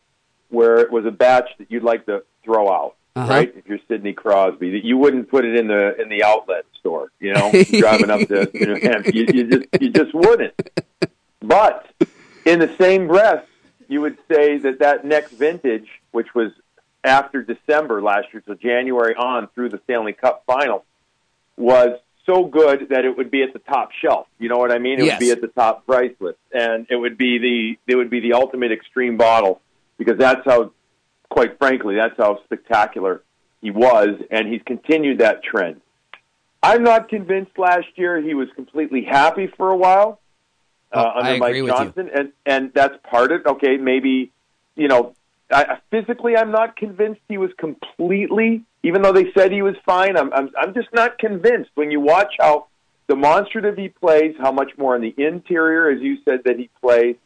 where 0.50 0.78
it 0.78 0.92
was 0.92 1.04
a 1.04 1.10
batch 1.10 1.48
that 1.58 1.70
you'd 1.72 1.82
like 1.82 2.06
to 2.06 2.22
throw 2.44 2.68
out, 2.70 2.94
Uh-huh. 3.16 3.28
right? 3.28 3.52
If 3.56 3.66
you're 3.66 3.80
Sidney 3.88 4.12
Crosby, 4.12 4.70
that 4.72 4.84
you 4.84 4.96
wouldn't 4.96 5.28
put 5.28 5.44
it 5.44 5.56
in 5.56 5.66
the 5.66 6.00
in 6.00 6.08
the 6.08 6.22
outlet 6.22 6.64
store, 6.78 7.10
you 7.18 7.32
know, 7.34 7.50
driving 7.80 8.10
up 8.10 8.20
to 8.28 8.48
New 8.54 8.78
Hampshire, 8.80 9.10
you, 9.12 9.26
you 9.34 9.44
just 9.50 9.64
you 9.80 9.90
just 9.90 10.14
wouldn't. 10.14 10.54
But 11.40 11.86
in 12.44 12.60
the 12.60 12.72
same 12.78 13.08
breath, 13.08 13.44
you 13.88 14.00
would 14.02 14.18
say 14.30 14.58
that 14.58 14.78
that 14.80 15.04
next 15.04 15.32
vintage, 15.32 15.88
which 16.12 16.34
was 16.34 16.52
after 17.04 17.42
December 17.42 18.02
last 18.02 18.26
year, 18.32 18.42
so 18.46 18.54
January 18.54 19.14
on 19.14 19.48
through 19.54 19.68
the 19.70 19.80
Stanley 19.84 20.12
Cup 20.12 20.44
final, 20.46 20.84
was 21.56 21.98
so 22.26 22.44
good 22.44 22.88
that 22.90 23.04
it 23.04 23.16
would 23.16 23.30
be 23.30 23.42
at 23.42 23.52
the 23.52 23.58
top 23.60 23.90
shelf. 24.02 24.26
You 24.38 24.48
know 24.48 24.58
what 24.58 24.72
I 24.72 24.78
mean? 24.78 24.98
It 25.00 25.06
Yes. 25.06 25.14
would 25.20 25.24
be 25.26 25.30
at 25.30 25.40
the 25.40 25.48
top 25.48 25.86
price 25.86 26.14
list, 26.20 26.38
and 26.52 26.86
it 26.90 26.96
would 26.96 27.16
be 27.16 27.38
the 27.38 27.92
it 27.92 27.96
would 27.96 28.10
be 28.10 28.20
the 28.20 28.32
ultimate 28.34 28.72
extreme 28.72 29.16
bottle 29.16 29.60
because 29.98 30.18
that's 30.18 30.42
how, 30.44 30.72
quite 31.30 31.58
frankly, 31.58 31.94
that's 31.96 32.16
how 32.18 32.40
spectacular 32.44 33.22
he 33.62 33.70
was, 33.70 34.10
and 34.30 34.48
he's 34.48 34.62
continued 34.66 35.20
that 35.20 35.42
trend. 35.42 35.80
I'm 36.62 36.82
not 36.82 37.08
convinced. 37.08 37.52
Last 37.58 37.86
year, 37.96 38.20
he 38.20 38.34
was 38.34 38.48
completely 38.56 39.04
happy 39.04 39.46
for 39.56 39.70
a 39.70 39.76
while 39.76 40.20
uh, 40.92 40.98
Oh, 40.98 41.00
I 41.20 41.28
under 41.28 41.38
Mike 41.38 41.48
agree 41.50 41.62
with 41.62 41.70
you. 41.72 41.76
Johnston, 41.78 42.10
and 42.14 42.32
and 42.44 42.72
that's 42.74 42.94
part 43.08 43.32
of 43.32 43.40
it. 43.42 43.46
Okay, 43.46 43.76
maybe 43.76 44.32
you 44.74 44.88
know, 44.88 45.14
I, 45.50 45.78
physically, 45.90 46.36
I'm 46.36 46.50
not 46.50 46.76
convinced 46.76 47.20
he 47.28 47.38
was 47.38 47.50
completely. 47.58 48.62
Even 48.86 49.02
though 49.02 49.12
they 49.12 49.26
said 49.36 49.50
he 49.52 49.62
was 49.62 49.74
fine, 49.84 50.16
I'm 50.16 50.32
I'm, 50.32 50.50
I'm 50.60 50.72
just 50.74 50.88
not 50.92 51.18
convinced. 51.18 51.70
When 51.74 51.90
you 51.90 52.00
watch 52.00 52.32
how 52.38 52.66
demonstrative 53.08 53.76
he 53.76 53.88
plays, 53.88 54.34
how 54.38 54.52
much 54.52 54.70
more 54.78 54.94
in 54.96 55.02
the 55.02 55.14
interior, 55.18 55.90
as 55.90 56.00
you 56.00 56.18
said, 56.24 56.40
that 56.44 56.56
he 56.58 56.70
plays 56.80 57.16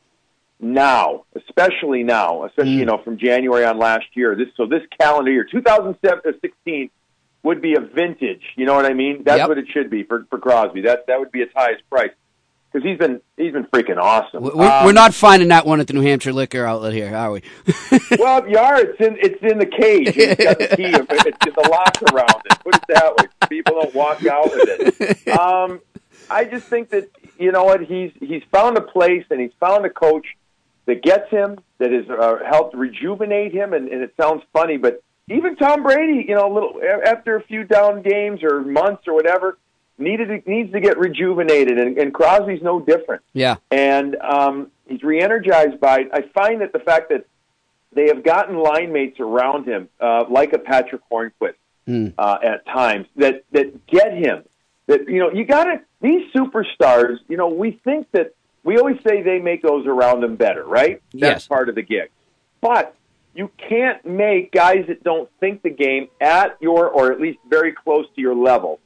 now, 0.59 1.25
especially 1.35 2.03
now, 2.03 2.44
especially 2.44 2.73
Mm. 2.77 2.79
you 2.79 2.85
know 2.87 2.99
from 3.05 3.16
January 3.18 3.64
on 3.64 3.79
last 3.79 4.07
year. 4.14 4.35
This 4.35 4.49
so 4.57 4.66
this 4.66 4.83
calendar 5.01 5.31
year, 5.31 5.44
2016, 5.44 6.90
would 7.42 7.62
be 7.62 7.75
a 7.75 7.81
vintage. 7.81 8.42
You 8.57 8.66
know 8.66 8.75
what 8.75 8.85
I 8.87 8.92
mean? 8.92 9.23
That's 9.25 9.38
Yep. 9.38 9.49
what 9.49 9.59
it 9.59 9.66
should 9.73 9.90
be 9.90 10.03
for 10.05 10.27
for 10.31 10.38
Crosby. 10.38 10.83
That 10.83 11.07
that 11.09 11.18
would 11.18 11.33
be 11.33 11.40
its 11.40 11.53
highest 11.55 11.83
price 11.90 12.11
because 12.72 12.87
he's 12.88 12.98
been 12.98 13.20
he's 13.37 13.52
been 13.52 13.64
freaking 13.66 13.96
awesome. 13.98 14.42
We're, 14.42 14.68
Um, 14.68 14.85
we're 14.85 14.92
not 14.92 15.14
finding 15.14 15.48
that 15.48 15.66
one 15.66 15.80
at 15.80 15.87
the 15.87 15.92
New 15.92 16.02
Hampshire 16.02 16.33
Liquor 16.33 16.64
Outlet 16.64 16.92
here, 16.92 17.14
are 17.14 17.30
we? 17.33 17.42
well, 18.18 18.48
you 18.48 18.59
are, 18.59 18.80
it's 18.80 19.00
in 19.00 19.16
it's 19.20 19.42
in 19.42 19.59
the 19.59 19.66
cage. 19.66 20.16
It's 20.16 20.42
got 20.44 20.59
the 20.59 20.76
key. 20.76 20.85
It's 20.85 21.46
in 21.46 21.52
the 21.54 21.68
lock 21.68 22.02
around 22.12 22.42
it. 22.44 22.59
Put 22.61 22.74
it 22.76 22.83
that 22.88 23.16
way. 23.16 23.48
People 23.48 23.80
don't 23.80 23.94
walk 23.94 24.24
out 24.26 24.50
with 24.50 24.98
it. 25.00 25.28
Um, 25.38 25.80
I 26.28 26.44
just 26.44 26.66
think 26.66 26.90
that 26.90 27.09
you 27.38 27.52
know 27.52 27.64
what 27.64 27.83
he's 27.83 28.12
he's 28.20 28.42
found 28.52 28.76
a 28.76 28.83
place 28.83 29.24
and 29.30 29.40
he's 29.40 29.52
found 29.59 29.85
a 29.85 29.90
coach 29.90 30.26
that 30.87 31.02
gets 31.02 31.30
him 31.30 31.59
that 31.78 31.92
has 31.92 32.09
uh, 32.09 32.38
helped 32.48 32.74
rejuvenate 32.76 33.52
him. 33.52 33.72
And, 33.72 33.88
and 33.88 34.02
it 34.02 34.14
sounds 34.20 34.42
funny, 34.52 34.76
but 34.76 35.02
even 35.28 35.54
Tom 35.56 35.83
Brady, 35.83 36.24
you 36.28 36.35
know, 36.35 36.50
a 36.50 36.52
little 36.52 36.80
after 37.06 37.37
a 37.37 37.42
few 37.42 37.64
down 37.64 38.02
games 38.02 38.42
or 38.42 38.61
months 38.62 39.04
or 39.06 39.14
whatever, 39.14 39.59
needed 40.00 40.46
needs 40.46 40.72
to 40.72 40.80
get 40.80 40.98
rejuvenated. 40.98 41.78
And, 41.78 41.98
and 41.98 42.12
Crosby's 42.14 42.62
no 42.62 42.80
different 42.80 43.22
Yeah. 43.32 43.56
and 43.70 44.16
um, 44.16 44.70
he's 44.88 45.02
re-energized 45.02 45.78
by. 45.80 46.06
I 46.12 46.22
find 46.34 46.60
that 46.62 46.72
the 46.72 46.78
fact 46.80 47.10
that 47.10 47.26
they 47.92 48.06
have 48.06 48.22
gotten 48.24 48.56
line 48.56 48.92
mates 48.92 49.18
around 49.20 49.66
him, 49.66 49.88
uh, 50.00 50.24
like 50.28 50.52
a 50.52 50.58
Patric 50.58 51.02
Hornqvist 51.10 51.54
Mm. 51.88 52.12
uh, 52.18 52.38
at 52.42 52.64
times, 52.66 53.06
that 53.16 53.42
that 53.52 53.86
get 53.86 54.12
him. 54.12 54.44
That 54.86 55.08
you 55.08 55.18
know, 55.18 55.32
you 55.32 55.44
got 55.44 55.64
to 55.64 55.80
these 56.00 56.30
superstars. 56.32 57.18
You 57.28 57.36
know, 57.36 57.48
we 57.48 57.72
think 57.84 58.06
that 58.12 58.34
we 58.62 58.76
always 58.78 58.96
say 59.06 59.22
they 59.22 59.38
make 59.38 59.62
those 59.62 59.86
around 59.86 60.20
them 60.20 60.36
better, 60.36 60.64
right? 60.64 61.00
That's 61.12 61.22
Yes. 61.44 61.46
part 61.48 61.68
of 61.68 61.74
the 61.74 61.82
gig. 61.82 62.10
But 62.60 62.94
you 63.34 63.50
can't 63.56 64.04
make 64.04 64.52
guys 64.52 64.84
that 64.88 65.02
don't 65.02 65.28
think 65.40 65.62
the 65.62 65.70
game 65.70 66.08
at 66.20 66.56
your 66.60 66.88
or 66.88 67.10
at 67.12 67.20
least 67.20 67.38
very 67.48 67.72
close 67.72 68.06
to 68.14 68.20
your 68.20 68.34
level 68.34 68.78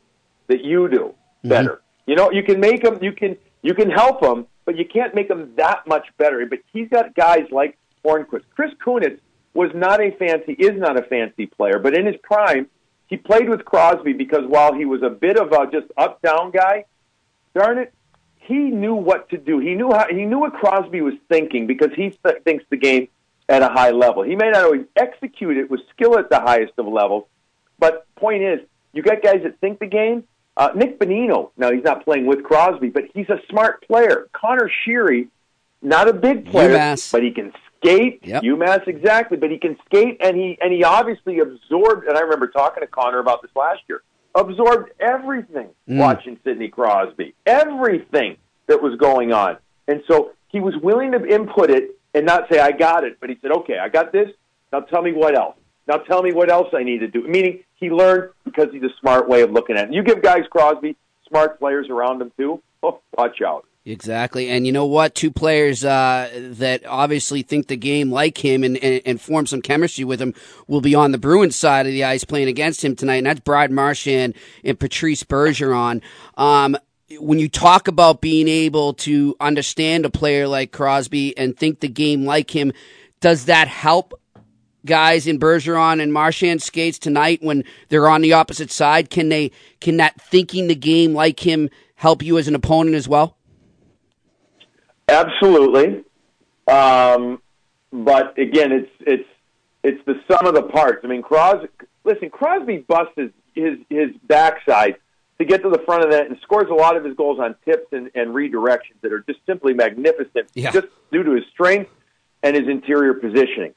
that 0.48 0.64
you 0.64 0.88
do 0.88 0.98
mm-hmm. 0.98 1.48
better. 1.48 1.82
You 2.06 2.16
know, 2.16 2.30
you 2.30 2.42
can 2.42 2.60
make 2.60 2.82
them, 2.82 2.98
you 3.02 3.12
can 3.12 3.36
you 3.62 3.74
can 3.74 3.90
help 3.90 4.20
them, 4.20 4.46
but 4.66 4.76
you 4.76 4.84
can't 4.84 5.14
make 5.14 5.28
them 5.28 5.52
that 5.56 5.86
much 5.86 6.06
better. 6.18 6.44
But 6.46 6.60
he's 6.72 6.88
got 6.88 7.14
guys 7.14 7.46
like 7.50 7.78
Hornqvist. 8.04 8.44
Chris 8.54 8.72
Kunitz 8.84 9.18
was 9.54 9.70
not 9.74 10.00
a 10.00 10.10
fancy, 10.12 10.52
is 10.52 10.78
not 10.78 10.98
a 10.98 11.02
fancy 11.02 11.46
player, 11.46 11.78
but 11.78 11.96
in 11.96 12.04
his 12.06 12.16
prime, 12.22 12.66
he 13.06 13.16
played 13.16 13.48
with 13.48 13.64
Crosby 13.64 14.12
because 14.12 14.44
while 14.46 14.74
he 14.74 14.84
was 14.84 15.02
a 15.02 15.10
bit 15.10 15.38
of 15.38 15.52
a 15.52 15.70
just 15.70 15.86
up 15.96 16.20
down 16.20 16.50
guy, 16.50 16.84
darn 17.54 17.78
it, 17.78 17.94
he 18.36 18.54
knew 18.54 18.94
what 18.94 19.30
to 19.30 19.38
do. 19.38 19.58
He 19.58 19.74
knew 19.74 19.90
how 19.90 20.06
he 20.08 20.24
knew 20.24 20.40
what 20.40 20.52
Crosby 20.52 21.00
was 21.00 21.14
thinking 21.28 21.66
because 21.66 21.90
he 21.96 22.10
th- 22.10 22.42
thinks 22.44 22.64
the 22.68 22.76
game 22.76 23.08
at 23.48 23.62
a 23.62 23.68
high 23.68 23.90
level. 23.90 24.22
He 24.22 24.36
may 24.36 24.50
not 24.50 24.64
always 24.64 24.84
execute 24.96 25.56
it 25.56 25.70
with 25.70 25.80
skill 25.90 26.18
at 26.18 26.28
the 26.28 26.40
highest 26.40 26.74
of 26.78 26.86
levels, 26.86 27.24
but 27.78 28.06
point 28.16 28.42
is, 28.42 28.60
you 28.92 29.02
got 29.02 29.22
guys 29.22 29.42
that 29.44 29.58
think 29.60 29.78
the 29.78 29.86
game. 29.86 30.24
Uh, 30.56 30.68
Nick 30.76 30.98
Bonino, 31.00 31.50
now 31.56 31.72
he's 31.72 31.82
not 31.82 32.04
playing 32.04 32.26
with 32.26 32.44
Crosby, 32.44 32.88
but 32.88 33.04
he's 33.12 33.28
a 33.28 33.38
smart 33.50 33.84
player. 33.86 34.28
Connor 34.32 34.70
Sheary, 34.86 35.28
not 35.82 36.08
a 36.08 36.12
big 36.12 36.46
player, 36.46 36.76
UMass. 36.76 37.10
but 37.10 37.22
he 37.24 37.32
can 37.32 37.52
skate. 37.76 38.20
Yep. 38.24 38.42
UMass 38.44 38.86
exactly, 38.86 39.36
but 39.36 39.50
he 39.50 39.58
can 39.58 39.76
skate, 39.84 40.18
and 40.20 40.36
he 40.36 40.56
and 40.60 40.72
he 40.72 40.84
obviously 40.84 41.40
absorbed. 41.40 42.06
And 42.06 42.16
I 42.16 42.20
remember 42.20 42.46
talking 42.48 42.82
to 42.82 42.86
Connor 42.86 43.18
about 43.18 43.42
this 43.42 43.50
last 43.56 43.80
year. 43.88 44.02
Absorbed 44.36 44.90
everything 45.00 45.68
Mm. 45.88 45.98
watching 45.98 46.38
Sidney 46.44 46.68
Crosby, 46.68 47.34
everything 47.46 48.36
that 48.68 48.80
was 48.82 48.96
going 48.98 49.32
on, 49.32 49.58
and 49.88 50.02
so 50.08 50.30
he 50.48 50.60
was 50.60 50.74
willing 50.82 51.12
to 51.12 51.24
input 51.26 51.70
it 51.70 51.98
and 52.14 52.24
not 52.24 52.48
say 52.50 52.58
I 52.60 52.70
got 52.70 53.02
it, 53.04 53.18
but 53.20 53.28
he 53.28 53.36
said, 53.42 53.50
"Okay, 53.50 53.78
I 53.78 53.88
got 53.88 54.12
this. 54.12 54.30
Now 54.72 54.80
tell 54.80 55.02
me 55.02 55.12
what 55.12 55.36
else. 55.36 55.56
Now 55.86 55.96
tell 55.98 56.22
me 56.22 56.32
what 56.32 56.50
else 56.50 56.68
I 56.74 56.82
need 56.82 56.98
to 57.00 57.08
do." 57.08 57.26
Meaning 57.26 57.64
he 57.74 57.90
learned 57.90 58.30
because 58.44 58.68
he's 58.72 58.82
a 58.82 58.94
smart 59.00 59.28
way 59.28 59.42
of 59.42 59.50
looking 59.50 59.76
at 59.76 59.88
it. 59.88 59.94
You 59.94 60.02
give 60.02 60.22
guys 60.22 60.44
Crosby 60.50 60.96
smart 61.28 61.58
players 61.58 61.88
around 61.88 62.22
him 62.22 62.32
too. 62.36 62.62
Oh, 62.82 63.00
watch 63.16 63.40
out. 63.42 63.66
Exactly. 63.86 64.48
And 64.48 64.66
you 64.66 64.72
know 64.72 64.86
what? 64.86 65.14
Two 65.14 65.30
players 65.30 65.84
uh, 65.84 66.30
that 66.52 66.86
obviously 66.86 67.42
think 67.42 67.66
the 67.66 67.76
game 67.76 68.10
like 68.10 68.42
him 68.42 68.64
and, 68.64 68.78
and, 68.78 69.02
and 69.04 69.20
form 69.20 69.46
some 69.46 69.60
chemistry 69.60 70.04
with 70.04 70.22
him 70.22 70.32
will 70.66 70.80
be 70.80 70.94
on 70.94 71.12
the 71.12 71.18
Bruins 71.18 71.54
side 71.54 71.86
of 71.86 71.92
the 71.92 72.02
ice 72.02 72.24
playing 72.24 72.48
against 72.48 72.82
him 72.82 72.96
tonight, 72.96 73.16
and 73.16 73.26
that's 73.26 73.40
Brad 73.40 73.70
Marchand 73.70 74.34
and 74.64 74.80
Patrice 74.80 75.22
Bergeron. 75.22 76.00
Um, 76.38 76.78
when 77.20 77.38
you 77.38 77.50
talk 77.50 77.86
about 77.86 78.22
being 78.22 78.48
able 78.48 78.94
to 78.94 79.36
understand 79.38 80.06
a 80.06 80.10
player 80.10 80.48
like 80.48 80.72
Crosby 80.72 81.36
and 81.36 81.54
think 81.54 81.80
the 81.80 81.88
game 81.88 82.24
like 82.24 82.56
him, 82.56 82.72
does 83.20 83.44
that 83.44 83.68
help 83.68 84.14
guys 84.86 85.26
in 85.26 85.38
Bergeron 85.38 86.02
and 86.02 86.12
Marchand 86.12 86.62
skates 86.62 86.98
tonight 86.98 87.40
when 87.42 87.64
they're 87.88 88.08
on 88.08 88.20
the 88.20 88.32
opposite 88.32 88.70
side? 88.70 89.10
Can 89.10 89.28
they 89.28 89.50
can 89.80 89.96
that 89.98 90.20
thinking 90.20 90.66
the 90.68 90.74
game 90.74 91.14
like 91.14 91.40
him 91.46 91.70
help 91.96 92.22
you 92.22 92.38
as 92.38 92.48
an 92.48 92.54
opponent 92.54 92.94
as 92.96 93.08
well? 93.08 93.36
Absolutely. 95.08 96.04
Um, 96.66 97.40
but 97.92 98.38
again, 98.38 98.72
it's 98.72 98.90
it's 99.00 99.28
it's 99.82 100.00
the 100.06 100.14
sum 100.30 100.46
of 100.46 100.54
the 100.54 100.62
parts. 100.62 101.00
I 101.04 101.08
mean, 101.08 101.22
Crosby. 101.22 101.68
Listen, 102.04 102.30
Crosby 102.30 102.78
busts 102.78 103.12
his 103.16 103.30
his, 103.54 103.78
his 103.88 104.10
backside 104.26 104.96
to 105.38 105.44
get 105.44 105.62
to 105.62 105.70
the 105.70 105.80
front 105.84 106.04
of 106.04 106.10
that 106.10 106.26
and 106.28 106.38
scores 106.42 106.68
a 106.70 106.74
lot 106.74 106.96
of 106.96 107.04
his 107.04 107.14
goals 107.16 107.38
on 107.40 107.54
tips 107.64 107.86
and, 107.92 108.10
and 108.14 108.30
redirections 108.34 109.00
that 109.02 109.12
are 109.12 109.20
just 109.20 109.40
simply 109.46 109.74
magnificent, 109.74 110.48
Yeah. 110.54 110.70
just 110.70 110.86
due 111.12 111.22
to 111.22 111.32
his 111.32 111.44
strength 111.52 111.90
and 112.42 112.56
his 112.56 112.68
interior 112.68 113.14
positioning. 113.14 113.74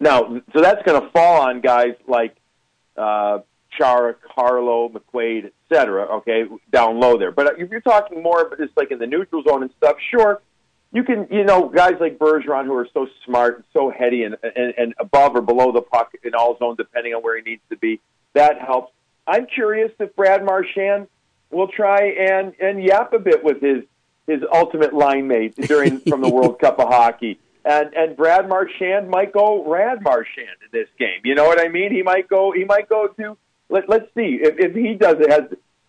Now, 0.00 0.40
so 0.54 0.60
that's 0.62 0.82
going 0.84 1.00
to 1.00 1.10
fall 1.10 1.42
on 1.42 1.60
guys 1.60 1.94
like 2.08 2.34
uh, 2.96 3.40
Chara, 3.76 4.14
Carlo, 4.34 4.88
McQuaid, 4.88 5.44
et 5.44 5.52
cetera, 5.70 6.04
okay, 6.16 6.44
down 6.72 6.98
low 6.98 7.18
there. 7.18 7.30
But 7.30 7.60
if 7.60 7.70
you're 7.70 7.82
talking 7.82 8.22
more 8.22 8.40
about 8.40 8.58
just 8.58 8.76
like 8.76 8.90
in 8.90 8.98
the 8.98 9.06
neutral 9.06 9.42
zone 9.46 9.62
and 9.62 9.70
stuff, 9.76 9.96
sure, 10.10 10.40
you 10.92 11.04
can, 11.04 11.28
you 11.30 11.44
know, 11.44 11.68
guys 11.68 11.94
like 12.00 12.18
Bergeron 12.18 12.64
who 12.64 12.74
are 12.74 12.88
so 12.92 13.06
smart 13.24 13.56
and 13.56 13.64
so 13.72 13.90
heady 13.90 14.24
and, 14.24 14.36
and, 14.42 14.74
and 14.76 14.94
above 14.98 15.36
or 15.36 15.42
below 15.42 15.70
the 15.70 15.82
puck 15.82 16.12
in 16.24 16.34
all 16.34 16.58
zones, 16.58 16.78
depending 16.78 17.14
on 17.14 17.22
where 17.22 17.36
he 17.36 17.42
needs 17.42 17.62
to 17.70 17.76
be, 17.76 18.00
that 18.32 18.58
helps. 18.58 18.92
I'm 19.26 19.46
curious 19.46 19.92
if 20.00 20.16
Brad 20.16 20.44
Marchand 20.44 21.06
will 21.50 21.68
try 21.68 22.08
and, 22.08 22.54
and 22.60 22.82
yap 22.82 23.12
a 23.12 23.18
bit 23.18 23.44
with 23.44 23.60
his, 23.60 23.84
his 24.26 24.42
ultimate 24.52 24.94
line 24.94 25.28
mate 25.28 25.54
during 25.56 26.00
from 26.00 26.22
the 26.22 26.28
World 26.30 26.58
Cup 26.58 26.80
of 26.80 26.88
Hockey. 26.88 27.38
And 27.64 27.92
and 27.94 28.16
Brad 28.16 28.48
Marchand 28.48 29.08
might 29.10 29.32
go 29.32 29.64
Rad 29.70 30.02
Marchand 30.02 30.48
in 30.62 30.68
this 30.72 30.88
game. 30.98 31.20
You 31.24 31.34
know 31.34 31.44
what 31.44 31.60
I 31.60 31.68
mean? 31.68 31.92
He 31.92 32.02
might 32.02 32.28
go. 32.28 32.52
He 32.52 32.64
might 32.64 32.88
go 32.88 33.06
to. 33.08 33.36
Let, 33.68 33.88
let's 33.88 34.06
see 34.14 34.38
if, 34.42 34.54
if 34.58 34.74
he 34.74 34.94
does 34.94 35.16
it. 35.20 35.30
Has 35.30 35.42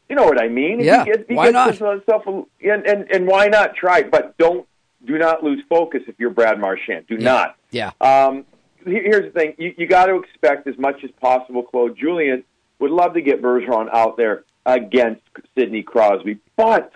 you 0.10 0.16
know 0.16 0.26
what 0.26 0.42
I 0.42 0.50
mean? 0.50 0.82
If 0.82 0.86
Yeah, 0.86 1.06
He 1.06 1.12
gets, 1.12 1.24
he 1.30 1.34
why 1.36 1.52
gets 1.52 1.80
not? 1.80 1.94
Himself, 1.94 2.28
a- 2.28 2.70
and, 2.70 2.86
and 2.86 3.10
and 3.12 3.28
why 3.28 3.48
not 3.48 3.76
try? 3.76 4.04
But 4.04 4.38
don't 4.38 4.68
do 5.06 5.18
not 5.18 5.44
lose 5.44 5.64
focus 5.70 6.02
if 6.08 6.16
you're 6.20 6.30
Brad 6.30 6.60
Marchand. 6.60 7.08
Do 7.08 7.18
not. 7.18 7.56
Yeah. 7.72 7.92
Um, 8.02 8.46
here's 8.86 9.34
the 9.34 9.40
thing: 9.40 9.54
you, 9.58 9.74
you 9.78 9.88
got 9.88 10.08
to 10.08 10.16
expect 10.18 10.68
as 10.68 10.78
much 10.78 11.04
as 11.04 11.12
possible. 11.22 11.64
Claude 11.64 11.98
Julien 11.98 12.44
would 12.80 12.92
love 12.92 13.14
to 13.14 13.22
get 13.22 13.42
Bergeron 13.42 13.88
out 13.94 14.18
there 14.18 14.44
against 14.66 15.22
Sidney 15.58 15.82
Crosby, 15.84 16.40
but 16.58 16.92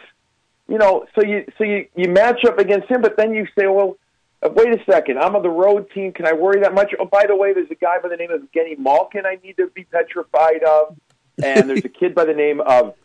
you 0.67 0.77
know, 0.77 1.05
so 1.15 1.25
you 1.25 1.45
so 1.57 1.63
you 1.63 1.87
you 1.95 2.09
match 2.09 2.43
up 2.45 2.59
against 2.59 2.89
him, 2.91 3.01
but 3.01 3.15
then 3.17 3.33
you 3.33 3.47
say, 3.57 3.67
well, 3.67 3.97
Uh, 4.43 4.49
wait 4.53 4.67
a 4.69 4.83
second, 4.89 5.17
I'm 5.17 5.35
on 5.35 5.43
the 5.43 5.49
road 5.49 5.89
team. 5.91 6.11
Can 6.11 6.27
I 6.27 6.33
worry 6.33 6.59
that 6.61 6.73
much? 6.73 6.93
Oh, 6.99 7.05
by 7.05 7.25
the 7.27 7.35
way, 7.35 7.53
there's 7.53 7.71
a 7.71 7.75
guy 7.75 7.97
by 8.01 8.09
the 8.09 8.17
name 8.17 8.31
of 8.31 8.41
Genny 8.55 8.77
Malkin 8.77 9.25
I 9.25 9.37
need 9.43 9.57
to 9.57 9.67
be 9.67 9.83
petrified 9.85 10.63
of, 10.63 10.97
and 11.43 11.69
there's 11.69 11.85
a 11.85 11.89
kid 11.89 12.13
by 12.13 12.25
the 12.25 12.33
name 12.33 12.61
of 12.61 12.95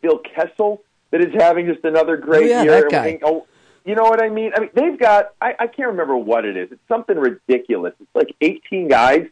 Phil 0.00 0.18
Kessel 0.34 0.82
that 1.10 1.20
is 1.20 1.32
having 1.34 1.66
just 1.66 1.84
another 1.84 2.16
great 2.16 2.44
Oh, 2.44 2.46
yeah, 2.46 2.62
year. 2.62 2.80
that 2.82 2.90
guy. 2.90 3.02
think, 3.04 3.22
oh, 3.24 3.46
you 3.84 3.94
know 3.94 4.04
what 4.04 4.22
I 4.22 4.28
mean? 4.28 4.52
I 4.56 4.60
mean, 4.60 4.70
they've 4.74 4.98
got 4.98 5.30
I, 5.40 5.54
I 5.58 5.66
can't 5.66 5.88
remember 5.88 6.16
what 6.16 6.44
it 6.44 6.56
is. 6.56 6.70
It's 6.70 6.80
something 6.88 7.16
ridiculous. 7.18 7.92
It's 8.00 8.14
like 8.14 8.34
18 8.40 8.88
guys 8.88 9.26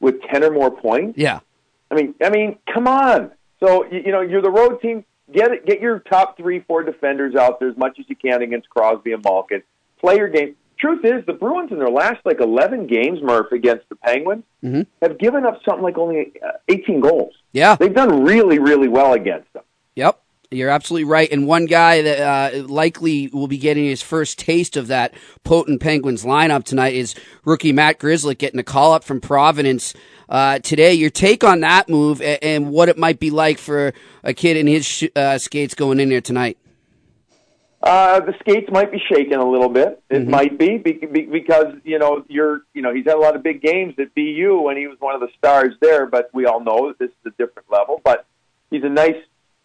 with 0.00 0.20
10 0.30 0.44
or 0.44 0.50
more 0.50 0.70
points. 0.70 1.18
Yeah. 1.18 1.40
I 1.90 1.94
mean, 1.94 2.14
I 2.22 2.28
mean, 2.28 2.58
come 2.72 2.86
on. 2.86 3.32
So 3.60 3.84
you, 3.90 4.02
you 4.06 4.12
know, 4.12 4.20
you're 4.20 4.42
the 4.42 4.50
road 4.50 4.80
team. 4.82 5.04
Get 5.32 5.50
it, 5.52 5.66
get 5.66 5.80
your 5.80 5.98
top 6.00 6.36
three, 6.36 6.60
four 6.60 6.82
defenders 6.84 7.34
out 7.34 7.58
there 7.60 7.68
as 7.68 7.76
much 7.76 7.98
as 7.98 8.04
you 8.08 8.16
can 8.16 8.40
against 8.42 8.68
Crosby 8.70 9.12
and 9.12 9.22
Malkin. 9.24 9.62
Play 10.00 10.16
your 10.16 10.28
game. 10.28 10.54
Truth 10.78 11.04
is, 11.04 11.26
the 11.26 11.32
Bruins 11.32 11.72
in 11.72 11.78
their 11.78 11.90
last 11.90 12.24
like 12.24 12.40
11 12.40 12.86
games, 12.86 13.20
Murph, 13.22 13.50
against 13.52 13.88
the 13.88 13.96
Penguins, 13.96 14.44
Mm-hmm. 14.64 14.82
have 15.02 15.18
given 15.18 15.46
up 15.46 15.60
something 15.64 15.84
like 15.84 15.96
only 15.98 16.32
uh, 16.44 16.52
18 16.68 17.00
goals. 17.00 17.32
Yeah. 17.52 17.76
They've 17.76 17.94
done 17.94 18.24
really, 18.24 18.58
really 18.58 18.88
well 18.88 19.12
against 19.12 19.52
them. 19.52 19.62
Yep. 19.94 20.20
You're 20.50 20.70
absolutely 20.70 21.04
right. 21.04 21.30
And 21.30 21.46
one 21.46 21.66
guy 21.66 22.02
that 22.02 22.20
uh, 22.54 22.62
likely 22.66 23.28
will 23.28 23.46
be 23.48 23.58
getting 23.58 23.84
his 23.84 24.00
first 24.02 24.38
taste 24.38 24.76
of 24.76 24.86
that 24.88 25.12
potent 25.44 25.80
Penguins 25.80 26.24
lineup 26.24 26.64
tonight 26.64 26.94
is 26.94 27.14
rookie 27.44 27.72
Matt 27.72 27.98
Grzelcyk 28.00 28.38
getting 28.38 28.58
a 28.58 28.64
call 28.64 28.92
up 28.94 29.04
from 29.04 29.20
Providence 29.20 29.94
uh, 30.28 30.58
today. 30.60 30.94
Your 30.94 31.10
take 31.10 31.44
on 31.44 31.60
that 31.60 31.88
move 31.88 32.20
and, 32.22 32.38
and 32.42 32.70
what 32.70 32.88
it 32.88 32.96
might 32.98 33.20
be 33.20 33.30
like 33.30 33.58
for 33.58 33.92
a 34.24 34.32
kid 34.32 34.56
in 34.56 34.66
his 34.66 34.86
sh- 34.86 35.04
uh, 35.14 35.38
skates 35.38 35.74
going 35.74 36.00
in 36.00 36.08
there 36.08 36.20
tonight. 36.22 36.56
Uh, 37.80 38.18
the 38.20 38.34
skates 38.40 38.68
might 38.72 38.90
be 38.90 39.00
shaking 39.08 39.34
a 39.34 39.48
little 39.48 39.68
bit. 39.68 40.02
It 40.10 40.26
might 40.26 40.58
be 40.58 40.78
be- 40.78 40.94
be- 40.94 41.26
because 41.26 41.74
you 41.84 41.98
know 41.98 42.24
you're 42.28 42.62
you 42.74 42.82
know 42.82 42.92
he's 42.92 43.04
had 43.04 43.14
a 43.14 43.20
lot 43.20 43.36
of 43.36 43.42
big 43.44 43.62
games 43.62 43.94
at 43.98 44.12
BU 44.16 44.66
and 44.68 44.76
he 44.76 44.88
was 44.88 45.00
one 45.00 45.14
of 45.14 45.20
the 45.20 45.28
stars 45.38 45.74
there. 45.80 46.06
But 46.06 46.28
we 46.32 46.46
all 46.46 46.60
know 46.60 46.88
that 46.88 46.98
this 46.98 47.10
is 47.10 47.26
a 47.26 47.30
different 47.30 47.70
level. 47.70 48.00
But 48.04 48.26
he's 48.70 48.82
a 48.82 48.88
nice, 48.88 49.16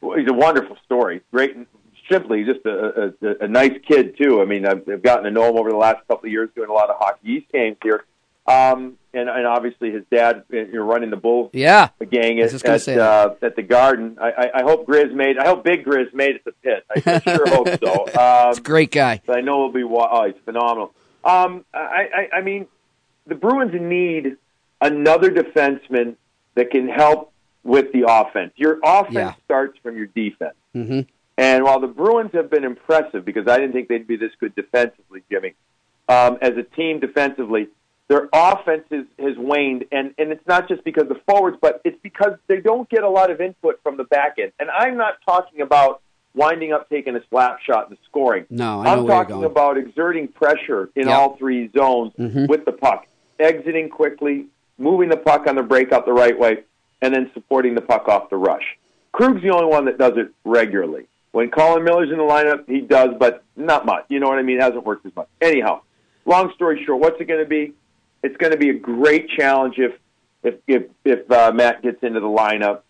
he's 0.01 0.29
a 0.29 0.33
wonderful 0.33 0.77
story. 0.85 1.21
Great, 1.31 1.57
simply 2.11 2.43
just 2.43 2.63
a, 2.65 3.13
a, 3.21 3.45
a 3.45 3.47
nice 3.47 3.79
kid 3.87 4.15
too. 4.15 4.41
I 4.41 4.45
mean, 4.45 4.67
I've, 4.67 4.87
I've 4.87 5.01
gotten 5.01 5.23
to 5.23 5.31
know 5.31 5.49
him 5.49 5.57
over 5.57 5.71
the 5.71 5.77
last 5.77 6.07
couple 6.07 6.27
of 6.27 6.31
years 6.31 6.49
doing 6.55 6.69
a 6.69 6.73
lot 6.73 6.91
of 6.91 6.97
hockey 6.99 7.31
East 7.31 7.51
games 7.51 7.77
here. 7.81 8.05
Um, 8.45 8.97
and, 9.13 9.29
and 9.29 9.45
obviously 9.45 9.91
his 9.91 10.03
dad, 10.11 10.43
uh, 10.51 10.57
you're 10.57 10.83
running 10.85 11.09
the 11.09 11.17
Bull 11.17 11.49
Yeah. 11.53 11.89
gang 12.09 12.39
I 12.39 12.43
was 12.43 12.63
at, 12.63 12.87
at, 12.87 12.97
uh, 12.97 13.35
at 13.41 13.55
the 13.55 13.61
Garden. 13.61 14.17
I, 14.19 14.31
I, 14.31 14.49
I 14.59 14.63
hope 14.63 14.87
Grizz 14.87 15.13
made. 15.13 15.37
I 15.37 15.45
hope 15.47 15.63
Big 15.63 15.85
Grizz 15.85 16.13
made 16.13 16.35
it 16.35 16.43
to 16.45 16.51
the 16.51 16.51
pit. 16.63 16.85
I, 17.05 17.19
sure 17.19 17.47
hope 17.49 17.67
so. 17.83 18.05
Um, 18.19 18.47
He's 18.49 18.57
a 18.59 18.61
great 18.61 18.91
guy. 18.91 19.21
I 19.29 19.41
know 19.41 19.65
it'll 19.67 19.71
be. 19.71 19.83
Oh, 19.83 20.25
he's 20.25 20.35
phenomenal. 20.45 20.93
Um, 21.23 21.63
I, 21.73 22.27
I, 22.33 22.37
I 22.37 22.41
mean, 22.41 22.67
the 23.27 23.35
Bruins 23.35 23.73
need 23.79 24.37
another 24.81 25.29
defenseman 25.31 26.15
that 26.55 26.71
can 26.71 26.87
help 26.89 27.31
with 27.63 27.91
the 27.93 28.05
offense. 28.07 28.51
Your 28.57 28.79
offense 28.83 29.13
Yeah. 29.15 29.33
starts 29.45 29.77
from 29.81 29.95
your 29.97 30.07
defense. 30.07 30.55
Mm-hmm. 30.75 31.01
And 31.37 31.63
while 31.63 31.79
the 31.79 31.87
Bruins 31.87 32.31
have 32.33 32.49
been 32.51 32.63
impressive, 32.63 33.25
because 33.25 33.47
I 33.47 33.57
didn't 33.57 33.71
think 33.73 33.87
they'd 33.87 34.05
be 34.05 34.17
this 34.17 34.31
good 34.39 34.53
defensively, 34.55 35.23
Jimmy, 35.31 35.53
um, 36.09 36.37
as 36.41 36.57
a 36.57 36.63
team 36.63 36.99
defensively, 36.99 37.69
their 38.13 38.29
offense 38.31 38.83
is, 38.91 39.05
has 39.17 39.35
waned, 39.37 39.85
and, 39.91 40.13
and 40.19 40.31
it's 40.31 40.45
not 40.45 40.67
just 40.67 40.83
because 40.83 41.03
of 41.03 41.09
the 41.09 41.21
forwards, 41.27 41.57
but 41.59 41.81
it's 41.83 41.97
because 42.03 42.33
they 42.45 42.57
don't 42.61 42.87
get 42.89 43.01
a 43.01 43.09
lot 43.09 43.31
of 43.31 43.41
input 43.41 43.79
from 43.81 43.97
the 43.97 44.03
back 44.03 44.35
end. 44.37 44.51
And 44.59 44.69
I'm 44.69 44.97
not 44.97 45.15
talking 45.25 45.61
about 45.61 46.01
winding 46.35 46.71
up 46.73 46.87
taking 46.89 47.15
a 47.15 47.21
slap 47.31 47.59
shot 47.61 47.89
and 47.89 47.97
scoring. 48.07 48.45
No, 48.51 48.81
I 48.81 48.95
you're 48.95 49.07
talking 49.07 49.43
about 49.43 49.77
exerting 49.77 50.27
pressure 50.27 50.89
in 50.95 51.07
Yep. 51.07 51.17
all 51.17 51.35
three 51.37 51.71
zones 51.75 52.13
Mhm. 52.19 52.47
with 52.47 52.65
the 52.65 52.71
puck, 52.71 53.07
exiting 53.39 53.89
quickly, 53.89 54.45
moving 54.77 55.09
the 55.09 55.17
puck 55.17 55.47
on 55.47 55.55
the 55.55 55.63
breakout 55.63 56.05
the 56.05 56.13
right 56.13 56.37
way, 56.37 56.63
and 57.01 57.15
then 57.15 57.31
supporting 57.33 57.73
the 57.73 57.81
puck 57.81 58.07
off 58.07 58.29
the 58.29 58.37
rush. 58.37 58.77
Krug's 59.11 59.41
the 59.41 59.49
only 59.49 59.65
one 59.67 59.85
that 59.85 59.97
does 59.97 60.17
it 60.17 60.29
regularly. 60.45 61.07
When 61.31 61.49
Colin 61.49 61.83
Miller's 61.83 62.11
in 62.11 62.17
the 62.17 62.23
lineup, 62.23 62.67
he 62.67 62.81
does, 62.81 63.09
but 63.17 63.43
not 63.55 63.87
much. 63.87 64.05
You 64.09 64.19
know 64.19 64.27
what 64.29 64.37
I 64.37 64.43
mean? 64.43 64.57
It 64.57 64.61
hasn't 64.63 64.85
worked 64.85 65.03
as 65.07 65.15
much. 65.15 65.27
Anyhow, 65.41 65.81
long 66.25 66.51
story 66.53 66.83
short, 66.85 66.99
what's 66.99 67.19
it 67.19 67.25
going 67.25 67.39
to 67.43 67.49
be? 67.49 67.73
It's 68.23 68.37
going 68.37 68.51
to 68.51 68.57
be 68.57 68.69
a 68.69 68.73
great 68.73 69.29
challenge 69.29 69.75
if 69.77 69.93
if 70.43 70.55
if, 70.67 70.83
if 71.05 71.31
uh, 71.31 71.51
Matt 71.53 71.81
gets 71.81 72.01
into 72.03 72.19
the 72.19 72.27
lineup. 72.27 72.81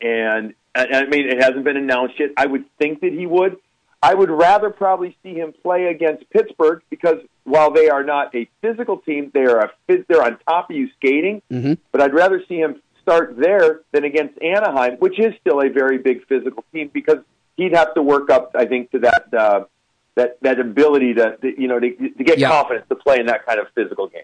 And 0.00 0.54
I, 0.74 0.86
I 0.86 1.06
mean, 1.06 1.28
it 1.28 1.42
hasn't 1.42 1.64
been 1.64 1.76
announced 1.76 2.20
yet. 2.20 2.30
I 2.36 2.46
would 2.46 2.64
think 2.78 3.00
that 3.00 3.12
he 3.12 3.26
would. 3.26 3.56
I 4.00 4.14
would 4.14 4.30
rather 4.30 4.70
probably 4.70 5.16
see 5.24 5.34
him 5.34 5.52
play 5.62 5.86
against 5.86 6.30
Pittsburgh 6.30 6.82
because 6.88 7.16
while 7.42 7.72
they 7.72 7.88
are 7.88 8.04
not 8.04 8.32
a 8.34 8.48
physical 8.62 8.98
team, 8.98 9.32
they 9.34 9.44
are 9.44 9.58
a 9.58 9.72
they're 9.88 10.22
on 10.22 10.38
top 10.46 10.70
of 10.70 10.76
you 10.76 10.88
skating. 10.96 11.42
Mm-hmm. 11.50 11.74
But 11.90 12.02
I'd 12.02 12.14
rather 12.14 12.42
see 12.48 12.58
him 12.58 12.80
start 13.02 13.36
there 13.36 13.80
than 13.92 14.04
against 14.04 14.40
Anaheim, 14.40 14.98
which 14.98 15.18
is 15.18 15.34
still 15.40 15.60
a 15.62 15.68
very 15.68 15.98
big 15.98 16.26
physical 16.26 16.64
team 16.72 16.90
because 16.92 17.18
he'd 17.56 17.74
have 17.74 17.94
to 17.94 18.02
work 18.02 18.30
up, 18.30 18.52
I 18.54 18.66
think, 18.66 18.90
to 18.92 19.00
that 19.00 19.34
uh, 19.36 19.64
that 20.18 20.36
that 20.42 20.60
ability 20.60 21.14
to, 21.14 21.36
to 21.38 21.60
you 21.60 21.66
know 21.68 21.80
to, 21.80 21.90
to 21.96 22.24
get 22.24 22.38
Yeah. 22.38 22.48
confidence 22.50 22.86
to 22.90 22.94
play 22.96 23.18
in 23.18 23.26
that 23.26 23.46
kind 23.46 23.58
of 23.58 23.66
physical 23.74 24.06
game. 24.08 24.22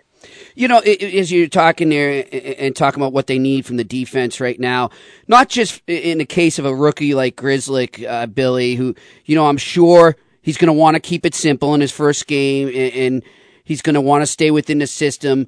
You 0.54 0.68
know, 0.68 0.78
as 0.80 1.32
you're 1.32 1.48
talking 1.48 1.88
there 1.88 2.24
and- 2.32 2.76
talking 2.76 3.00
about 3.02 3.12
what 3.12 3.26
they 3.26 3.38
need 3.38 3.64
from 3.66 3.76
the 3.76 3.84
defense 3.84 4.40
right 4.40 4.58
now, 4.60 4.90
not 5.28 5.48
just 5.48 5.82
in 5.88 6.18
the 6.18 6.24
case 6.26 6.58
of 6.58 6.64
a 6.64 6.74
rookie 6.74 7.14
like 7.14 7.36
Grzelcyk, 7.36 8.06
uh, 8.06 8.26
Billy, 8.26 8.74
who, 8.74 8.94
you 9.24 9.34
know, 9.34 9.46
I'm 9.46 9.56
sure 9.56 10.16
he's 10.42 10.56
going 10.56 10.68
to 10.68 10.72
want 10.72 10.94
to 10.94 11.00
keep 11.00 11.24
it 11.26 11.34
simple 11.34 11.74
in 11.74 11.80
his 11.80 11.92
first 11.92 12.26
game 12.26 12.68
and, 12.68 12.76
and 12.94 13.22
he's 13.64 13.82
going 13.82 13.94
to 13.94 14.00
want 14.00 14.22
to 14.22 14.26
stay 14.26 14.50
within 14.50 14.78
the 14.78 14.86
system. 14.86 15.46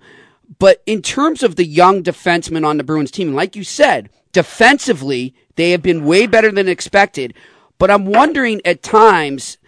But 0.59 0.82
in 0.86 1.03
terms 1.03 1.42
of 1.42 1.57
the 1.57 1.64
young 1.66 2.03
defensemen 2.03 2.64
on 2.66 2.76
the 2.76 2.84
Bruins 2.84 3.11
team, 3.11 3.34
like 3.34 3.57
you 3.57 3.64
said, 3.64 4.09
defensively, 4.32 5.34
they 5.57 5.70
have 5.72 5.82
been 5.82 6.05
way 6.05 6.26
better 6.26 6.51
than 6.53 6.68
expected. 6.68 7.34
But 7.78 7.90
I'm 7.90 8.07
wondering 8.07 8.61
at 8.64 8.82
times 8.82 9.59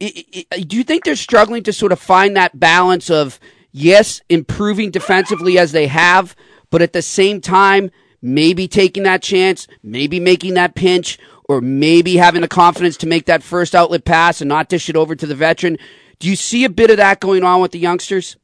I- 0.00 0.44
I- 0.52 0.60
do 0.60 0.76
you 0.76 0.84
think 0.84 1.04
they're 1.04 1.16
struggling 1.16 1.62
to 1.64 1.72
sort 1.72 1.92
of 1.92 2.00
find 2.00 2.36
that 2.36 2.58
balance 2.58 3.10
of 3.10 3.38
yes, 3.72 4.20
improving 4.28 4.90
defensively 4.90 5.58
as 5.58 5.72
they 5.72 5.86
have, 5.86 6.34
but 6.70 6.82
at 6.82 6.92
the 6.92 7.02
same 7.02 7.40
time, 7.40 7.90
maybe 8.22 8.66
taking 8.68 9.02
that 9.04 9.22
chance, 9.22 9.66
maybe 9.82 10.18
making 10.20 10.54
that 10.54 10.74
pinch, 10.74 11.18
or 11.48 11.60
maybe 11.60 12.16
having 12.16 12.40
the 12.40 12.48
confidence 12.48 12.96
to 12.96 13.06
make 13.06 13.26
that 13.26 13.42
first 13.42 13.74
outlet 13.74 14.04
pass 14.04 14.40
and 14.40 14.48
not 14.48 14.68
dish 14.68 14.88
it 14.88 14.96
over 14.96 15.14
to 15.14 15.26
the 15.26 15.34
veteran? 15.34 15.76
Do 16.18 16.28
you 16.28 16.36
see 16.36 16.64
a 16.64 16.70
bit 16.70 16.90
of 16.90 16.96
that 16.96 17.20
going 17.20 17.44
on 17.44 17.60
with 17.60 17.72
the 17.72 17.78
youngsters? 17.78 18.36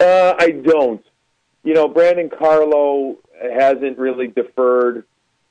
Uh, 0.00 0.34
I 0.38 0.50
don't. 0.50 1.04
You 1.64 1.74
know, 1.74 1.88
Brandon 1.88 2.30
Carlo 2.30 3.16
hasn't 3.52 3.98
really 3.98 4.28
deferred. 4.28 5.04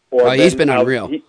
Or 0.09 0.27
Oh, 0.29 0.31
he's 0.31 0.55
been 0.55 0.69
out- 0.69 0.81
unreal. 0.81 1.07
he- 1.07 1.23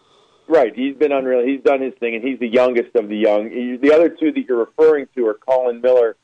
right, 0.48 0.74
he's 0.74 0.96
been 0.96 1.12
unreal. 1.12 1.44
He's 1.46 1.62
done 1.62 1.80
his 1.80 1.94
thing, 1.94 2.14
and 2.14 2.24
he's 2.24 2.38
the 2.38 2.48
youngest 2.48 2.94
of 2.96 3.08
the 3.08 3.16
young. 3.16 3.78
The 3.80 3.92
other 3.92 4.08
two 4.08 4.32
that 4.32 4.44
you're 4.46 4.58
referring 4.58 5.08
to 5.14 5.26
are 5.26 5.34
Colin 5.34 5.80
Miller 5.80 6.16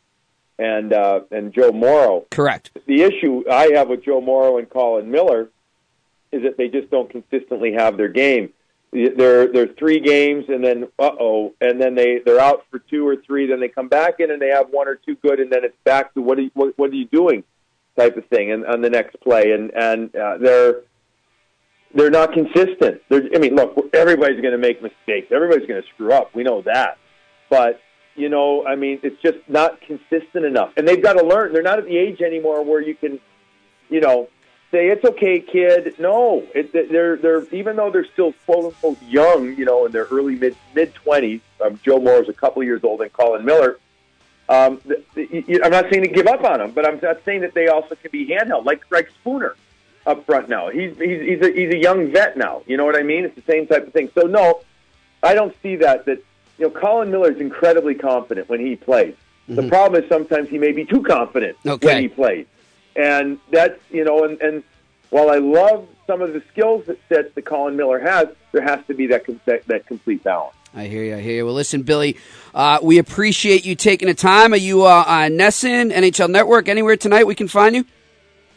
and 0.58 0.92
uh, 0.92 1.20
and 1.30 1.52
Joe 1.52 1.72
Morrow. 1.72 2.26
Correct. 2.30 2.70
The 2.86 3.02
issue 3.02 3.44
I 3.50 3.72
have 3.74 3.88
with 3.88 4.04
Joe 4.04 4.20
Morrow 4.20 4.58
and 4.58 4.68
Colin 4.68 5.10
Miller 5.10 5.50
is 6.32 6.42
that 6.42 6.56
they 6.56 6.68
just 6.68 6.90
don't 6.90 7.10
consistently 7.10 7.72
have 7.72 7.96
their 7.96 8.08
game. 8.08 8.52
They're 8.92 9.50
they're 9.52 9.66
three 9.66 9.98
games 9.98 10.44
and 10.48 10.64
then 10.64 10.84
uh 11.00 11.10
oh, 11.18 11.54
and 11.60 11.80
then 11.80 11.96
they 11.96 12.20
they're 12.24 12.40
out 12.40 12.64
for 12.70 12.78
two 12.78 13.06
or 13.06 13.16
three. 13.16 13.46
Then 13.46 13.58
they 13.58 13.68
come 13.68 13.88
back 13.88 14.20
in 14.20 14.30
and 14.30 14.40
they 14.40 14.50
have 14.50 14.68
one 14.70 14.86
or 14.86 14.94
two 14.94 15.16
good, 15.16 15.40
and 15.40 15.50
then 15.50 15.64
it's 15.64 15.76
back 15.82 16.14
to 16.14 16.22
what 16.22 16.38
are 16.38 16.42
you, 16.42 16.50
what, 16.54 16.78
what 16.78 16.90
are 16.90 16.94
you 16.94 17.06
doing 17.06 17.42
type 17.96 18.16
of 18.16 18.24
thing, 18.26 18.52
and 18.52 18.64
on 18.66 18.82
the 18.82 18.90
next 18.90 19.20
play, 19.20 19.50
and 19.50 19.72
and 19.74 20.14
uh, 20.14 20.38
they're 20.38 20.82
they're 21.94 22.10
not 22.10 22.32
consistent. 22.32 23.00
They're, 23.08 23.28
I 23.34 23.38
mean, 23.38 23.54
look, 23.54 23.90
everybody's 23.94 24.40
going 24.40 24.52
to 24.52 24.58
make 24.58 24.82
mistakes. 24.82 25.30
Everybody's 25.30 25.66
going 25.66 25.80
to 25.80 25.88
screw 25.88 26.12
up. 26.12 26.34
We 26.34 26.42
know 26.42 26.62
that, 26.62 26.98
but 27.48 27.80
you 28.16 28.28
know, 28.28 28.64
I 28.66 28.76
mean, 28.76 29.00
it's 29.02 29.20
just 29.22 29.38
not 29.48 29.80
consistent 29.80 30.44
enough, 30.44 30.72
and 30.76 30.86
they've 30.86 31.02
got 31.02 31.14
to 31.14 31.24
learn. 31.24 31.52
They're 31.52 31.62
not 31.62 31.78
at 31.78 31.86
the 31.86 31.96
age 31.96 32.20
anymore 32.20 32.64
where 32.64 32.80
you 32.80 32.94
can, 32.94 33.18
you 33.88 34.00
know, 34.00 34.28
say 34.70 34.88
it's 34.88 35.04
okay, 35.04 35.40
kid. 35.40 35.94
No, 35.98 36.46
it, 36.54 36.72
they're 36.72 37.16
they're 37.16 37.44
even 37.54 37.76
though 37.76 37.90
they're 37.90 38.06
still 38.12 38.32
quote 38.44 38.66
unquote 38.66 39.02
young, 39.02 39.56
you 39.56 39.64
know, 39.64 39.86
in 39.86 39.92
their 39.92 40.04
early 40.06 40.36
mid 40.36 40.56
mid 40.74 40.94
twenties. 40.94 41.40
Um, 41.64 41.78
Joe 41.82 41.98
Morrow's 41.98 42.28
a 42.28 42.32
couple 42.32 42.62
of 42.62 42.66
years 42.66 42.82
old, 42.84 43.00
and 43.00 43.12
Colin 43.12 43.44
Miller. 43.44 43.78
Um, 44.48 44.80
the, 44.84 45.02
the, 45.14 45.62
I'm 45.64 45.70
not 45.70 45.86
saying 45.90 46.02
to 46.02 46.08
give 46.08 46.26
up 46.26 46.44
on 46.44 46.58
them, 46.58 46.72
but 46.72 46.86
I'm 46.86 47.00
not 47.02 47.24
saying 47.24 47.40
that 47.40 47.54
they 47.54 47.68
also 47.68 47.94
can 47.94 48.10
be 48.10 48.26
handheld, 48.26 48.66
like 48.66 48.86
Greg 48.88 49.08
Spooner 49.20 49.56
up 50.06 50.24
front 50.26 50.48
now. 50.48 50.68
He's 50.70 50.96
he's 50.98 51.20
he's 51.20 51.40
a, 51.42 51.50
he's 51.52 51.70
a 51.70 51.78
young 51.78 52.10
vet 52.12 52.36
now. 52.36 52.62
You 52.66 52.76
know 52.76 52.84
what 52.84 52.96
I 52.96 53.02
mean? 53.02 53.24
It's 53.24 53.34
the 53.34 53.42
same 53.50 53.66
type 53.66 53.86
of 53.86 53.92
thing. 53.92 54.10
So 54.14 54.22
no, 54.22 54.60
I 55.22 55.34
don't 55.34 55.54
see 55.62 55.76
that. 55.76 56.04
That 56.06 56.18
you 56.58 56.66
know, 56.66 56.70
Colin 56.70 57.10
Miller 57.10 57.30
is 57.32 57.40
incredibly 57.40 57.94
confident 57.94 58.48
when 58.48 58.60
he 58.60 58.76
plays. 58.76 59.14
The 59.46 59.68
problem 59.68 60.02
is 60.02 60.08
sometimes 60.08 60.48
he 60.48 60.56
may 60.56 60.72
be 60.72 60.86
too 60.86 61.02
confident 61.02 61.58
Okay. 61.66 61.86
when 61.86 62.00
he 62.02 62.08
plays, 62.08 62.46
and 62.96 63.38
that's 63.50 63.78
you 63.90 64.04
know, 64.04 64.24
and 64.24 64.40
and 64.40 64.62
while 65.10 65.30
I 65.30 65.36
love 65.36 65.86
some 66.06 66.22
of 66.22 66.32
the 66.32 66.42
skills 66.50 66.86
that 66.86 66.98
sets 67.08 67.34
that 67.34 67.42
Colin 67.44 67.76
Miller 67.76 67.98
has, 67.98 68.28
there 68.52 68.62
has 68.62 68.80
to 68.86 68.94
be 68.94 69.06
that 69.08 69.24
that, 69.44 69.66
that 69.66 69.86
complete 69.86 70.24
balance. 70.24 70.56
I 70.76 70.86
hear 70.86 71.04
you. 71.04 71.14
I 71.16 71.20
hear 71.20 71.36
you. 71.36 71.44
Well, 71.44 71.54
listen, 71.54 71.82
Billy, 71.82 72.16
uh, 72.54 72.78
we 72.82 72.98
appreciate 72.98 73.64
you 73.64 73.74
taking 73.76 74.08
the 74.08 74.14
time. 74.14 74.52
Are 74.52 74.56
you 74.56 74.84
uh, 74.84 75.04
on 75.06 75.32
NESN, 75.32 75.92
NHL 75.92 76.28
Network, 76.30 76.68
anywhere 76.68 76.96
tonight 76.96 77.26
we 77.28 77.34
can 77.36 77.46
find 77.46 77.76
you? 77.76 77.84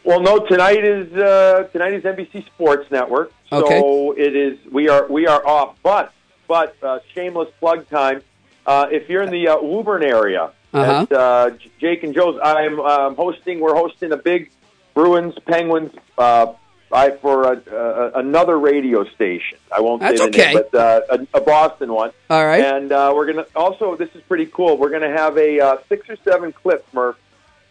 Well, 0.08 0.22
no. 0.22 0.40
Tonight 0.40 0.86
is 0.86 1.12
uh, 1.18 1.68
tonight 1.74 1.92
is 1.92 2.04
NBC 2.04 2.46
Sports 2.46 2.90
Network, 2.90 3.34
so 3.50 3.66
Okay. 3.66 4.22
it 4.24 4.38
is. 4.38 4.58
We 4.72 4.88
are 4.88 5.06
we 5.10 5.28
are 5.28 5.46
off, 5.46 5.76
but 5.84 6.14
but 6.48 6.78
uh, 6.82 7.00
shameless 7.14 7.50
plug 7.60 7.90
time. 7.90 8.22
Uh, 8.66 8.88
if 8.90 9.10
you're 9.10 9.22
in 9.22 9.32
the 9.32 9.50
uh, 9.50 9.58
Woburn 9.62 10.04
area, 10.04 10.52
Uh-huh. 10.74 11.02
at 11.02 11.12
uh, 11.12 11.50
Jake 11.82 12.04
and 12.06 12.14
Joe's, 12.14 12.40
I'm 12.42 12.80
um, 12.80 13.16
hosting. 13.18 13.60
We're 13.60 13.76
hosting 13.76 14.14
a 14.14 14.18
big 14.18 14.50
Bruins 14.94 15.36
Penguins. 15.46 15.92
Uh, 16.18 16.54
I 16.90 17.10
for 17.12 17.52
a, 17.52 17.58
uh, 17.70 18.12
another 18.16 18.58
radio 18.58 19.04
station. 19.10 19.58
I 19.76 19.82
won't 19.82 20.00
That's 20.02 20.22
say 20.22 20.30
the 20.30 20.38
okay. 20.42 20.54
name, 20.54 20.64
but 20.72 20.74
uh, 20.74 21.02
a, 21.34 21.38
a 21.40 21.42
Boston 21.42 21.92
one. 21.92 22.12
All 22.30 22.46
right. 22.46 22.64
And 22.64 22.94
uh, 22.94 23.12
we're 23.14 23.26
gonna 23.26 23.46
also. 23.58 23.98
This 23.98 24.16
is 24.16 24.22
pretty 24.22 24.46
cool. 24.46 24.78
We're 24.78 24.90
gonna 24.90 25.12
have 25.18 25.38
a 25.38 25.60
uh, 25.60 25.78
six 25.90 26.10
or 26.10 26.16
seven 26.24 26.54
clips, 26.54 26.88
Murph, 26.94 27.18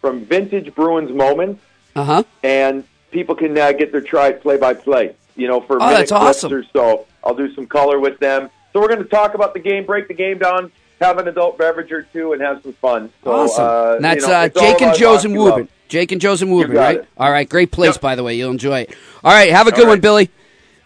from 0.03 0.26
vintage 0.26 0.74
Bruins 0.74 1.11
moments 1.11 1.62
Uh 1.97 2.05
huh. 2.05 2.23
and 2.43 2.85
people 3.11 3.35
can 3.35 3.57
uh, 3.59 3.73
get 3.73 3.91
their 3.93 4.01
try 4.01 4.33
play 4.33 4.57
by 4.57 4.75
play. 4.75 5.15
You 5.35 5.49
know, 5.49 5.61
for 5.61 5.77
Oh, 5.77 5.87
minute 5.87 5.99
that's 5.99 6.13
awesome. 6.13 6.53
or 6.53 6.65
so. 6.73 7.07
I'll 7.25 7.35
do 7.35 7.53
some 7.55 7.67
color 7.67 7.99
with 7.99 8.19
them. 8.21 8.51
So 8.73 8.81
we're 8.81 8.89
going 8.89 9.03
to 9.03 9.09
talk 9.09 9.35
about 9.35 9.53
the 9.55 9.61
game, 9.61 9.85
break 9.87 10.09
the 10.09 10.15
game 10.15 10.39
down, 10.39 10.71
have 11.01 11.19
an 11.19 11.27
adult 11.29 11.59
beverage 11.59 11.91
or 11.93 12.03
two, 12.03 12.33
and 12.33 12.41
have 12.43 12.63
some 12.63 12.73
fun. 12.75 13.11
So, 13.25 13.31
Awesome. 13.33 13.65
Uh, 13.65 13.95
And 13.97 14.05
that's 14.05 14.23
you 14.25 14.29
know, 14.31 14.35
uh, 14.35 14.49
Jake 14.49 14.81
and 14.83 14.97
Joe's 14.97 15.25
in 15.25 15.33
hockey 15.33 15.39
love. 15.41 15.51
Woburn. 15.53 15.69
Jake 15.89 16.13
and 16.13 16.21
Joe's 16.21 16.43
and 16.43 16.51
Woburn, 16.53 16.77
right? 16.77 16.97
it. 16.99 17.09
All 17.17 17.31
right. 17.31 17.49
Great 17.49 17.71
place, 17.71 17.97
by 17.99 18.15
the 18.17 18.23
way. 18.23 18.35
You'll 18.35 18.51
enjoy 18.51 18.81
it. 18.81 18.95
All 19.25 19.33
right. 19.33 19.51
Have 19.51 19.67
a 19.67 19.73
good 19.73 19.87
one. 19.89 20.01
Billy. 20.01 20.31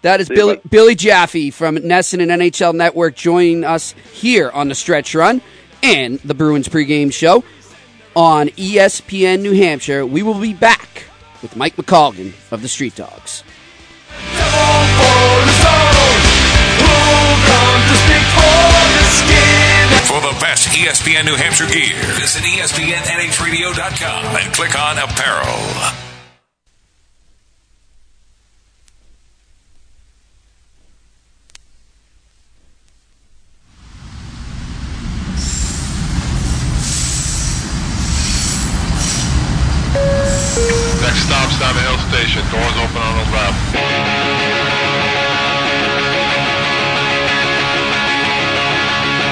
That 0.02 0.20
is 0.20 0.28
See 0.28 0.34
Billy. 0.34 0.60
Billy 0.68 0.94
Jaffe 0.94 1.50
from 1.50 1.76
NESN 1.76 2.22
and 2.22 2.30
NHL 2.42 2.74
Network 2.74 3.14
joining 3.16 3.64
us 3.64 3.92
here 4.12 4.50
on 4.50 4.68
the 4.68 4.74
Stretch 4.74 5.14
Run 5.14 5.42
and 5.82 6.18
the 6.20 6.34
Bruins 6.34 6.68
pregame 6.68 7.12
show 7.12 7.44
on 8.20 8.48
ESPN 8.48 9.40
New 9.40 9.54
Hampshire. 9.54 10.04
We 10.04 10.22
will 10.22 10.38
be 10.38 10.52
back 10.52 11.04
with 11.40 11.56
Mike 11.56 11.76
McColgan 11.76 12.34
of 12.52 12.60
the 12.60 12.68
Street 12.68 12.94
Dogs. 12.94 13.42
For 20.04 20.20
the 20.20 20.36
best 20.38 20.68
ESPN 20.68 21.24
New 21.24 21.34
Hampshire 21.34 21.64
gear, 21.64 21.96
visit 22.20 22.42
ESPNNHradio.com 22.42 24.36
and 24.36 24.52
click 24.52 24.78
on 24.78 24.98
apparel. 24.98 26.09
Next 40.50 41.30
stop, 41.30 41.46
the 41.46 41.82
Hill 41.86 41.98
Station. 42.10 42.42
Doors 42.50 42.74
open 42.82 42.98
on 42.98 43.14
the 43.22 43.26
left. 43.30 43.54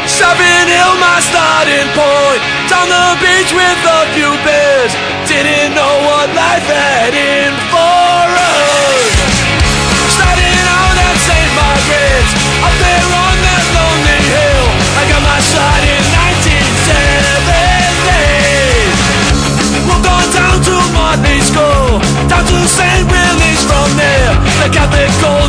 Savin 0.07 0.67
Hill, 0.71 0.95
my 1.03 1.19
starting 1.19 1.91
point. 1.99 2.41
Down 2.71 2.87
the 2.87 3.19
beach 3.19 3.51
with 3.51 3.83
a 3.83 4.01
few 4.15 4.31
beers. 4.47 4.95
Didn't 5.27 5.75
know 5.75 5.95
what 6.07 6.31
life 6.39 6.63
had 6.71 7.11
in 7.11 7.51
for 7.67 8.23
us. 8.39 9.11
Starting 10.15 10.67
out 10.71 10.97
at 11.03 11.19
St. 11.19 11.51
Margaret's. 11.59 12.33
Up 12.63 12.75
there 12.79 13.11
on 13.11 13.35
that 13.43 13.65
lonely 13.75 14.23
hill. 14.23 14.67
I 14.95 15.03
got 15.11 15.23
my 15.27 15.39
shot 15.43 15.88
Catholic 24.71 25.11
Golden 25.21 25.48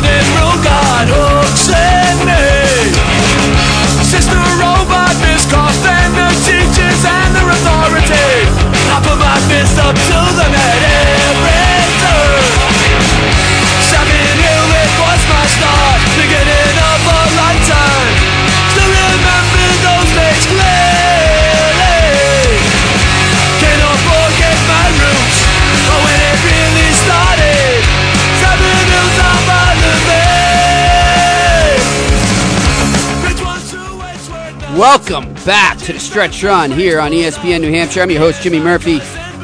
Welcome 34.80 35.34
back 35.44 35.76
to 35.80 35.92
the 35.92 36.00
Stretch 36.00 36.42
Run 36.42 36.70
here 36.70 37.00
on 37.00 37.10
ESPN 37.10 37.60
New 37.60 37.70
Hampshire. 37.70 38.00
I'm 38.00 38.10
your 38.10 38.18
host, 38.18 38.40
Jimmy 38.40 38.60
Murphy. 38.60 39.00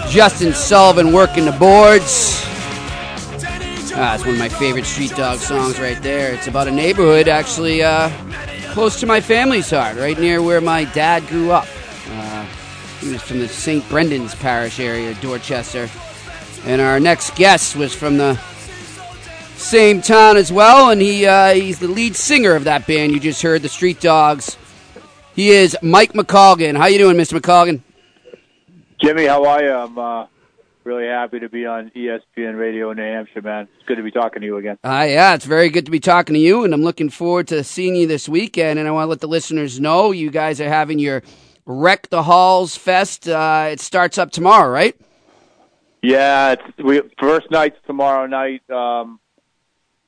Justin 0.09 0.55
Sullivan 0.55 1.13
working 1.13 1.45
the 1.45 1.53
boards. 1.53 2.41
Ah, 3.95 4.15
it's 4.15 4.25
one 4.25 4.33
of 4.33 4.39
my 4.39 4.49
favorite 4.49 4.87
Street 4.87 5.11
Dog 5.11 5.39
songs 5.39 5.79
right 5.79 6.03
there. 6.03 6.33
It's 6.33 6.47
about 6.47 6.69
a 6.69 6.71
neighborhood 6.71 7.29
actually 7.29 7.83
uh, 7.83 8.09
close 8.71 8.99
to 9.01 9.07
my 9.07 9.21
family's 9.21 9.69
heart, 9.69 9.99
right 9.99 10.19
near 10.19 10.41
where 10.41 10.63
my 10.63 10.85
dad 10.85 11.27
grew 11.27 11.51
up. 11.51 11.69
Uh, 12.09 12.47
he 13.01 13.13
was 13.13 13.21
from 13.21 13.39
the 13.39 13.49
St. 13.49 13.87
Brendan's 13.91 14.35
Parish 14.37 14.81
area, 14.81 15.13
Dorchester. 15.21 15.91
And 16.65 16.81
our 16.81 16.99
next 16.99 17.37
guest 17.37 17.77
was 17.77 17.95
from 17.95 18.17
the 18.17 18.41
same 19.57 20.01
town 20.01 20.39
as 20.39 20.51
well, 20.51 20.89
and 20.89 21.03
he 21.03 21.27
uh, 21.27 21.53
he's 21.53 21.79
the 21.79 21.89
lead 21.89 22.17
singer 22.17 22.55
of 22.55 22.65
that 22.65 22.87
band 22.87 23.13
you 23.13 23.21
just 23.21 23.43
heard, 23.43 23.61
the 23.61 23.69
Street 23.69 24.01
Dogs. 24.01 24.57
He 25.37 25.51
is 25.51 25.77
Mike 25.83 26.15
McColgan. 26.15 26.79
How 26.79 26.87
you 26.87 26.97
doing, 26.97 27.19
Mr. 27.19 27.39
McColgan? 27.39 27.83
Jimmy, 28.99 29.27
how 29.27 29.45
are 29.45 29.63
you? 29.63 29.71
I'm 29.71 29.99
uh, 29.99 30.27
really 30.83 31.07
happy 31.07 31.41
to 31.41 31.51
be 31.51 31.67
on 31.67 31.91
ESPN 31.95 32.59
Radio 32.59 32.91
in 32.91 32.97
New 32.97 33.03
Hampshire, 33.03 33.43
man. 33.43 33.69
It's 33.77 33.87
good 33.87 33.97
to 33.97 34.03
be 34.03 34.11
talking 34.11 34.41
to 34.41 34.47
you 34.47 34.57
again. 34.57 34.79
Uh, 34.83 35.05
yeah, 35.07 35.35
it's 35.35 35.45
very 35.45 35.69
good 35.69 35.85
to 35.85 35.91
be 35.91 36.01
talking 36.01 36.33
to 36.33 36.41
you, 36.41 36.65
and 36.65 36.73
I'm 36.73 36.83
looking 36.83 37.11
forward 37.11 37.49
to 37.49 37.63
seeing 37.65 37.95
you 37.97 38.07
this 38.07 38.31
weekend. 38.31 38.79
And 38.79 38.89
I 38.89 38.93
want 38.93 39.05
to 39.05 39.11
let 39.11 39.21
the 39.21 39.29
listeners 39.29 39.79
know 39.79 40.11
you 40.11 40.31
guys 40.31 40.59
are 40.59 40.71
having 40.71 40.99
your 40.99 41.23
Wreck 41.67 42.09
the 42.09 42.23
Halls 42.23 42.75
Fest. 42.75 43.29
Uh, 43.29 43.69
it 43.73 43.81
starts 43.81 44.17
up 44.17 44.31
tomorrow, 44.31 44.71
right? 44.71 44.99
Yeah, 46.01 46.53
it's 46.53 46.79
we 46.79 47.03
first 47.21 47.51
night's 47.51 47.77
tomorrow 47.87 48.27
night, 48.27 48.63
um, 48.71 49.21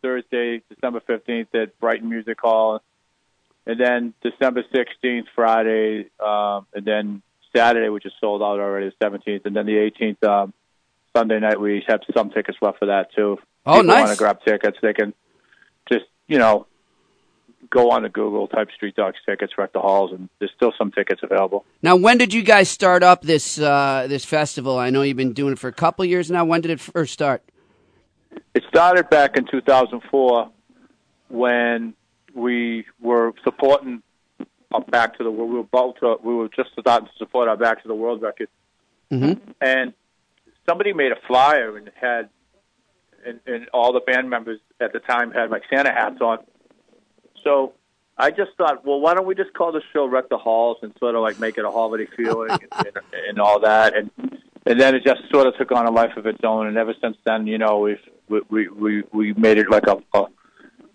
Thursday, 0.00 0.62
December 0.70 1.02
fifteenth 1.06 1.54
at 1.54 1.78
Brighton 1.80 2.08
Music 2.08 2.40
Hall, 2.40 2.80
and 3.68 3.78
then 3.78 4.14
December 4.22 4.64
sixteenth, 4.74 5.28
Friday, 5.36 6.06
um, 6.18 6.66
and 6.74 6.84
then 6.84 7.22
Saturday, 7.54 7.88
which 7.90 8.04
is 8.06 8.12
sold 8.20 8.42
out 8.42 8.58
already, 8.58 8.86
the 8.88 8.94
seventeenth, 9.04 9.46
and 9.46 9.54
then 9.54 9.66
the 9.66 9.76
eighteenth, 9.78 10.22
um, 10.24 10.52
Sunday 11.16 11.38
night. 11.38 11.60
We 11.60 11.84
have 11.86 12.00
some 12.16 12.30
tickets 12.30 12.58
left 12.60 12.80
for 12.80 12.86
that 12.86 13.12
too. 13.14 13.34
If 13.34 13.38
Oh, 13.66 13.72
people 13.74 13.86
nice. 13.88 14.06
Want 14.06 14.10
to 14.12 14.16
grab 14.16 14.38
tickets? 14.44 14.78
They 14.82 14.94
can 14.94 15.14
just 15.92 16.06
you 16.26 16.38
know 16.38 16.66
go 17.70 17.90
on 17.90 18.02
to 18.02 18.08
Google, 18.08 18.48
type 18.48 18.68
Street 18.74 18.96
Dogs 18.96 19.18
tickets, 19.26 19.52
Wreck 19.58 19.72
the 19.74 19.80
Halls, 19.80 20.12
and 20.12 20.28
there's 20.38 20.52
still 20.56 20.72
some 20.78 20.90
tickets 20.90 21.20
available. 21.22 21.66
Now, 21.82 21.96
when 21.96 22.16
did 22.16 22.32
you 22.32 22.42
guys 22.42 22.68
start 22.70 23.02
up 23.02 23.22
this 23.22 23.58
uh, 23.60 24.06
this 24.08 24.24
festival? 24.24 24.78
I 24.78 24.90
know 24.90 25.02
you've 25.02 25.16
been 25.18 25.34
doing 25.34 25.52
it 25.52 25.58
for 25.58 25.68
a 25.68 25.72
couple 25.72 26.02
of 26.02 26.08
years 26.08 26.30
now. 26.30 26.44
When 26.44 26.62
did 26.62 26.70
it 26.70 26.80
first 26.80 27.12
start? 27.12 27.42
It 28.54 28.62
started 28.68 29.10
back 29.10 29.36
in 29.36 29.46
2004 29.50 30.50
when 31.28 31.94
we 32.38 32.86
were 33.00 33.32
supporting 33.44 34.02
our 34.72 34.80
Back 34.82 35.16
to 35.18 35.24
the 35.24 35.30
World. 35.30 35.50
We 35.50 35.56
were 35.56 35.60
about 35.62 35.98
to, 36.00 36.16
we 36.22 36.34
were 36.34 36.48
just 36.48 36.70
starting 36.78 37.06
to 37.08 37.12
support 37.18 37.48
our 37.48 37.56
Back 37.56 37.82
to 37.82 37.88
the 37.88 37.94
World 37.94 38.22
record, 38.22 38.48
Mm-hmm. 39.10 39.52
and 39.62 39.94
somebody 40.68 40.92
made 40.92 41.12
a 41.12 41.16
flyer 41.26 41.78
and 41.78 41.90
had, 41.98 42.28
and, 43.26 43.40
and 43.46 43.66
all 43.72 43.94
the 43.94 44.00
band 44.00 44.28
members 44.28 44.60
at 44.80 44.92
the 44.92 44.98
time 44.98 45.30
had 45.30 45.50
like 45.50 45.62
Santa 45.72 45.90
hats 45.90 46.20
on. 46.20 46.38
So 47.42 47.72
I 48.18 48.30
just 48.30 48.50
thought, 48.58 48.84
well, 48.84 49.00
why 49.00 49.14
don't 49.14 49.26
we 49.26 49.34
just 49.34 49.54
call 49.54 49.72
the 49.72 49.80
show 49.94 50.04
"Wreck 50.06 50.28
the 50.28 50.36
Halls" 50.36 50.76
and 50.82 50.92
sort 50.98 51.14
of 51.14 51.22
like 51.22 51.40
make 51.40 51.56
it 51.56 51.64
a 51.64 51.70
holiday 51.70 52.06
feeling 52.16 52.50
and, 52.50 52.86
and, 52.86 52.96
and 53.28 53.40
all 53.40 53.60
that, 53.60 53.96
and 53.96 54.10
and 54.66 54.78
then 54.78 54.94
it 54.94 55.04
just 55.04 55.22
sort 55.32 55.46
of 55.46 55.56
took 55.56 55.72
on 55.72 55.86
a 55.86 55.90
life 55.90 56.16
of 56.18 56.26
its 56.26 56.40
own. 56.44 56.66
And 56.66 56.76
ever 56.76 56.92
since 57.00 57.16
then, 57.24 57.46
you 57.46 57.56
know, 57.56 57.78
we've 57.78 57.96
we 58.28 58.40
we 58.50 58.68
we, 58.68 59.04
we 59.12 59.32
made 59.32 59.56
it 59.56 59.70
like 59.70 59.86
a, 59.86 59.96
a 60.12 60.26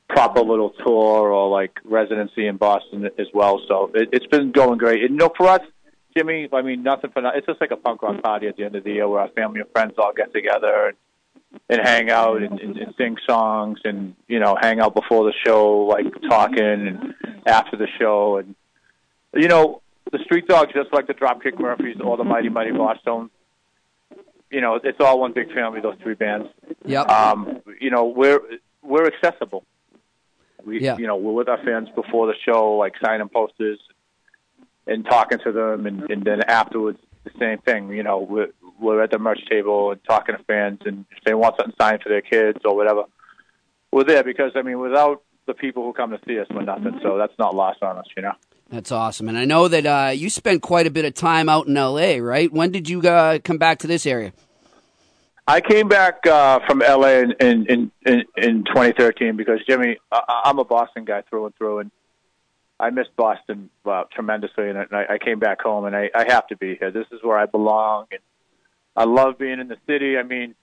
proper 0.10 0.42
little 0.42 0.72
tour 0.72 1.32
or 1.32 1.50
like 1.50 1.80
residency 1.84 2.48
in 2.48 2.58
Boston 2.58 3.10
as 3.18 3.28
well. 3.34 3.62
So 3.68 3.92
it, 3.94 4.10
it's 4.12 4.28
been 4.28 4.52
going 4.52 4.78
great. 4.78 5.02
And, 5.02 5.12
you 5.12 5.18
know, 5.18 5.32
for 5.36 5.48
us, 5.48 5.62
Jimmy, 6.16 6.48
I 6.54 6.62
mean, 6.62 6.84
nothing 6.84 7.12
for 7.12 7.22
nothing. 7.22 7.40
It's 7.40 7.48
just 7.48 7.62
like 7.62 7.72
a 7.72 7.78
punk 7.78 8.04
rock 8.04 8.22
party 8.22 8.48
at 8.48 8.58
the 8.58 8.64
end 8.66 8.76
of 8.76 8.84
the 8.84 8.92
year 8.92 9.08
where 9.08 9.22
our 9.22 9.30
family 9.30 9.62
and 9.62 9.70
friends 9.72 9.94
all 9.98 10.14
get 10.14 10.32
together 10.34 10.90
and, 10.90 10.98
and 11.70 11.88
hang 11.88 12.12
out 12.12 12.42
and, 12.42 12.60
and, 12.60 12.78
and 12.78 12.94
sing 12.98 13.18
songs 13.28 13.80
and 13.84 14.16
you 14.28 14.40
know 14.40 14.56
hang 14.60 14.80
out 14.80 14.94
before 14.94 15.24
the 15.26 15.34
show, 15.46 15.80
like 15.80 16.06
talking 16.30 16.60
and 16.60 17.16
after 17.46 17.78
the 17.78 17.88
show 18.00 18.38
and 18.38 18.56
you 19.34 19.48
know 19.48 19.82
the 20.12 20.20
Street 20.20 20.48
Dogs, 20.48 20.72
just 20.74 20.94
like 20.94 21.08
the 21.08 21.14
Dropkick 21.14 21.60
Murphys 21.60 21.98
or 22.04 22.18
the 22.18 22.24
Mighty 22.24 22.50
Mighty 22.50 22.72
Bosstones. 22.72 23.30
You 24.52 24.62
know, 24.62 24.80
it's 24.84 25.00
all 25.00 25.20
one 25.20 25.34
big 25.34 25.52
family. 25.52 25.82
Those 25.82 25.98
three 26.04 26.14
bands. 26.14 26.48
Yep. 26.86 27.10
Um, 27.10 27.62
you 27.82 27.90
know, 27.90 28.06
we're 28.06 28.40
we're 28.84 29.08
accessible. 29.08 29.64
We, 30.66 30.82
Yeah. 30.82 30.98
you 30.98 31.08
know, 31.08 31.16
we're 31.16 31.34
with 31.34 31.50
our 31.50 31.62
fans 31.64 31.90
before 31.96 32.28
the 32.28 32.36
show, 32.46 32.74
like 32.74 32.94
signing 33.04 33.30
posters 33.30 33.80
and 34.88 35.06
talking 35.06 35.40
to 35.40 35.52
them, 35.52 35.86
and, 35.86 36.10
and 36.10 36.24
then 36.24 36.42
afterwards, 36.48 37.00
the 37.24 37.32
same 37.40 37.60
thing. 37.60 37.90
You 37.90 38.04
know, 38.04 38.20
we're 38.20 38.50
we're 38.80 39.02
at 39.02 39.12
the 39.12 39.20
merch 39.20 39.40
table 39.50 39.92
and 39.92 40.04
talking 40.04 40.36
to 40.36 40.44
fans, 40.44 40.80
and 40.86 41.06
if 41.16 41.24
they 41.24 41.34
want 41.34 41.56
something 41.58 41.76
signed 41.80 42.02
for 42.02 42.10
their 42.10 42.22
kids 42.22 42.60
or 42.66 42.76
whatever, 42.76 43.04
we're 43.92 44.04
there 44.04 44.24
because 44.24 44.52
I 44.56 44.62
mean, 44.62 44.80
without 44.80 45.22
the 45.46 45.54
people 45.54 45.84
who 45.84 45.94
come 45.94 46.12
to 46.12 46.20
see 46.28 46.40
us, 46.40 46.48
we're 46.50 46.64
nothing. 46.64 47.00
So 47.02 47.18
that's 47.18 47.38
not 47.40 47.56
lost 47.56 47.82
on 47.82 47.98
us, 47.98 48.06
you 48.18 48.24
know. 48.24 48.34
That's 48.70 48.92
awesome, 48.92 49.30
and 49.30 49.38
I 49.38 49.46
know 49.46 49.68
that 49.68 49.86
uh, 49.86 50.12
you 50.12 50.30
spent 50.30 50.62
quite 50.64 50.88
a 50.88 50.92
bit 50.92 51.06
of 51.06 51.14
time 51.14 51.48
out 51.48 51.68
in 51.68 51.78
L.A. 51.78 52.20
Right? 52.20 52.52
When 52.52 52.72
did 52.72 52.90
you 52.90 53.02
uh, 53.02 53.40
come 53.40 53.58
back 53.58 53.80
to 53.80 53.88
this 53.88 54.06
area? 54.06 54.34
I 55.48 55.60
came 55.60 55.90
back 55.90 56.26
uh, 56.26 56.60
from 56.66 56.80
LA 56.80 57.20
in 57.20 57.34
in, 57.40 57.66
in 57.68 57.92
in 58.06 58.24
in 58.38 58.64
2013 58.64 59.36
because 59.36 59.60
Jimmy, 59.68 59.98
I, 60.12 60.42
I'm 60.46 60.60
a 60.60 60.64
Boston 60.64 61.04
guy 61.04 61.22
through 61.30 61.48
and 61.48 61.56
through, 61.56 61.80
and 61.80 61.92
I 62.80 62.90
missed 62.92 63.16
Boston 63.16 63.70
uh, 63.86 64.04
tremendously, 64.12 64.70
and 64.70 64.78
I, 64.78 65.06
I 65.12 65.18
came 65.18 65.40
back 65.40 65.62
home, 65.62 65.86
and 65.86 65.96
I, 65.96 66.10
I 66.16 66.32
have 66.32 66.48
to 66.48 66.56
be 66.56 66.76
here. 66.76 66.92
This 66.92 67.08
is 67.12 67.20
where 67.24 67.38
I 67.38 67.46
belong, 67.46 68.06
and 68.12 68.22
I 68.96 69.04
love 69.04 69.38
being 69.38 69.60
in 69.60 69.68
the 69.68 69.78
city. 69.86 70.18
I 70.18 70.24
mean, 70.24 70.56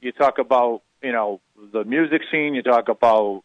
you 0.00 0.12
talk 0.12 0.38
about 0.38 0.82
you 1.02 1.12
know 1.12 1.40
the 1.72 1.82
music 1.84 2.22
scene, 2.30 2.54
you 2.54 2.62
talk 2.62 2.88
about 2.88 3.42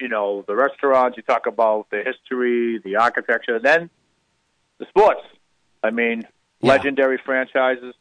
you 0.00 0.08
know 0.08 0.44
the 0.48 0.56
restaurants, 0.56 1.16
you 1.16 1.22
talk 1.22 1.46
about 1.46 1.88
the 1.90 2.02
history, 2.02 2.80
the 2.84 2.96
architecture, 2.96 3.56
and 3.56 3.64
then 3.64 3.90
the 4.78 4.86
sports. 4.86 5.22
I 5.84 5.90
mean, 5.90 6.26
legendary 6.62 7.18
franchises, 7.24 7.94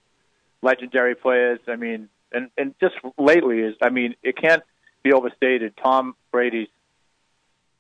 legendary 0.64 1.14
players. 1.14 1.60
I 1.68 1.76
mean, 1.76 2.10
and 2.32 2.50
and 2.58 2.74
just 2.80 2.96
lately 3.18 3.60
is 3.60 3.76
I 3.82 3.90
mean, 3.90 4.16
it 4.24 4.38
can't 4.38 4.64
be 5.04 5.14
overstated. 5.14 5.74
Tom 5.82 6.16
Brady's 6.32 6.68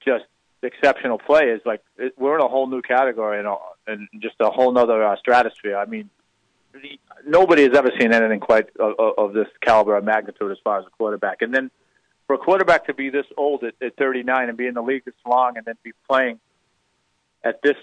just 0.05 0.25
exceptional 0.63 1.17
play 1.17 1.45
is 1.45 1.61
like 1.65 1.81
it, 1.97 2.13
we're 2.17 2.35
in 2.35 2.41
a 2.41 2.47
whole 2.47 2.67
new 2.67 2.81
category 2.81 3.39
and, 3.39 3.47
and 3.87 4.07
just 4.21 4.35
a 4.39 4.49
whole 4.49 4.71
nother 4.71 5.03
uh, 5.03 5.15
stratosphere. 5.17 5.77
I 5.77 5.85
mean, 5.85 6.09
the- 6.73 6.99
nobody 7.25 7.63
has 7.63 7.75
ever 7.75 7.91
seen 7.99 8.13
anything 8.13 8.39
quite 8.39 8.67
of, 8.79 8.93
of- 8.99 9.13
of 9.17 9.33
this 9.33 9.47
caliber 9.61 9.95
of 9.97 10.03
magnitude 10.03 10.51
as 10.51 10.57
far 10.63 10.79
as 10.79 10.85
a 10.85 10.89
quarterback. 10.91 11.41
And 11.41 11.53
then 11.53 11.71
for 12.27 12.35
a 12.35 12.37
quarterback 12.39 12.85
to 12.87 12.93
be 12.93 13.09
this 13.09 13.25
old 13.37 13.63
at, 13.63 13.73
at 13.81 13.95
39 13.97 14.49
and 14.49 14.57
be 14.57 14.67
in 14.67 14.73
the 14.73 14.81
league 14.81 15.03
this 15.05 15.13
long 15.25 15.57
and 15.57 15.65
then 15.65 15.75
be 15.83 15.91
playing 16.09 16.39
at 17.43 17.61
this 17.61 17.75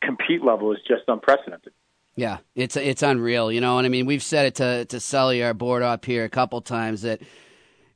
compete 0.00 0.42
level 0.44 0.72
is 0.72 0.78
just 0.88 1.02
unprecedented. 1.08 1.72
Yeah, 2.16 2.38
it's 2.54 2.76
it's 2.76 3.02
unreal, 3.02 3.52
you 3.52 3.60
know. 3.60 3.76
And 3.76 3.84
I 3.84 3.90
mean, 3.90 4.06
we've 4.06 4.22
said 4.22 4.46
it 4.46 4.54
to 4.56 4.86
to 4.86 5.00
Sully, 5.00 5.44
our 5.44 5.52
board 5.52 5.82
up 5.82 6.04
here, 6.06 6.24
a 6.24 6.30
couple 6.30 6.60
times 6.62 7.02
that 7.02 7.20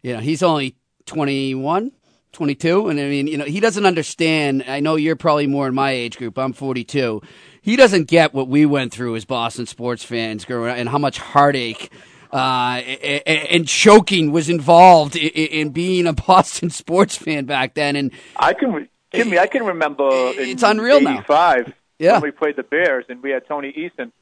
you 0.03 0.12
know 0.12 0.21
he's 0.21 0.43
only 0.43 0.77
21, 1.07 1.91
22, 2.33 2.89
and 2.89 3.01
I 3.01 3.05
mean, 3.05 3.27
you 3.27 3.39
know, 3.39 3.47
he 3.47 3.61
doesn't 3.61 3.87
understand. 3.87 4.64
I 4.68 4.81
know 4.81 4.97
you're 4.97 5.16
probably 5.16 5.47
more 5.47 5.66
in 5.66 5.75
my 5.75 5.93
age 5.93 6.18
group. 6.18 6.39
I'm 6.39 6.53
42. 6.53 7.23
He 7.62 7.77
doesn't 7.77 8.09
get 8.09 8.35
what 8.35 8.47
we 8.47 8.66
went 8.66 8.93
through 8.93 9.16
as 9.16 9.25
Boston 9.25 9.64
sports 9.64 10.05
fans 10.05 10.45
growing 10.45 10.71
up, 10.71 10.77
and 10.77 10.89
how 10.89 10.99
much 10.99 11.18
heartache. 11.18 11.91
Uh, 12.31 12.81
and 13.27 13.66
choking 13.66 14.31
was 14.31 14.49
involved 14.49 15.16
in, 15.16 15.31
in 15.31 15.71
being 15.71 16.07
a 16.07 16.12
Boston 16.29 16.71
sports 16.71 17.16
fan 17.16 17.45
back 17.47 17.75
then, 17.75 17.97
and 17.97 18.12
I 18.37 18.53
can, 18.53 18.89
Jimmy, 19.12 19.39
I 19.39 19.49
can 19.49 19.64
remember 19.64 20.09
It's 20.11 20.62
unreal 20.62 21.01
now. 21.01 21.25
85 22.01 22.05
Yeah. 22.05 22.12
when 22.14 22.22
we 22.22 22.30
played 22.30 22.57
the 22.57 22.62
Bears 22.62 23.05
and 23.09 23.22
we 23.22 23.30
had 23.30 23.46
Tony 23.46 23.72
Eason 23.72 24.12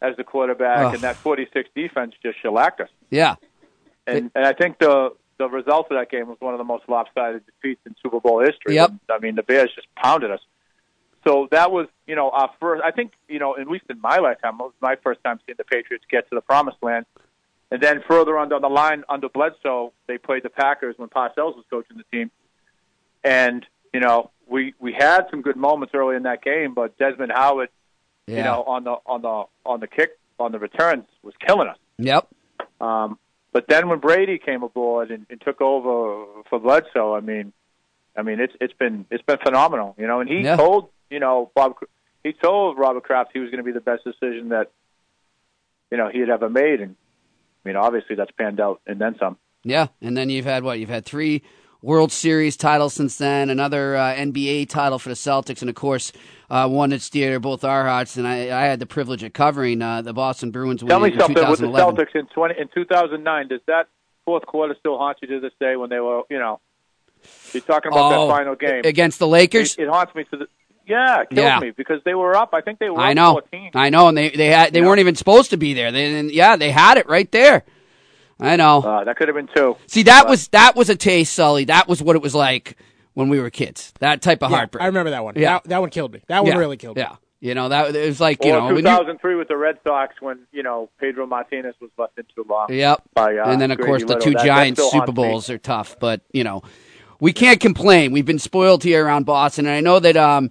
as 0.00 0.16
the 0.16 0.24
quarterback 0.24 0.86
Ugh. 0.86 0.94
and 0.94 1.02
that 1.02 1.16
46 1.16 1.68
defense 1.74 2.14
just 2.22 2.40
shellacked 2.42 2.80
us. 2.80 2.88
yeah, 3.10 3.36
And, 4.06 4.30
and 4.34 4.44
I 4.44 4.52
think 4.52 4.78
the 4.78 5.14
the 5.38 5.48
result 5.48 5.86
of 5.90 5.96
that 5.98 6.08
game 6.10 6.28
was 6.28 6.36
one 6.40 6.54
of 6.54 6.58
the 6.58 6.64
most 6.64 6.84
lopsided 6.88 7.42
defeats 7.46 7.80
in 7.86 7.96
Super 8.00 8.20
Bowl 8.20 8.40
history. 8.40 8.74
Yep. 8.76 8.92
I 9.10 9.18
mean, 9.18 9.34
the 9.34 9.42
Bears 9.42 9.70
just 9.74 9.88
pounded 9.96 10.30
us. 10.30 10.38
So 11.26 11.48
that 11.50 11.72
was, 11.72 11.88
you 12.06 12.14
know, 12.14 12.30
our 12.30 12.50
first. 12.60 12.82
I 12.84 12.92
think, 12.92 13.12
you 13.28 13.40
know, 13.40 13.56
at 13.58 13.66
least 13.66 13.86
in 13.90 14.00
my 14.00 14.18
lifetime, 14.18 14.54
it 14.60 14.62
was 14.62 14.72
my 14.80 14.94
first 15.02 15.22
time 15.24 15.40
seeing 15.46 15.56
the 15.56 15.64
Patriots 15.64 16.04
get 16.08 16.28
to 16.28 16.34
the 16.36 16.42
promised 16.42 16.76
land. 16.82 17.06
And 17.72 17.80
then 17.82 18.02
further 18.06 18.38
on 18.38 18.50
down 18.50 18.60
the 18.60 18.68
line, 18.68 19.02
under 19.08 19.28
Bledsoe, 19.28 19.92
they 20.06 20.18
played 20.18 20.42
the 20.44 20.50
Packers 20.50 20.94
when 20.98 21.08
Parcells 21.08 21.56
was 21.56 21.64
coaching 21.70 21.96
the 21.96 22.04
team. 22.16 22.30
And 23.24 23.66
you 23.92 24.00
know, 24.00 24.30
we 24.52 24.74
we 24.78 24.92
had 24.92 25.22
some 25.30 25.42
good 25.42 25.56
moments 25.56 25.94
early 25.94 26.14
in 26.16 26.22
that 26.24 26.42
game, 26.42 26.74
but 26.74 26.96
Desmond 26.98 27.32
Howard, 27.34 27.70
you 28.28 28.42
know, 28.44 28.62
on 28.64 28.84
the 28.84 28.96
on 29.06 29.22
the 29.22 29.44
on 29.66 29.80
the 29.80 29.86
kick 29.88 30.10
on 30.38 30.52
the 30.52 30.58
returns 30.58 31.04
was 31.22 31.34
killing 31.46 31.68
us. 31.68 31.78
yep, 31.98 32.28
Um, 32.80 33.18
but 33.52 33.66
then 33.68 33.88
when 33.88 33.98
Brady 33.98 34.38
came 34.38 34.62
aboard 34.62 35.10
and, 35.10 35.26
and 35.30 35.40
took 35.40 35.60
over 35.60 36.42
for 36.48 36.58
Bledsoe, 36.58 37.14
I 37.14 37.20
mean, 37.20 37.52
I 38.16 38.22
mean 38.22 38.40
it's 38.40 38.52
it's 38.60 38.74
been 38.74 39.06
it's 39.10 39.22
been 39.24 39.38
phenomenal, 39.44 39.94
you 39.98 40.06
know. 40.06 40.20
And 40.20 40.28
he 40.28 40.40
Yeah. 40.42 40.56
told 40.56 40.90
you 41.10 41.20
know 41.20 41.50
Bob, 41.54 41.74
he 42.24 42.32
told 42.32 42.78
Robert 42.78 43.04
Kraft 43.04 43.30
he 43.32 43.38
was 43.40 43.50
going 43.50 43.58
to 43.64 43.64
be 43.64 43.72
the 43.72 43.80
best 43.80 44.04
decision 44.04 44.50
that 44.50 44.70
you 45.90 45.96
know 45.98 46.08
he 46.12 46.20
had 46.20 46.30
ever 46.30 46.48
made, 46.48 46.80
and 46.80 46.96
I 47.64 47.68
mean 47.68 47.76
obviously 47.76 48.16
that's 48.16 48.30
panned 48.32 48.60
out 48.60 48.80
and 48.86 48.98
then 49.00 49.16
some. 49.18 49.38
Yeah, 49.64 49.88
and 50.00 50.16
then 50.16 50.28
you've 50.30 50.44
had 50.44 50.64
what? 50.64 50.78
You've 50.80 50.88
had 50.88 51.04
three 51.04 51.42
World 51.82 52.12
Series 52.12 52.56
title 52.56 52.88
since 52.88 53.16
then, 53.16 53.50
another 53.50 53.96
uh, 53.96 54.14
NBA 54.14 54.68
title 54.68 55.00
for 55.00 55.08
the 55.08 55.16
Celtics, 55.16 55.62
and 55.62 55.68
of 55.68 55.74
course, 55.74 56.12
uh, 56.48 56.68
one 56.68 56.90
that's 56.90 57.10
dear 57.10 57.32
to 57.32 57.40
both 57.40 57.64
our 57.64 57.84
hearts. 57.86 58.16
And 58.16 58.26
I, 58.26 58.56
I 58.56 58.66
had 58.66 58.78
the 58.78 58.86
privilege 58.86 59.24
of 59.24 59.32
covering 59.32 59.82
uh, 59.82 60.00
the 60.02 60.12
Boston 60.12 60.52
Bruins 60.52 60.82
Tell 60.82 61.00
me 61.00 61.12
in 61.12 61.18
something 61.18 61.48
with 61.50 61.58
the 61.58 61.66
Celtics 61.66 62.14
in 62.14 62.26
twenty 62.28 62.54
in 62.60 62.68
two 62.72 62.84
thousand 62.84 63.24
nine. 63.24 63.48
Does 63.48 63.60
that 63.66 63.88
fourth 64.24 64.46
quarter 64.46 64.76
still 64.78 64.96
haunt 64.96 65.18
you 65.22 65.28
to 65.28 65.40
this 65.40 65.52
day 65.58 65.74
when 65.74 65.90
they 65.90 65.98
were 65.98 66.22
you 66.30 66.38
know 66.38 66.60
you're 67.52 67.62
talking 67.64 67.90
about 67.90 68.12
Oh, 68.12 68.28
that 68.28 68.32
final 68.34 68.54
game 68.54 68.82
against 68.84 69.18
the 69.18 69.26
Lakers? 69.26 69.74
It, 69.76 69.82
it 69.82 69.88
haunts 69.88 70.14
me 70.14 70.22
to 70.30 70.36
the 70.36 70.46
Yeah, 70.86 71.22
it 71.22 71.30
killed 71.30 71.38
Yeah. 71.46 71.58
me 71.58 71.72
because 71.72 72.00
they 72.04 72.14
were 72.14 72.36
up. 72.36 72.50
I 72.54 72.60
think 72.60 72.78
they 72.78 72.90
were. 72.90 73.00
I 73.00 73.10
up 73.10 73.16
know, 73.16 73.32
14. 73.32 73.70
I 73.74 73.90
know, 73.90 74.06
and 74.06 74.16
they 74.16 74.30
they 74.30 74.46
had 74.46 74.72
they 74.72 74.82
weren't 74.82 75.00
even 75.00 75.16
supposed 75.16 75.50
to 75.50 75.56
be 75.56 75.74
there. 75.74 75.90
They, 75.90 76.22
yeah, 76.26 76.54
they 76.54 76.70
had 76.70 76.96
it 76.96 77.08
right 77.08 77.30
there. 77.32 77.64
I 78.42 78.56
know. 78.56 78.78
Uh, 78.82 79.04
that 79.04 79.16
could 79.16 79.28
have 79.28 79.34
been 79.36 79.48
two. 79.54 79.76
See, 79.86 80.02
that 80.04 80.22
But- 80.24 80.30
was 80.30 80.48
that 80.48 80.76
was 80.76 80.90
a 80.90 80.96
taste, 80.96 81.32
Sully. 81.34 81.64
That 81.66 81.88
was 81.88 82.02
what 82.02 82.16
it 82.16 82.22
was 82.22 82.34
like 82.34 82.76
when 83.14 83.28
we 83.28 83.40
were 83.40 83.50
kids. 83.50 83.92
That 84.00 84.22
type 84.22 84.42
of 84.42 84.50
Yeah, 84.50 84.56
heartbreak. 84.58 84.82
I 84.82 84.86
remember 84.86 85.10
that 85.10 85.24
one. 85.24 85.34
Yeah. 85.36 85.54
That, 85.54 85.64
that 85.64 85.80
one 85.80 85.90
killed 85.90 86.12
me. 86.12 86.22
That 86.28 86.42
one 86.44 86.52
Yeah, 86.52 86.58
really 86.58 86.76
killed 86.76 86.96
me. 86.96 87.02
Yeah, 87.02 87.16
you 87.40 87.54
know 87.54 87.68
that 87.68 87.94
it 87.94 88.06
was 88.06 88.20
like 88.20 88.44
you 88.44 88.52
or 88.52 88.58
know. 88.60 88.66
when 88.66 88.76
you- 88.76 88.82
2003 88.82 89.34
with 89.36 89.48
the 89.48 89.56
Red 89.56 89.78
Sox 89.84 90.14
when 90.20 90.40
you 90.52 90.62
know 90.62 90.88
Pedro 91.00 91.26
Martinez 91.26 91.74
was 91.80 91.90
left 91.98 92.18
in 92.18 92.24
too 92.34 92.44
long. 92.48 92.66
Yep. 92.72 93.02
By, 93.14 93.36
uh, 93.36 93.50
and 93.50 93.60
then 93.60 93.70
of 93.70 93.78
Grady 93.78 93.88
course 93.90 94.02
the 94.02 94.08
Little. 94.08 94.22
two 94.22 94.30
That- 94.32 94.38
that 94.38 94.46
Giants 94.46 94.82
Super 94.82 94.96
haunts 94.96 95.08
me. 95.08 95.14
Bowls 95.14 95.50
are 95.50 95.58
tough, 95.58 95.96
but 96.00 96.20
you 96.32 96.44
know 96.44 96.62
we 97.20 97.32
can't 97.32 97.60
complain. 97.60 98.12
We've 98.12 98.26
been 98.26 98.38
spoiled 98.38 98.82
here 98.82 99.04
around 99.06 99.26
Boston, 99.26 99.66
and 99.66 99.74
I 99.76 99.80
know 99.80 99.98
that 100.00 100.16
um 100.16 100.50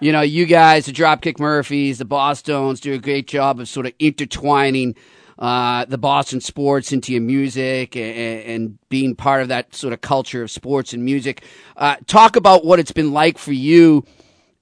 you 0.00 0.12
know 0.12 0.20
you 0.20 0.46
guys, 0.46 0.86
the 0.86 0.92
Dropkick 0.92 1.38
Murphys, 1.38 1.98
the 1.98 2.04
Bosstones, 2.04 2.80
do 2.80 2.92
a 2.92 2.98
great 2.98 3.26
job 3.28 3.58
of 3.60 3.68
sort 3.68 3.86
of 3.86 3.92
intertwining. 3.98 4.94
Uh, 5.42 5.84
the 5.86 5.98
Boston 5.98 6.40
sports 6.40 6.92
into 6.92 7.10
your 7.12 7.20
music 7.20 7.96
and, 7.96 8.42
and 8.44 8.78
being 8.90 9.16
part 9.16 9.42
of 9.42 9.48
that 9.48 9.74
sort 9.74 9.92
of 9.92 10.00
culture 10.00 10.44
of 10.44 10.50
sports 10.52 10.92
and 10.92 11.04
music. 11.04 11.42
Uh, 11.76 11.96
talk 12.06 12.36
about 12.36 12.64
what 12.64 12.78
it's 12.78 12.92
been 12.92 13.12
like 13.12 13.38
for 13.38 13.52
you 13.52 14.04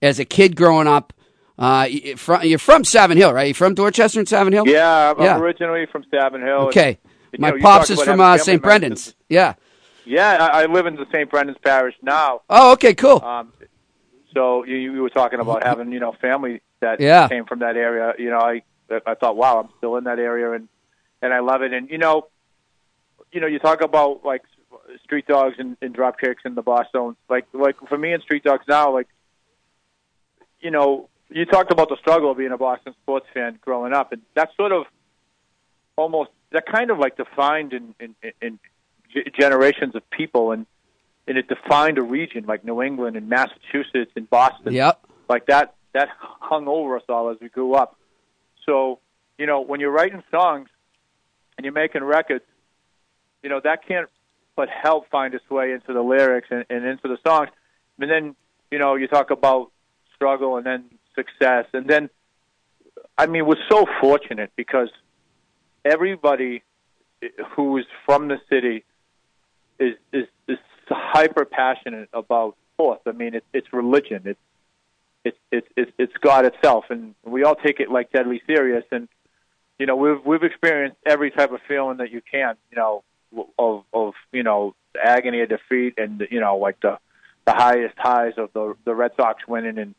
as 0.01 0.19
a 0.19 0.25
kid 0.25 0.57
growing 0.57 0.87
up. 0.87 1.13
Uh, 1.59 1.85
y- 1.93 2.15
from, 2.17 2.43
you're 2.45 2.59
from 2.59 2.83
Savin 2.85 3.19
Hill, 3.19 3.35
right? 3.35 3.49
You're 3.49 3.55
from 3.55 3.75
Dorchester 3.75 4.19
and 4.21 4.27
Savin 4.27 4.55
Hill? 4.55 4.67
Yeah, 4.67 5.13
I'm 5.15 5.23
Yeah. 5.23 5.39
originally 5.39 5.85
from 5.93 6.03
Savin 6.11 6.41
Hill. 6.41 6.69
Okay. 6.69 6.99
And, 7.35 7.41
My 7.43 7.51
know, 7.51 7.59
pops 7.61 7.91
is 7.91 8.01
from 8.03 8.19
uh, 8.19 8.39
St. 8.39 8.63
Brendan's. 8.63 9.15
Yeah. 9.29 9.57
Yeah, 10.07 10.49
I, 10.51 10.63
I 10.63 10.65
live 10.65 10.87
in 10.87 10.97
the 10.97 11.05
St. 11.13 11.31
Brendan's 11.31 11.59
Parish 11.63 11.95
now. 12.01 12.41
Oh, 12.49 12.73
okay, 12.73 12.95
cool. 12.95 13.23
Um, 13.23 13.53
so 14.33 14.65
you, 14.65 14.77
you 14.77 15.03
were 15.03 15.11
talking 15.11 15.41
about 15.41 15.63
having 15.67 15.93
you 15.93 16.01
know 16.01 16.15
family 16.23 16.63
that 16.81 17.01
Yeah. 17.01 17.29
came 17.29 17.45
from 17.45 17.59
that 17.59 17.77
area. 17.77 18.15
You 18.19 18.31
know, 18.31 18.39
I 18.39 18.63
I 19.07 19.15
thought, 19.15 19.37
wow, 19.37 19.61
I'm 19.61 19.69
still 19.79 19.97
in 19.97 20.05
that 20.05 20.19
area, 20.19 20.53
and 20.53 20.69
and 21.23 21.33
I 21.33 21.41
love 21.41 21.63
it. 21.63 21.73
And 21.73 21.89
you 21.91 21.99
know, 21.99 22.29
you 23.33 23.41
know, 23.41 23.47
you 23.47 23.59
talk 23.59 23.83
about 23.83 24.25
like 24.25 24.43
street 25.05 25.27
dogs 25.27 25.57
and, 25.59 25.77
and 25.81 25.95
drop 25.95 26.19
kicks 26.19 26.43
and 26.45 26.57
the 26.57 26.63
Bosstones. 26.63 27.17
Like 27.29 27.47
like 27.53 27.77
for 27.89 27.99
me 27.99 28.13
and 28.13 28.23
street 28.23 28.45
dogs 28.45 28.65
now, 28.69 28.93
like 28.93 29.09
you 30.61 30.71
know, 30.71 31.09
you 31.31 31.45
talked 31.45 31.73
about 31.73 31.89
the 31.89 31.97
struggle 31.97 32.31
of 32.31 32.39
being 32.39 32.53
a 32.53 32.59
Boston 32.59 32.95
sports 33.03 33.27
fan 33.33 33.59
growing 33.61 33.93
up, 33.93 34.13
and 34.13 34.23
that's 34.35 34.55
sort 34.57 34.73
of 34.73 34.85
almost 35.97 36.31
that 36.53 36.67
kind 36.67 36.91
of 36.91 36.99
like 36.99 37.17
defined 37.17 37.73
in 37.73 37.95
in, 38.01 38.15
in 38.41 38.59
g- 39.13 39.31
generations 39.39 39.95
of 39.95 40.09
people, 40.11 40.53
and 40.53 40.67
and 41.27 41.39
it 41.39 41.49
defined 41.49 41.99
a 41.99 42.03
region 42.03 42.45
like 42.47 42.65
New 42.65 42.83
England 42.83 43.17
and 43.17 43.29
Massachusetts 43.29 44.11
and 44.17 44.29
Boston. 44.29 44.73
Yep. 44.73 45.07
Like 45.29 45.47
that 45.47 45.75
that 45.93 46.09
hung 46.19 46.67
over 46.69 46.97
us 46.97 47.03
all 47.09 47.31
as 47.31 47.37
we 47.41 47.49
grew 47.49 47.75
up. 47.75 47.97
So 48.67 49.01
you 49.39 49.47
know, 49.47 49.61
when 49.61 49.81
you're 49.81 49.91
writing 49.91 50.23
songs 50.31 50.69
and 51.57 51.65
you're 51.65 51.73
making 51.73 52.05
records, 52.05 52.45
you 53.43 53.49
know 53.49 53.61
that 53.65 53.87
can't 53.87 54.09
but 54.57 54.69
help 54.69 55.09
find 55.09 55.33
its 55.35 55.49
way 55.49 55.73
into 55.73 55.93
the 55.93 56.03
lyrics 56.03 56.49
and, 56.51 56.65
and 56.69 56.85
into 56.85 57.09
the 57.09 57.19
songs. 57.27 57.51
And 57.99 58.11
then 58.11 58.37
you 58.71 58.79
know 58.79 58.97
you 58.97 59.07
talk 59.09 59.31
about 59.31 59.71
struggle 60.15 60.57
and 60.57 60.67
then 60.67 60.85
success, 61.15 61.67
and 61.73 61.89
then 61.89 62.11
I 63.17 63.27
mean 63.27 63.47
we're 63.47 63.65
so 63.69 63.87
fortunate 64.01 64.53
because 64.57 64.91
everybody 65.85 66.63
who's 67.55 67.87
from 68.07 68.29
the 68.29 68.39
city 68.49 68.85
is 69.79 69.95
is, 70.13 70.27
is 70.49 70.59
hyper 70.91 71.45
passionate 71.45 72.09
about 72.13 72.57
sports. 72.75 73.03
I 73.07 73.13
mean, 73.13 73.35
it's 73.35 73.47
it's 73.53 73.73
religion. 73.73 74.23
It's 74.25 74.41
it's 75.25 75.37
it's 75.77 75.91
it's 75.99 76.13
God 76.21 76.45
itself, 76.47 76.87
and 76.91 77.15
we 77.25 77.45
all 77.45 77.55
take 77.55 77.81
it 77.81 77.91
like 77.91 78.11
deadly 78.13 78.43
serious. 78.47 78.85
And 78.91 79.09
you 79.79 79.87
know, 79.87 79.97
we've 79.97 80.25
we've 80.25 80.43
experienced 80.43 80.97
every 81.07 81.31
type 81.31 81.53
of 81.53 81.61
feeling 81.69 81.99
that 81.99 82.11
you 82.11 82.23
can. 82.31 82.57
You 82.71 82.77
know, 82.77 83.05
of 83.59 83.85
of 83.93 84.15
you 84.33 84.43
know 84.43 84.75
the 84.95 85.01
agony 85.05 85.41
of 85.43 85.49
defeat, 85.49 85.95
and 85.99 86.27
you 86.31 86.41
know, 86.41 86.57
like 86.57 86.81
the 86.81 86.99
the 87.47 87.53
highest 87.53 87.95
highs 87.99 88.35
of 88.39 88.51
the 88.55 88.75
the 88.85 88.95
Red 88.95 89.13
Sox 89.17 89.47
winning 89.47 89.79
in 89.79 89.95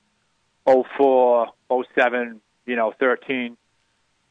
04, 0.66 1.48
07, 1.96 2.42
you 2.66 2.76
know, 2.76 2.94
13. 3.00 3.58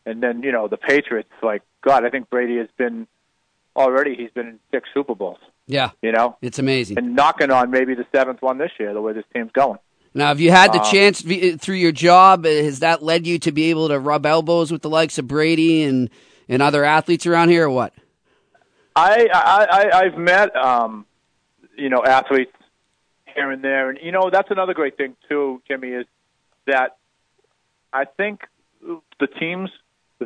And 0.07 0.23
then, 0.23 0.43
you 0.43 0.53
know, 0.53 0.69
the 0.69 0.77
Patriots, 0.77 1.29
like, 1.43 1.63
God, 1.83 2.05
I 2.05 2.11
think 2.11 2.31
Brady 2.31 2.57
has 2.59 2.69
been 2.77 3.07
already, 3.77 4.15
he's 4.15 4.31
been 4.31 4.47
in 4.47 4.59
six 4.71 4.89
Super 4.95 5.15
Bowls, 5.15 5.39
Yeah. 5.67 5.91
you 6.03 6.13
know? 6.13 6.37
It's 6.41 6.59
amazing. 6.59 6.99
And 6.99 7.15
knocking 7.15 7.51
on 7.51 7.71
maybe 7.71 7.95
the 7.95 8.07
seventh 8.15 8.43
one 8.43 8.59
this 8.59 8.71
year, 8.79 8.95
the 8.95 9.01
way 9.01 9.13
this 9.13 9.25
team's 9.35 9.53
going. 9.53 9.79
Now, 10.13 10.29
have 10.29 10.41
you 10.41 10.51
had 10.51 10.73
the 10.73 10.81
Um, 10.81 10.91
chance 10.91 11.21
v- 11.21 11.53
through 11.57 11.77
your 11.77 11.93
job? 11.93 12.45
uh, 12.45 12.49
Has 12.49 12.81
that 12.81 13.03
led 13.03 13.27
you 13.27 13.39
to 13.41 13.53
be 13.53 13.71
able 13.71 13.89
to 13.89 13.99
rub 13.99 14.27
elbows 14.27 14.73
with 14.73 14.83
the 14.83 14.91
likes 14.91 15.19
of 15.19 15.29
Brady 15.29 15.83
and, 15.85 16.11
and 16.49 16.61
other 16.61 16.85
athletes 16.85 17.27
around 17.27 17.51
here, 17.51 17.67
or 17.67 17.71
what? 17.71 17.93
I, 18.97 19.29
I, 19.33 19.67
I 19.71 19.99
I've 20.01 20.19
met, 20.19 20.55
um, 20.57 21.07
you 21.77 21.89
know, 21.89 22.03
athletes 22.05 22.53
here 23.35 23.51
and 23.53 23.63
there. 23.63 23.89
And, 23.91 23.99
you 24.03 24.11
know, 24.11 24.31
that's 24.31 24.51
another 24.51 24.75
great 24.75 24.97
thing, 24.97 25.15
too, 25.29 25.63
Jimmy, 25.69 25.91
is 25.91 26.07
that 26.67 26.97
I 27.93 28.05
think 28.05 28.43
the 28.83 29.27
teams 29.39 29.71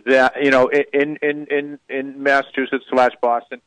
that, 0.07 0.43
you 0.43 0.51
know, 0.51 0.69
in, 0.69 1.19
in, 1.23 1.47
in, 1.47 1.79
in 1.91 2.23
Massachusetts 2.23 2.87
slash 2.89 3.13
Boston, 3.21 3.61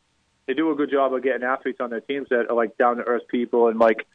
they 0.48 0.54
do 0.56 0.72
a 0.72 0.76
good 0.76 0.90
job 0.90 1.14
of 1.14 1.22
getting 1.22 1.44
athletes 1.44 1.80
on 1.80 1.92
their 1.92 2.02
teams 2.02 2.28
that 2.30 2.50
are 2.50 2.56
like 2.56 2.76
down 2.78 2.98
to 2.98 3.04
earth 3.04 3.28
people 3.30 3.68
and 3.68 3.78
like 3.80 4.08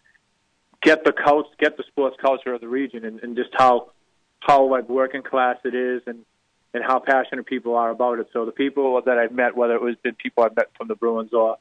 get 0.82 1.04
the 1.04 1.12
coach, 1.12 1.46
get 1.58 1.76
the 1.76 1.84
sports 1.84 2.16
culture 2.20 2.52
of 2.52 2.60
the 2.60 2.68
region 2.68 3.04
and, 3.04 3.20
and 3.22 3.36
just 3.36 3.50
how, 3.52 3.90
how 4.40 4.68
like 4.68 4.88
working 4.88 5.22
class 5.22 5.56
it 5.64 5.74
is 5.74 6.02
and, 6.06 6.24
and 6.74 6.82
how 6.82 6.98
passionate 6.98 7.46
people 7.46 7.76
are 7.76 7.90
about 7.90 8.18
it. 8.18 8.28
So 8.32 8.44
the 8.44 8.52
people 8.52 9.00
that 9.04 9.18
I've 9.18 9.32
met, 9.32 9.56
whether 9.56 9.74
it 9.74 9.82
was 9.82 9.96
been 10.02 10.14
people 10.14 10.42
I've 10.42 10.56
met 10.56 10.70
from 10.76 10.88
the 10.88 10.94
Bruins 10.94 11.32
or 11.32 11.58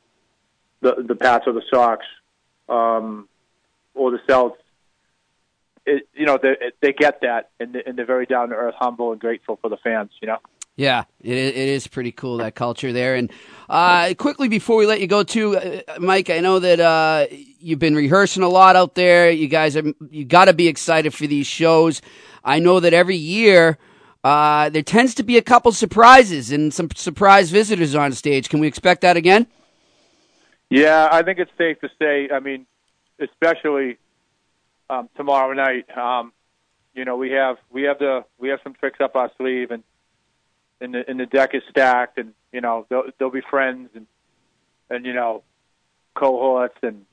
the 0.81 1.03
the 1.07 1.15
Pats 1.15 1.45
or 1.47 1.53
the 1.53 1.61
Sox, 1.69 2.05
um, 2.67 3.27
or 3.93 4.11
the 4.11 4.19
Celts, 4.27 4.57
it, 5.85 6.07
you 6.13 6.25
know, 6.25 6.39
they 6.41 6.55
they 6.79 6.93
get 6.93 7.21
that 7.21 7.49
and, 7.59 7.73
they, 7.73 7.83
and 7.85 7.97
they're 7.97 8.05
very 8.05 8.25
down 8.25 8.49
to 8.49 8.55
earth, 8.55 8.75
humble, 8.79 9.11
and 9.11 9.21
grateful 9.21 9.57
for 9.61 9.69
the 9.69 9.77
fans. 9.77 10.11
You 10.21 10.29
know. 10.29 10.37
Yeah, 10.81 11.03
it 11.19 11.37
it 11.37 11.55
is 11.55 11.85
pretty 11.85 12.11
cool 12.11 12.37
that 12.37 12.55
culture 12.55 12.91
there. 12.91 13.13
And 13.13 13.31
uh, 13.69 14.15
quickly 14.17 14.47
before 14.47 14.77
we 14.77 14.87
let 14.87 14.99
you 14.99 15.05
go, 15.05 15.21
too, 15.21 15.55
uh, 15.55 15.99
Mike, 15.99 16.31
I 16.31 16.39
know 16.39 16.57
that 16.57 16.79
uh, 16.79 17.27
you've 17.59 17.77
been 17.77 17.93
rehearsing 17.93 18.41
a 18.41 18.49
lot 18.49 18.75
out 18.75 18.95
there. 18.95 19.29
You 19.29 19.47
guys 19.47 19.77
are 19.77 19.83
you 20.09 20.25
got 20.25 20.45
to 20.45 20.53
be 20.53 20.67
excited 20.67 21.13
for 21.13 21.27
these 21.27 21.45
shows. 21.45 22.01
I 22.43 22.57
know 22.57 22.79
that 22.79 22.95
every 22.95 23.15
year 23.15 23.77
uh, 24.23 24.69
there 24.69 24.81
tends 24.81 25.13
to 25.15 25.23
be 25.23 25.37
a 25.37 25.43
couple 25.43 25.71
surprises 25.71 26.51
and 26.51 26.73
some 26.73 26.89
surprise 26.95 27.51
visitors 27.51 27.93
on 27.93 28.11
stage. 28.13 28.49
Can 28.49 28.59
we 28.59 28.65
expect 28.65 29.01
that 29.01 29.17
again? 29.17 29.45
Yeah, 30.71 31.09
I 31.11 31.21
think 31.21 31.37
it's 31.37 31.51
safe 31.59 31.79
to 31.81 31.91
say. 31.99 32.29
I 32.33 32.39
mean, 32.39 32.65
especially 33.19 33.99
um, 34.89 35.09
tomorrow 35.15 35.53
night. 35.53 35.95
Um, 35.95 36.33
you 36.95 37.05
know, 37.05 37.17
we 37.17 37.29
have 37.33 37.57
we 37.69 37.83
have 37.83 37.99
the 37.99 38.25
we 38.39 38.49
have 38.49 38.61
some 38.63 38.73
tricks 38.73 38.99
up 38.99 39.15
our 39.15 39.29
sleeve, 39.37 39.69
and 39.69 39.83
and 40.81 40.93
the, 40.93 41.09
and 41.09 41.19
the 41.19 41.25
deck 41.25 41.53
is 41.53 41.63
stacked, 41.69 42.17
and 42.17 42.33
you 42.51 42.61
know 42.61 42.85
they'll 42.89 43.03
there'll 43.17 43.31
be 43.31 43.41
friends 43.49 43.89
and 43.95 44.07
and 44.89 45.05
you 45.05 45.13
know 45.13 45.43
cohorts 46.15 46.77
and, 46.83 47.05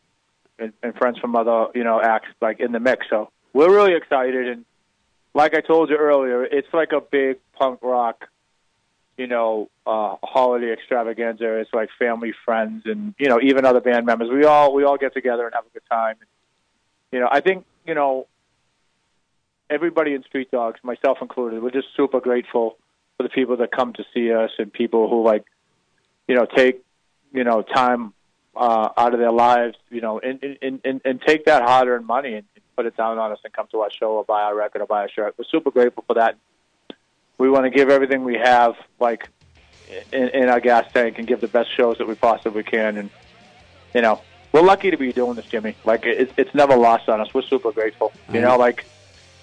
and 0.59 0.73
and 0.83 0.95
friends 0.97 1.19
from 1.19 1.37
other 1.37 1.67
you 1.75 1.85
know 1.85 2.01
acts 2.01 2.29
like 2.41 2.61
in 2.61 2.73
the 2.73 2.81
mix. 2.81 3.07
So 3.09 3.31
we're 3.53 3.73
really 3.73 3.95
excited, 3.95 4.49
and 4.49 4.65
like 5.35 5.55
I 5.55 5.61
told 5.61 5.91
you 5.91 5.97
earlier, 5.97 6.45
it's 6.45 6.73
like 6.73 6.93
a 6.93 7.01
big 7.01 7.39
punk 7.53 7.81
rock 7.83 8.29
you 9.19 9.27
know, 9.27 9.69
uh, 9.85 10.15
holiday 10.23 10.73
extravaganza. 10.73 11.57
It's 11.59 11.75
like 11.75 11.91
family, 11.99 12.33
friends, 12.45 12.85
and 12.87 13.15
you 13.19 13.29
know, 13.29 13.41
even 13.43 13.67
other 13.67 13.81
band 13.81 14.07
members. 14.07 14.31
We 14.31 14.45
all 14.45 14.73
we 14.73 14.85
all 14.85 14.97
get 14.97 15.13
together 15.13 15.45
and 15.45 15.55
have 15.55 15.67
a 15.67 15.71
good 15.71 15.83
time. 15.91 16.17
And, 16.21 16.29
You 17.13 17.21
know, 17.21 17.29
I 17.31 17.41
think 17.41 17.67
you 17.85 17.95
know, 17.95 18.29
everybody 19.69 20.15
in 20.15 20.23
Street 20.23 20.51
Dogs, 20.51 20.79
myself 20.85 21.19
included, 21.21 21.63
we're 21.63 21.73
just 21.73 21.89
super 21.97 22.21
grateful 22.21 22.79
for 23.19 23.25
the 23.25 23.29
people 23.29 23.59
that 23.59 23.71
come 23.71 23.93
to 23.93 24.05
see 24.15 24.33
us 24.33 24.51
and 24.59 24.73
people 24.73 25.11
who 25.11 25.23
like, 25.23 25.45
you 26.27 26.35
know, 26.35 26.47
take 26.47 26.83
you 27.33 27.45
know 27.45 27.61
time 27.61 28.15
uh, 28.57 28.89
out 28.97 29.13
of 29.13 29.21
their 29.21 29.33
lives, 29.33 29.77
you 29.91 30.01
know, 30.01 30.19
and 30.19 30.43
and, 30.63 30.81
and 30.85 31.03
and 31.05 31.21
take 31.21 31.45
that 31.45 31.63
hard-earned 31.63 32.07
money 32.07 32.35
and, 32.35 32.47
put 32.77 32.87
it 32.87 32.97
down 32.97 33.19
on 33.19 33.33
us 33.33 33.41
and 33.43 33.53
come 33.53 33.67
to 33.73 33.81
our 33.81 33.91
show 33.91 34.13
or 34.13 34.25
buy 34.25 34.41
our 34.43 34.55
record 34.55 34.81
or 34.81 34.87
buy 34.87 35.05
a 35.05 35.09
shirt. 35.09 35.35
We're 35.37 35.47
super 35.51 35.73
grateful 35.73 36.05
for 36.07 36.15
that 36.15 36.37
we 37.39 37.49
want 37.49 37.65
to 37.65 37.71
give 37.71 37.89
everything 37.89 38.25
we 38.25 38.35
have, 38.35 38.75
like 39.01 39.29
in, 40.13 40.29
in 40.29 40.49
our 40.49 40.61
gas 40.61 40.93
tank, 40.93 41.19
and 41.19 41.27
give 41.27 41.41
the 41.41 41.49
best 41.49 41.75
shows 41.75 41.99
that 41.99 42.07
we 42.07 42.15
possibly 42.15 42.65
can. 42.65 42.99
And 42.99 43.11
you 43.95 44.03
know, 44.03 44.21
we're 44.53 44.63
lucky 44.63 44.91
to 44.91 44.97
be 44.97 45.13
doing 45.13 45.37
this, 45.37 45.47
Jimmy. 45.47 45.77
Like 45.85 46.05
it, 46.05 46.33
it's 46.37 46.55
never 46.55 46.77
lost 46.77 47.09
on 47.09 47.21
us. 47.21 47.33
We're 47.33 47.43
super 47.43 47.73
grateful. 47.73 48.13
You 48.33 48.41
know, 48.41 48.59
like 48.59 48.85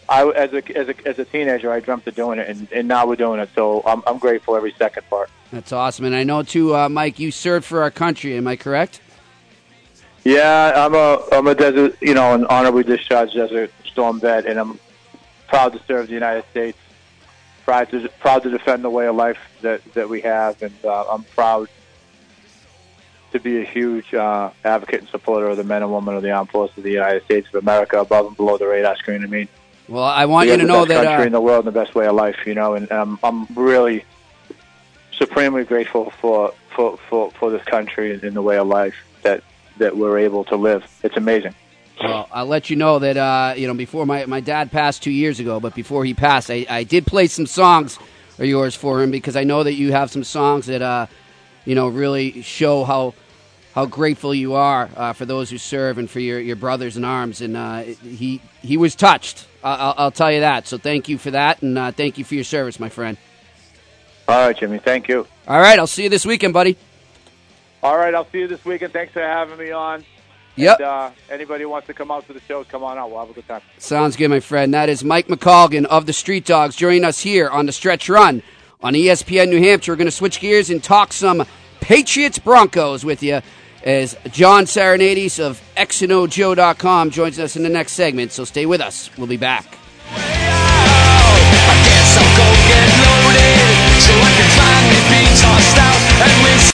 I 0.08 0.28
as 0.30 0.53
a 0.53 0.78
as 0.78 0.89
a 0.89 1.08
as 1.08 1.20
a 1.20 1.26
teenager, 1.26 1.72
I 1.72 1.80
dreamt 1.80 2.06
of 2.08 2.16
doing 2.16 2.39
it, 2.39 2.47
and, 2.47 2.72
and 2.72 2.88
now 2.88 3.08
we're 3.08 3.16
doing 3.16 3.39
it. 3.39 3.49
So 3.56 3.82
I'm 3.86 4.03
I'm 4.06 4.18
grateful 4.18 4.56
every 4.56 4.74
second 4.78 5.03
for 5.10 5.24
it. 5.24 5.30
That's 5.51 5.72
awesome. 5.72 6.06
And 6.06 6.16
I 6.16 6.24
know, 6.24 6.43
too, 6.43 6.76
uh, 6.76 6.89
Mike, 6.89 7.20
you 7.20 7.32
served 7.32 7.66
for 7.66 7.82
our 7.82 7.91
country. 7.91 8.36
Am 8.36 8.47
I 8.47 8.56
correct? 8.56 9.01
Yeah, 10.24 10.74
I'm 10.76 10.95
a 10.95 11.22
I'm 11.32 11.47
a 11.47 11.56
desert, 11.56 11.97
you 12.01 12.14
know, 12.14 12.34
an 12.34 12.45
honorably 12.45 12.84
discharged 12.84 13.36
desert 13.36 13.72
storm 13.86 14.20
vet, 14.20 14.45
and 14.45 14.60
I'm 14.60 14.80
proud 15.47 15.74
to 15.74 15.82
serve 15.88 16.08
the 16.08 16.14
United 16.14 16.45
States. 16.51 16.78
Proud 17.64 17.89
to 17.91 18.10
proud 18.20 18.43
to 18.43 18.49
defend 18.49 18.84
the 18.84 18.89
way 18.89 19.08
of 19.08 19.16
life 19.16 19.39
that 19.62 19.82
that 19.93 20.10
we 20.10 20.22
have, 20.22 20.62
and 20.62 20.74
uh, 20.84 21.06
I'm 21.10 21.24
proud 21.24 21.70
to 23.32 23.39
be 23.39 23.62
a 23.62 23.66
huge 23.66 24.14
uh, 24.14 24.49
advocate 24.64 25.01
and 25.01 25.10
supporter 25.10 25.47
of 25.47 25.58
the 25.58 25.64
men 25.64 25.84
and 25.84 25.91
women 25.91 26.16
of 26.16 26.24
the 26.24 26.32
armed 26.32 26.49
forces 26.49 26.78
of 26.78 26.84
the 26.84 26.91
United 26.91 27.24
States 27.26 27.47
of 27.49 27.56
America, 27.56 27.99
above 27.99 28.28
and 28.28 28.38
below 28.38 28.58
the 28.58 28.68
radar 28.68 28.95
screen. 28.97 29.24
I 29.24 29.28
mean, 29.28 29.47
Well, 29.88 30.03
I 30.03 30.25
want 30.25 30.49
you 30.49 30.57
to 30.57 30.61
the 30.63 30.67
know 30.67 30.86
best 30.86 30.89
that. 30.89 31.03
country 31.05 31.23
Uh, 31.23 31.27
in 31.27 31.31
the 31.31 31.41
world 31.41 31.65
and 31.65 31.75
the 31.75 31.79
best 31.79 31.93
way 31.95 32.07
of 32.07 32.15
life, 32.15 32.38
you 32.45 32.55
know, 32.55 32.73
and 32.73 32.91
um, 32.91 33.19
I'm 33.23 33.45
really 33.55 34.03
supremely 35.13 35.63
grateful 35.63 36.11
for 36.21 36.53
for, 36.75 36.97
for, 37.09 37.31
for 37.31 37.49
this 37.51 37.63
country 37.63 38.13
and, 38.13 38.23
and 38.23 38.36
the 38.36 38.41
way 38.41 38.57
of 38.57 38.67
life 38.67 38.95
that 39.21 39.43
that 39.77 39.95
we're 39.95 40.17
able 40.19 40.43
to 40.45 40.55
live. 40.55 40.83
It's 41.03 41.17
amazing. 41.17 41.55
Well, 42.01 42.27
I'll 42.31 42.45
let 42.45 42.69
you 42.69 42.75
know 42.75 42.99
that 42.99 43.15
uh, 43.15 43.53
you 43.55 43.67
know 43.67 43.73
before 43.73 44.05
my, 44.05 44.25
my 44.25 44.41
dad 44.41 44.71
passed 44.71 45.03
two 45.03 45.11
years 45.11 45.39
ago, 45.39 45.59
but 45.59 45.75
before 45.75 46.03
he 46.03 46.13
passed, 46.13 46.49
I, 46.51 46.65
I 46.69 46.83
did 46.83 47.05
play 47.07 47.27
some 47.27 47.45
songs 47.45 47.97
of 48.38 48.45
yours 48.45 48.75
for 48.75 49.01
him 49.01 49.11
because 49.11 49.36
I 49.38 49.43
know 49.45 49.63
that 49.63 49.73
you 49.73 49.91
have 49.93 50.11
some 50.11 50.23
songs 50.23 50.65
that 50.65 50.81
uh, 50.81 51.07
you 51.63 51.75
know 51.75 51.88
really 51.88 52.41
show 52.41 52.83
how 52.83 53.13
how 53.76 53.86
grateful 53.86 54.34
you 54.34 54.53
are 54.53 54.89
uh, 54.95 55.11
for 55.11 55.26
those 55.26 55.49
who 55.49 55.57
serve 55.57 55.97
and 55.97 56.09
for 56.09 56.21
your, 56.21 56.39
your 56.39 56.55
brothers 56.55 56.95
in 56.95 57.03
arms. 57.03 57.41
And 57.41 57.57
uh, 57.57 57.82
he 57.82 58.41
he 58.61 58.78
was 58.78 58.95
touched. 58.95 59.47
I- 59.63 59.76
I'll, 59.76 59.95
I'll 59.97 60.11
tell 60.11 60.32
you 60.32 60.39
that. 60.39 60.65
So 60.65 60.78
thank 60.78 61.09
you 61.09 61.17
for 61.17 61.32
that, 61.32 61.61
and 61.61 61.78
uh, 61.78 61.91
thank 61.91 62.17
you 62.17 62.23
for 62.23 62.36
your 62.36 62.45
service, 62.45 62.80
my 62.80 62.88
friend. 62.88 63.17
All 64.30 64.47
right, 64.47 64.57
Jimmy. 64.57 64.80
Thank 64.80 65.09
you. 65.09 65.28
All 65.45 65.59
right, 65.59 65.78
I'll 65.78 65.88
see 65.88 66.03
you 66.03 66.09
this 66.09 66.26
weekend, 66.26 66.53
buddy. 66.53 66.78
All 67.84 67.97
right, 67.97 68.15
I'll 68.15 68.26
see 68.32 68.39
you 68.39 68.47
this 68.47 68.63
weekend. 68.63 68.93
Thanks 68.93 69.11
for 69.11 69.19
having 69.19 69.59
me 69.59 69.71
on. 69.71 70.05
Yep. 70.55 70.80
And, 70.80 70.88
uh, 70.88 71.11
anybody 71.30 71.63
who 71.63 71.69
wants 71.69 71.88
to 71.88 71.93
come 71.93 72.09
out 72.11 72.26
to 72.28 72.34
the 72.34 72.39
show, 72.39 72.63
come 72.63 72.82
on 72.82 72.97
out. 72.97 73.11
We'll 73.11 73.19
have 73.19 73.30
a 73.30 73.34
good 73.34 73.47
time. 73.47 73.61
Sounds 73.78 74.15
good, 74.15 74.30
my 74.30 74.39
friend. 74.39 74.73
That 74.73 74.88
is 74.88 75.03
Mike 75.03 75.28
McColgan 75.28 75.84
of 75.86 76.05
the 76.05 76.13
Street 76.13 76.45
Dogs 76.45 76.78
joining 76.78 77.03
us 77.03 77.19
here 77.19 77.49
on 77.49 77.65
the 77.65 77.73
Stretch 77.73 78.07
Run 78.07 78.41
on 78.82 78.93
ESPN 78.93 79.49
New 79.49 79.59
Hampshire. 79.61 79.91
We're 79.91 79.97
going 79.97 80.07
to 80.07 80.11
switch 80.11 80.39
gears 80.39 80.69
and 80.69 80.82
talk 80.82 81.11
some 81.11 81.45
Patriots 81.82 82.39
Broncos 82.39 83.03
with 83.03 83.21
you 83.21 83.41
as 83.86 84.17
John 84.31 84.65
Saranades 84.65 85.39
of 85.39 85.61
XNOJoe.com 85.77 87.11
joins 87.11 87.39
us 87.39 87.55
in 87.55 87.63
the 87.63 87.69
next 87.69 87.93
segment. 87.93 88.31
So 88.31 88.43
stay 88.43 88.65
with 88.65 88.81
us. 88.81 89.15
We'll 89.17 89.27
be 89.27 89.38
back. 89.38 89.77